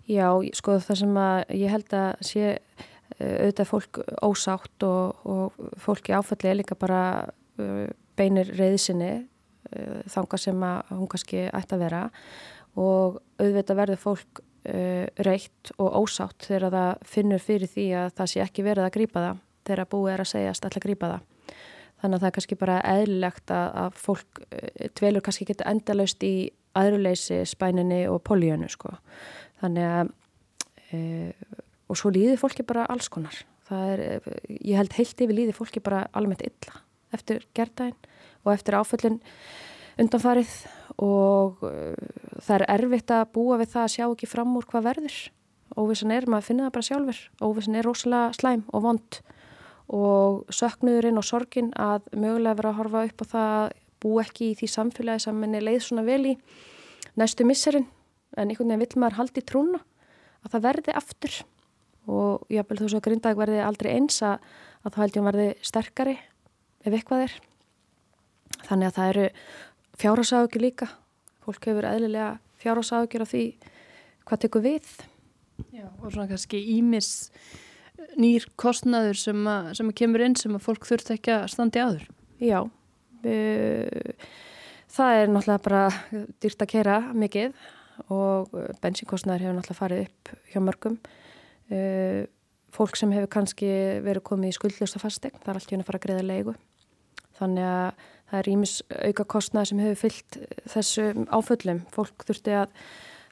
Já, 0.10 0.30
sko 0.58 0.80
það 0.82 1.02
sem 1.04 1.18
að 1.22 1.40
ég 1.54 1.74
held 1.74 1.94
að 1.94 2.22
sé 2.26 2.46
uh, 2.50 3.36
auðvitað 3.44 3.70
fólk 3.70 4.00
ósátt 4.26 4.86
og, 4.88 5.20
og 5.30 5.74
fólki 5.82 6.16
áfalli 6.18 6.50
er 6.50 6.58
líka 6.58 6.78
bara 6.80 7.02
uh, 7.62 7.86
beinir 8.18 8.50
reyðsinni 8.58 9.12
uh, 9.20 10.00
þanga 10.10 10.40
sem 10.42 10.64
að 10.66 10.94
hún 10.96 11.12
kannski 11.12 11.44
ætti 11.46 11.78
að 11.78 11.84
vera 11.86 12.04
og 12.80 13.20
auðvitað 13.42 13.84
verður 13.84 14.06
fólk 14.08 14.46
reytt 15.24 15.70
og 15.80 16.04
ósátt 16.04 16.44
þegar 16.46 16.74
það 16.74 17.06
finnur 17.08 17.42
fyrir 17.42 17.70
því 17.72 17.86
að 17.96 18.10
það 18.18 18.28
sé 18.30 18.42
ekki 18.44 18.66
verið 18.66 18.86
að 18.86 18.92
grýpa 18.98 19.22
það 19.24 19.38
þegar 19.70 19.88
búið 19.94 20.12
er 20.12 20.22
að 20.22 20.30
segjast 20.30 20.66
alltaf 20.68 20.84
grýpa 20.84 21.10
það. 21.14 21.56
Þannig 22.02 22.18
að 22.18 22.20
það 22.20 22.28
er 22.28 22.36
kannski 22.36 22.58
bara 22.60 22.76
eðlilegt 22.92 23.54
að, 23.56 23.70
að 23.82 24.02
fólk 24.04 24.42
dvelur 25.00 25.26
kannski 25.26 25.48
geta 25.48 25.72
endalaust 25.72 26.28
í 26.28 26.34
aðruleysi 26.78 27.40
spæninni 27.50 28.02
og 28.12 28.20
políunu 28.28 28.70
sko 28.70 28.94
þannig 29.62 29.88
að 29.90 30.12
e, 30.92 31.00
og 31.90 31.98
svo 32.00 32.12
líði 32.14 32.38
fólki 32.40 32.66
bara 32.68 32.88
alls 32.90 33.10
konar. 33.12 33.36
Er, 33.70 34.22
ég 34.50 34.80
held 34.80 34.96
heilt 34.98 35.20
yfir 35.22 35.36
líði 35.36 35.54
fólki 35.54 35.82
bara 35.84 36.08
almennt 36.18 36.42
illa 36.42 36.80
eftir 37.14 37.44
gerðdægin 37.58 37.98
og 38.46 38.54
eftir 38.56 38.78
áföllin 38.78 39.20
undanfarið 40.02 40.54
og 41.02 41.62
e, 41.66 41.74
það 42.42 42.56
er 42.56 42.66
erfitt 42.76 43.14
að 43.14 43.28
búa 43.36 43.60
við 43.62 43.76
það 43.76 43.84
að 43.84 43.94
sjá 43.96 44.06
ekki 44.08 44.30
fram 44.30 44.56
úr 44.58 44.70
hvað 44.70 44.88
verður. 44.90 45.20
Óvissan 45.78 46.14
er, 46.16 46.26
maður 46.26 46.48
finna 46.48 46.66
það 46.66 46.76
bara 46.78 46.88
sjálfur. 46.88 47.20
Óvissan 47.46 47.78
er 47.78 47.86
rosalega 47.86 48.34
slæm 48.40 48.66
og 48.74 48.86
vond 48.88 49.20
og 49.90 50.50
söknuðurinn 50.54 51.18
og 51.18 51.26
sorgin 51.26 51.70
að 51.78 52.10
mögulega 52.14 52.58
vera 52.60 52.74
að 52.74 52.82
horfa 52.82 53.06
upp 53.10 53.24
á 53.26 53.26
það 53.34 53.78
bú 54.00 54.18
ekki 54.22 54.52
í 54.52 54.58
því 54.60 54.70
samfélagi 54.74 55.26
sem 55.26 55.40
henni 55.44 55.62
leið 55.64 55.80
svona 55.86 56.06
vel 56.06 56.22
í 56.30 56.36
næstu 57.20 57.46
misserinn 57.48 57.88
en 58.38 58.50
einhvern 58.50 58.72
veginn 58.72 58.84
vill 58.84 59.02
maður 59.02 59.20
haldi 59.20 59.44
trúna 59.46 59.82
að 60.44 60.54
það 60.54 60.66
verði 60.68 60.96
aftur. 61.00 61.38
Og 62.10 62.50
jáfnvel 62.50 62.80
þú 62.80 62.90
svo 62.94 63.02
grindag 63.06 63.38
verði 63.38 63.62
aldrei 63.62 63.92
eins 63.96 64.22
að, 64.26 64.40
að 64.84 64.94
það 64.94 65.04
held 65.04 65.20
ég 65.20 65.28
verði 65.28 65.48
sterkari 65.70 66.16
ef 66.86 66.94
eitthvað 66.94 67.26
er. 67.28 67.36
Þannig 68.66 68.90
að 68.90 68.98
það 68.98 69.12
eru 69.14 69.26
fjárhásáðugjur 70.00 70.66
líka. 70.66 70.90
Fólk 71.46 71.70
hefur 71.70 71.88
eðlilega 71.90 72.32
fjárhásáðugjur 72.64 73.26
af 73.26 73.34
því 73.34 73.44
hvað 74.30 74.44
tekur 74.46 74.66
við. 74.66 74.92
Já, 75.76 75.88
og 76.00 76.08
svona 76.14 76.30
kannski 76.30 76.62
ímis 76.78 77.12
nýr 78.20 78.46
kostnaður 78.60 79.18
sem 79.20 79.48
að, 79.50 79.74
sem 79.80 79.90
að 79.92 79.98
kemur 80.02 80.24
inn 80.24 80.38
sem 80.40 80.56
að 80.56 80.64
fólk 80.66 80.88
þurft 80.88 81.12
ekki 81.16 81.36
að 81.36 81.50
standi 81.52 81.84
áður. 81.84 82.06
Já, 82.40 82.60
það 84.96 85.18
er 85.20 85.34
náttúrulega 85.34 85.66
bara 85.66 85.84
dýrt 86.40 86.64
að 86.64 86.72
kera 86.72 87.00
mikið 87.12 87.58
og 88.08 88.54
bensínkostnaður 88.84 89.46
hefur 89.46 89.58
náttúrulega 89.58 89.80
farið 89.80 90.04
upp 90.06 90.32
hjá 90.52 90.62
mörgum. 90.64 91.00
Fólk 92.74 92.98
sem 93.00 93.14
hefur 93.14 93.32
kannski 93.34 93.70
verið 94.06 94.26
komið 94.30 94.52
í 94.52 94.58
skuldlösta 94.58 95.02
fastegn, 95.02 95.40
það 95.42 95.52
er 95.52 95.60
allt 95.60 95.72
í 95.72 95.76
hún 95.76 95.84
að 95.84 95.90
fara 95.90 96.00
að 96.02 96.06
greiða 96.08 96.26
leigu. 96.28 96.56
Þannig 97.40 97.70
að 97.70 98.04
það 98.30 98.40
er 98.40 98.50
ímis 98.52 98.74
auka 98.90 99.26
kostnaður 99.34 99.72
sem 99.72 99.82
hefur 99.84 100.02
fyllt 100.04 100.38
þessu 100.74 101.08
áföllum. 101.34 101.82
Fólk 101.96 102.28
þurfti 102.28 102.58
að 102.60 102.76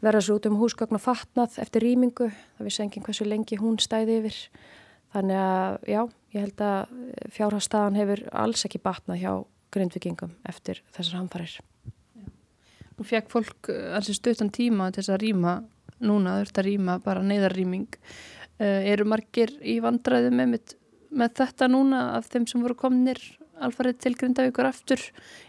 verða 0.01 0.23
svo 0.25 0.37
út 0.37 0.49
um 0.49 0.57
húsgögn 0.61 0.97
og 0.97 1.03
fatnað 1.03 1.57
eftir 1.61 1.85
rýmingu, 1.85 2.29
það 2.57 2.69
vissi 2.69 2.83
enginn 2.85 3.05
hversu 3.05 3.27
lengi 3.27 3.59
hún 3.61 3.79
stæði 3.81 4.19
yfir. 4.21 4.41
Þannig 5.15 5.39
að 5.41 5.77
já, 5.89 6.01
ég 6.35 6.43
held 6.45 6.65
að 6.67 6.97
fjárhagstaðan 7.37 7.97
hefur 7.97 8.25
alls 8.45 8.65
ekki 8.67 8.83
batnað 8.83 9.21
hjá 9.23 9.31
grindvikingum 9.73 10.35
eftir 10.47 10.81
þessar 10.95 11.21
hamfarir. 11.21 11.57
Fekk 13.05 13.29
fólk 13.29 13.69
alls 13.93 14.09
í 14.09 14.15
stuttan 14.17 14.49
tíma 14.53 14.89
til 14.89 15.03
þess 15.03 15.13
að 15.13 15.23
rýma, 15.27 15.53
núna 16.01 16.39
þurft 16.39 16.61
að 16.61 16.67
rýma 16.71 16.97
bara 17.05 17.25
neyðarrýming. 17.25 17.99
Uh, 18.57 18.81
eru 18.89 19.05
margir 19.05 19.51
í 19.61 19.77
vandræðu 19.83 20.31
með, 20.33 20.73
með 21.13 21.35
þetta 21.37 21.67
núna 21.69 21.99
af 22.17 22.31
þeim 22.31 22.47
sem 22.49 22.63
voru 22.65 22.77
komnir 22.79 23.21
alfarið 23.61 23.99
til 24.01 24.13
Grindavíkur 24.17 24.69
aftur. 24.69 25.03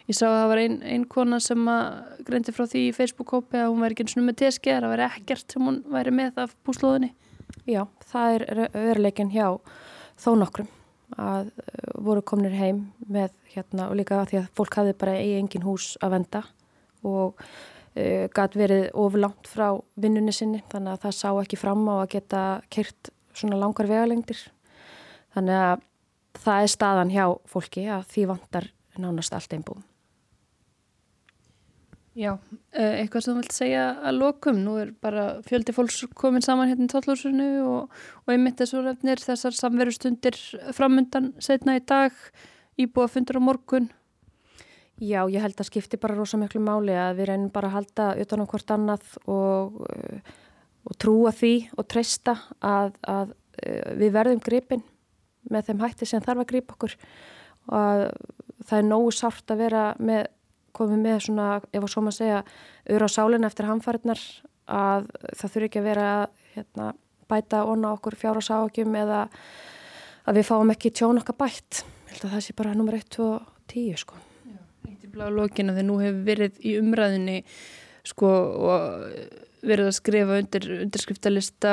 Ég 0.09 0.16
sá 0.16 0.26
að 0.28 0.36
það 0.36 0.51
var 0.51 0.62
einn 0.62 0.76
ein 0.92 1.07
kona 1.09 1.38
sem 1.44 1.70
að 1.72 2.24
greindi 2.28 2.55
frá 2.57 2.66
því 2.68 2.84
í 2.88 2.94
Facebook-kópi 2.96 3.61
að 3.62 3.72
hún 3.72 3.84
væri 3.84 3.96
ekki 3.96 4.07
eins 4.07 4.16
og 4.16 4.26
með 4.28 4.38
teski, 4.42 4.72
að 4.72 4.84
það 4.84 4.94
væri 4.94 5.07
ekkert 5.09 5.57
sem 5.57 5.68
hún 5.68 5.80
væri 5.92 6.14
með 6.20 6.42
af 6.44 6.55
búslóðinni. 6.68 7.12
Já, 7.68 7.82
það 8.12 8.36
er 8.36 8.46
veruleikin 8.76 9.32
hjá 9.32 9.46
þó 10.20 10.30
nokkrum 10.36 10.68
að 11.16 11.49
uh, 11.49 11.90
voru 12.05 12.20
komnir 12.28 12.53
heim 12.57 12.84
með 13.09 13.32
hérna 13.55 13.88
og 13.88 13.96
líka 13.96 14.20
því 14.28 14.42
að 14.42 14.49
fólk 14.61 14.80
hafði 14.82 14.96
bara 15.01 15.16
eigi 15.16 15.38
engin 15.40 15.64
hús 15.64 15.94
að 16.05 16.18
venda 16.18 16.44
og 17.07 17.38
uh, 17.38 18.24
gæti 18.34 18.62
verið 18.62 18.86
ofurlangt 18.94 19.51
frá 19.51 19.68
vinnunni 20.01 20.34
sinni 20.34 20.62
þannig 20.72 20.96
að 20.96 21.05
það 21.07 21.18
sá 21.20 21.28
ekki 21.32 21.61
fram 21.61 21.84
á 21.90 21.94
að 22.01 22.09
geta 22.16 22.46
kyrt 22.74 23.12
svona 23.36 23.61
langar 23.61 23.90
vegalengdir. 23.90 24.40
Þannig 25.36 25.61
að 25.66 25.86
það 26.38 26.64
er 26.64 26.74
staðan 26.74 27.14
hjá 27.14 27.24
fólki 27.51 27.86
að 27.90 28.11
því 28.12 28.26
vantar 28.32 28.72
nánast 28.99 29.34
allt 29.34 29.55
einn 29.55 29.64
búum. 29.66 29.84
Já, 32.18 32.32
eh, 32.74 33.05
eitthvað 33.05 33.22
sem 33.22 33.34
þú 33.34 33.40
vilt 33.44 33.55
segja 33.55 33.82
að 34.03 34.16
lokum, 34.18 34.57
nú 34.64 34.72
er 34.82 34.88
bara 34.90 35.38
fjöldi 35.46 35.70
fólks 35.70 36.01
komin 36.18 36.42
saman 36.42 36.66
hérna 36.66 36.88
í 36.88 36.90
tóllúsinu 36.90 37.46
og, 37.62 37.92
og 38.24 38.32
einmitt 38.32 38.59
þessu 38.59 38.80
röfnir 38.82 39.22
þessar 39.22 39.55
samverustundir 39.55 40.38
framundan 40.74 41.30
setna 41.38 41.76
í 41.78 41.84
dag, 41.86 42.11
íbúa 42.74 43.07
fundur 43.12 43.38
á 43.38 43.42
morgun. 43.46 43.86
Já, 44.99 45.20
ég 45.30 45.38
held 45.38 45.61
að 45.62 45.68
skipti 45.68 45.99
bara 46.01 46.16
rosa 46.18 46.38
miklu 46.40 46.59
máli 46.64 46.94
að 46.99 47.20
við 47.20 47.28
reynum 47.30 47.51
bara 47.55 47.68
að 47.70 47.76
halda 47.76 48.07
utan 48.18 48.40
á 48.42 48.51
hvort 48.51 48.72
annað 48.74 49.05
og, 49.30 49.76
og 50.90 50.96
trúa 50.99 51.30
því 51.30 51.53
og 51.78 51.86
treysta 51.86 52.34
að, 52.59 52.96
að 53.07 53.30
eh, 53.62 53.92
við 54.01 54.16
verðum 54.16 54.42
gripin 54.42 54.82
með 55.55 55.70
þeim 55.70 55.84
hætti 55.84 56.09
sem 56.11 56.24
þarf 56.24 56.42
að 56.42 56.51
gripa 56.51 56.74
okkur. 56.74 56.96
Og 57.70 57.78
að 57.78 58.03
það 58.66 58.76
er 58.80 58.88
nógu 58.88 59.14
sárt 59.14 59.55
að 59.55 59.62
vera 59.62 59.84
með 60.03 60.26
komið 60.74 61.03
með 61.05 61.18
svona, 61.28 61.49
ef 61.70 61.86
og 61.86 61.92
svo 61.92 62.03
maður 62.03 62.18
segja 62.18 62.42
ura 62.96 63.07
á 63.07 63.14
sálinn 63.14 63.46
eftir 63.46 63.70
hamfæriðnar 63.70 64.24
að 64.66 65.11
það 65.30 65.53
þurfi 65.53 65.68
ekki 65.70 65.82
að 65.82 65.90
vera 65.92 66.09
hérna, 66.57 66.92
bæta 67.30 67.62
onna 67.70 67.94
okkur 67.94 68.18
fjára 68.18 68.42
sákjum 68.42 68.99
eða 68.99 69.26
að 70.26 70.40
við 70.40 70.51
fáum 70.51 70.74
ekki 70.74 70.90
tjón 70.90 71.22
okkar 71.22 71.38
bætt. 71.38 71.84
Ég 72.09 72.16
held 72.16 72.26
að 72.26 72.34
það 72.34 72.49
sé 72.49 72.59
bara 72.59 72.74
nummer 72.74 72.99
1 72.99 73.22
og 73.22 73.55
10 73.70 74.03
sko 74.03 74.28
Í 75.09 75.12
blá 75.16 75.28
lokinu 75.32 75.72
þegar 75.72 75.88
nú 75.88 76.00
hefur 76.02 76.24
verið 76.28 76.59
í 76.61 76.78
umræðinni 76.82 77.42
sko 78.09 78.28
og 78.28 79.46
verið 79.64 79.88
að 79.88 79.96
skrifa 79.96 80.36
undir 80.38 80.66
undirskriftalista 80.84 81.72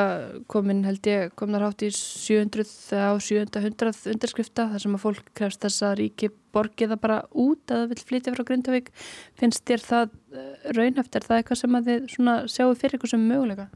komin 0.51 0.83
held 0.87 1.05
ég 1.09 1.33
komnar 1.37 1.67
hátt 1.67 1.83
í 1.85 1.91
700 1.93 2.65
á 2.97 3.13
700 3.21 4.09
undirskrifta 4.13 4.67
þar 4.71 4.81
sem 4.81 4.97
að 4.97 5.03
fólk 5.03 5.29
krefst 5.37 5.61
þess 5.65 5.85
að 5.85 5.97
ríki 6.01 6.31
borgiða 6.55 6.97
bara 7.01 7.21
út 7.31 7.61
að 7.69 7.83
það 7.83 7.91
vil 7.91 8.05
flytja 8.09 8.33
frá 8.33 8.45
Grindavík. 8.47 8.91
Finnst 9.37 9.65
þér 9.67 9.85
það 9.85 10.15
eh, 10.33 10.53
raunhæft? 10.77 11.17
Er 11.19 11.27
það 11.27 11.41
eitthvað 11.41 11.61
sem 11.61 11.77
að 11.77 11.89
þið 11.91 12.07
sjáu 12.55 12.71
fyrir 12.73 12.97
eitthvað 12.97 13.13
sem 13.13 13.27
möguleika? 13.29 13.67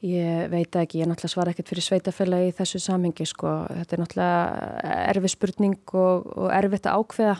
Ég 0.00 0.46
veit 0.48 0.76
ekki, 0.80 1.02
ég 1.02 1.04
er 1.04 1.10
náttúrulega 1.10 1.34
svara 1.34 1.52
ekkert 1.52 1.74
fyrir 1.74 1.84
sveitafélagi 1.84 2.48
í 2.48 2.56
þessu 2.56 2.78
samhengi 2.80 3.26
sko, 3.28 3.50
þetta 3.68 3.96
er 3.96 4.00
náttúrulega 4.00 4.92
erfi 5.10 5.32
spurning 5.34 5.92
og, 5.92 6.30
og 6.40 6.46
erfitt 6.56 6.88
að 6.88 7.02
ákveða 7.02 7.34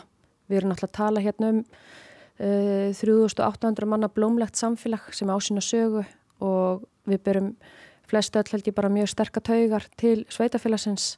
við 0.51 0.61
erum 0.61 0.73
náttúrulega 0.73 0.91
að 0.91 0.99
tala 0.99 1.23
hérna 1.23 1.51
um 1.55 1.61
3800 2.41 3.83
eh, 3.85 3.89
manna 3.89 4.09
blómlegt 4.09 4.57
samfélag 4.57 5.11
sem 5.13 5.29
ásýna 5.29 5.61
sögu 5.61 6.03
og 6.41 6.85
við 7.09 7.23
byrjum 7.25 7.49
flestu 8.09 8.41
öll 8.41 8.51
held 8.51 8.67
ég 8.67 8.75
bara 8.75 8.91
mjög 8.91 9.11
sterkataugar 9.11 9.85
til 9.99 10.25
sveitafélagsins 10.31 11.15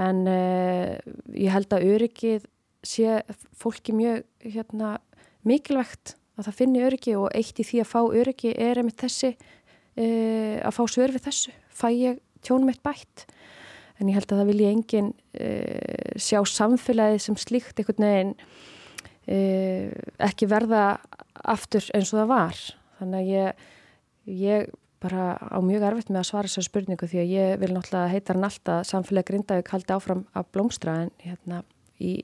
en 0.00 0.24
uh, 0.26 0.96
ég 1.30 1.52
held 1.54 1.72
að 1.72 1.86
öryggið 1.94 2.46
sé 2.86 3.20
fólki 3.56 3.94
mjög 3.96 4.24
hérna, 4.42 4.96
mikilvægt 5.46 6.16
að 6.36 6.48
það 6.48 6.58
finni 6.58 6.82
öryggi 6.86 7.14
og 7.18 7.30
eitt 7.36 7.60
í 7.62 7.66
því 7.66 7.82
að 7.82 7.92
fá 7.92 8.00
öryggi 8.02 8.52
er 8.52 8.80
einmitt 8.80 9.00
þessi 9.00 9.32
uh, 9.36 10.58
að 10.66 10.74
fá 10.76 10.82
svör 10.90 11.14
við 11.14 11.28
þessu, 11.28 11.54
fæ 11.70 11.88
ég 11.94 12.20
tjónum 12.42 12.72
eitt 12.72 12.82
bætt 12.84 13.26
en 13.96 14.08
ég 14.10 14.16
held 14.18 14.32
að 14.32 14.40
það 14.42 14.50
vilja 14.52 14.72
engin 14.74 15.12
uh, 15.12 16.16
sjá 16.20 16.40
samfélagið 16.52 17.22
sem 17.24 17.38
slíkt 17.40 17.80
einhvern 17.80 18.06
veginn 18.06 18.34
e, 19.26 19.38
ekki 20.22 20.48
verða 20.50 20.96
aftur 21.46 21.86
eins 21.94 22.12
og 22.12 22.22
það 22.22 22.32
var. 22.32 22.60
Þannig 23.00 23.20
að 23.20 23.30
ég, 23.32 23.64
ég 24.40 24.68
bara 25.02 25.36
á 25.36 25.58
mjög 25.62 25.86
erfitt 25.90 26.10
með 26.10 26.22
að 26.22 26.28
svara 26.30 26.50
þessar 26.50 26.66
spurningu 26.66 27.08
því 27.10 27.22
að 27.22 27.32
ég 27.34 27.62
vil 27.62 27.72
náttúrulega 27.74 28.12
heita 28.14 28.34
hann 28.34 28.48
alltaf 28.48 28.88
samfélagi 28.88 29.30
Grindavík 29.30 29.72
haldi 29.74 29.96
áfram 29.96 30.24
að 30.32 30.50
blómstra. 30.56 30.96
En 31.04 31.12
hérna 31.22 31.62
í, 32.00 32.18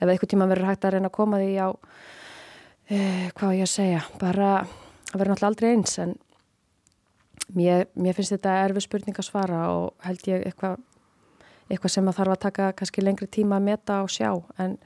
ef 0.00 0.06
eitthvað 0.06 0.32
tíma 0.32 0.48
verður 0.50 0.70
hægt 0.70 0.86
að 0.86 0.96
reyna 0.96 1.10
að 1.10 1.18
koma 1.18 1.42
því 1.42 1.52
á 1.60 1.68
e, 2.88 2.98
hvað 3.36 3.58
ég 3.58 3.66
að 3.66 3.74
segja? 3.74 4.04
Bara 4.22 4.52
að 4.62 5.20
vera 5.20 5.34
náttúrulega 5.34 5.52
aldrei 5.52 5.70
eins. 5.74 5.98
En 6.02 6.16
mér, 7.58 7.86
mér 7.94 8.16
finnst 8.16 8.34
þetta 8.34 8.60
erfið 8.64 8.88
spurning 8.88 9.20
að 9.20 9.28
svara 9.28 9.64
og 9.74 10.06
held 10.06 10.30
ég 10.30 10.46
eitthvað 10.48 10.80
eitthvað 11.70 11.94
sem 11.96 12.08
að 12.08 12.18
þarf 12.20 12.34
að 12.34 12.42
taka 12.46 12.70
kannski 12.78 13.04
lengri 13.04 13.28
tíma 13.30 13.58
að 13.58 13.68
meta 13.68 14.00
og 14.04 14.12
sjá. 14.12 14.30
En 14.62 14.76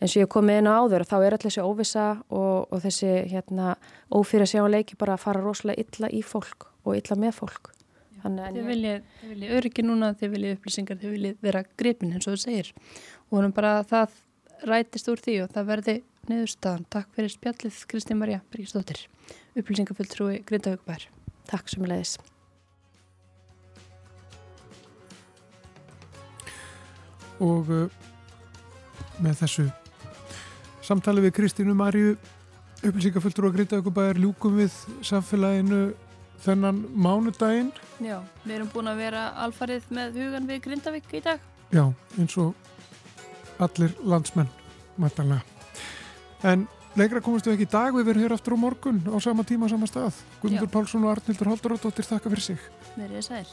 eins 0.00 0.16
og 0.16 0.24
ég 0.24 0.30
kom 0.32 0.48
með 0.48 0.60
einu 0.60 0.74
áður 0.74 1.06
þá 1.08 1.16
er 1.18 1.36
allir 1.36 1.44
þessi 1.46 1.64
óvisa 1.64 2.08
og, 2.28 2.72
og 2.72 2.82
þessi 2.84 3.12
hérna, 3.32 3.76
ófyrir 4.10 4.46
að 4.46 4.52
sjá 4.54 4.62
að 4.64 4.74
leiki 4.76 4.98
bara 5.00 5.16
að 5.16 5.24
fara 5.24 5.44
rosalega 5.44 5.84
illa 5.84 6.10
í 6.10 6.22
fólk 6.24 6.68
og 6.84 6.98
illa 6.98 7.18
með 7.20 7.38
fólk. 7.40 7.72
Þið 8.24 8.62
viljið 8.64 9.24
vilji 9.28 9.48
öryggi 9.52 9.82
núna, 9.84 10.14
þið 10.16 10.30
viljið 10.32 10.54
upplýsingar 10.56 10.96
þið 11.00 11.10
viljið 11.12 11.42
vera 11.44 11.60
gripin 11.76 12.14
eins 12.16 12.24
og 12.24 12.38
þú 12.38 12.40
segir. 12.40 12.70
Og 13.28 13.42
hún 13.42 13.52
bara 13.52 13.82
það 13.84 14.14
rætist 14.64 15.10
úr 15.12 15.20
því 15.20 15.38
og 15.44 15.50
það 15.52 15.70
verði 15.70 15.96
neðurstaðan 16.30 16.86
Takk 16.92 17.10
fyrir 17.16 17.32
spjallið 17.32 17.80
Kristi 17.90 18.16
Marja 18.18 18.40
Bríkistóttir 18.52 19.04
upplýsingafulltrúi 19.58 20.40
Grindavíkbær 20.48 21.08
Takk 21.50 21.68
sem 21.72 21.84
leiðis 21.88 22.16
Og 27.42 27.70
uh, 27.72 27.88
með 29.22 29.40
þessu 29.42 29.70
Samtali 30.84 31.22
við 31.24 31.32
Kristínu 31.38 31.72
Marju, 31.72 32.16
upplýsingafulltur 32.84 33.46
og 33.48 33.54
Grindavíkubæðar 33.54 34.18
ljúkum 34.20 34.58
við 34.58 34.74
samfélaginu 35.00 35.94
þennan 36.44 36.82
mánudaginn. 36.92 37.70
Já, 38.04 38.18
við 38.44 38.58
erum 38.58 38.68
búin 38.74 38.90
að 38.92 39.00
vera 39.00 39.22
alfarið 39.46 39.86
með 39.96 40.18
hugan 40.20 40.48
við 40.50 40.60
Grindavík 40.66 41.14
í 41.16 41.22
dag. 41.24 41.46
Já, 41.72 41.86
eins 42.20 42.36
og 42.36 42.52
allir 43.64 43.94
landsmenn, 44.04 44.50
mættalega. 45.00 45.40
En 46.44 46.66
lengra 46.98 47.22
komumst 47.24 47.48
við 47.48 47.56
ekki 47.56 47.68
í 47.70 47.72
dag, 47.72 47.96
við 47.96 48.10
verðum 48.10 48.26
hér 48.26 48.36
aftur 48.36 48.58
á 48.60 48.64
morgun 48.66 49.00
á 49.08 49.16
sama 49.24 49.46
tíma, 49.48 49.70
á 49.70 49.72
sama 49.72 49.88
stað. 49.88 50.20
Guðmundur. 50.42 50.72
Pálsson 50.74 51.08
og 51.08 51.14
Arnildur 51.14 51.54
Halduróttir 51.54 52.10
þakka 52.10 52.34
fyrir 52.34 52.48
sig. 52.50 52.68
Verið 52.98 53.24
sæl. 53.30 53.46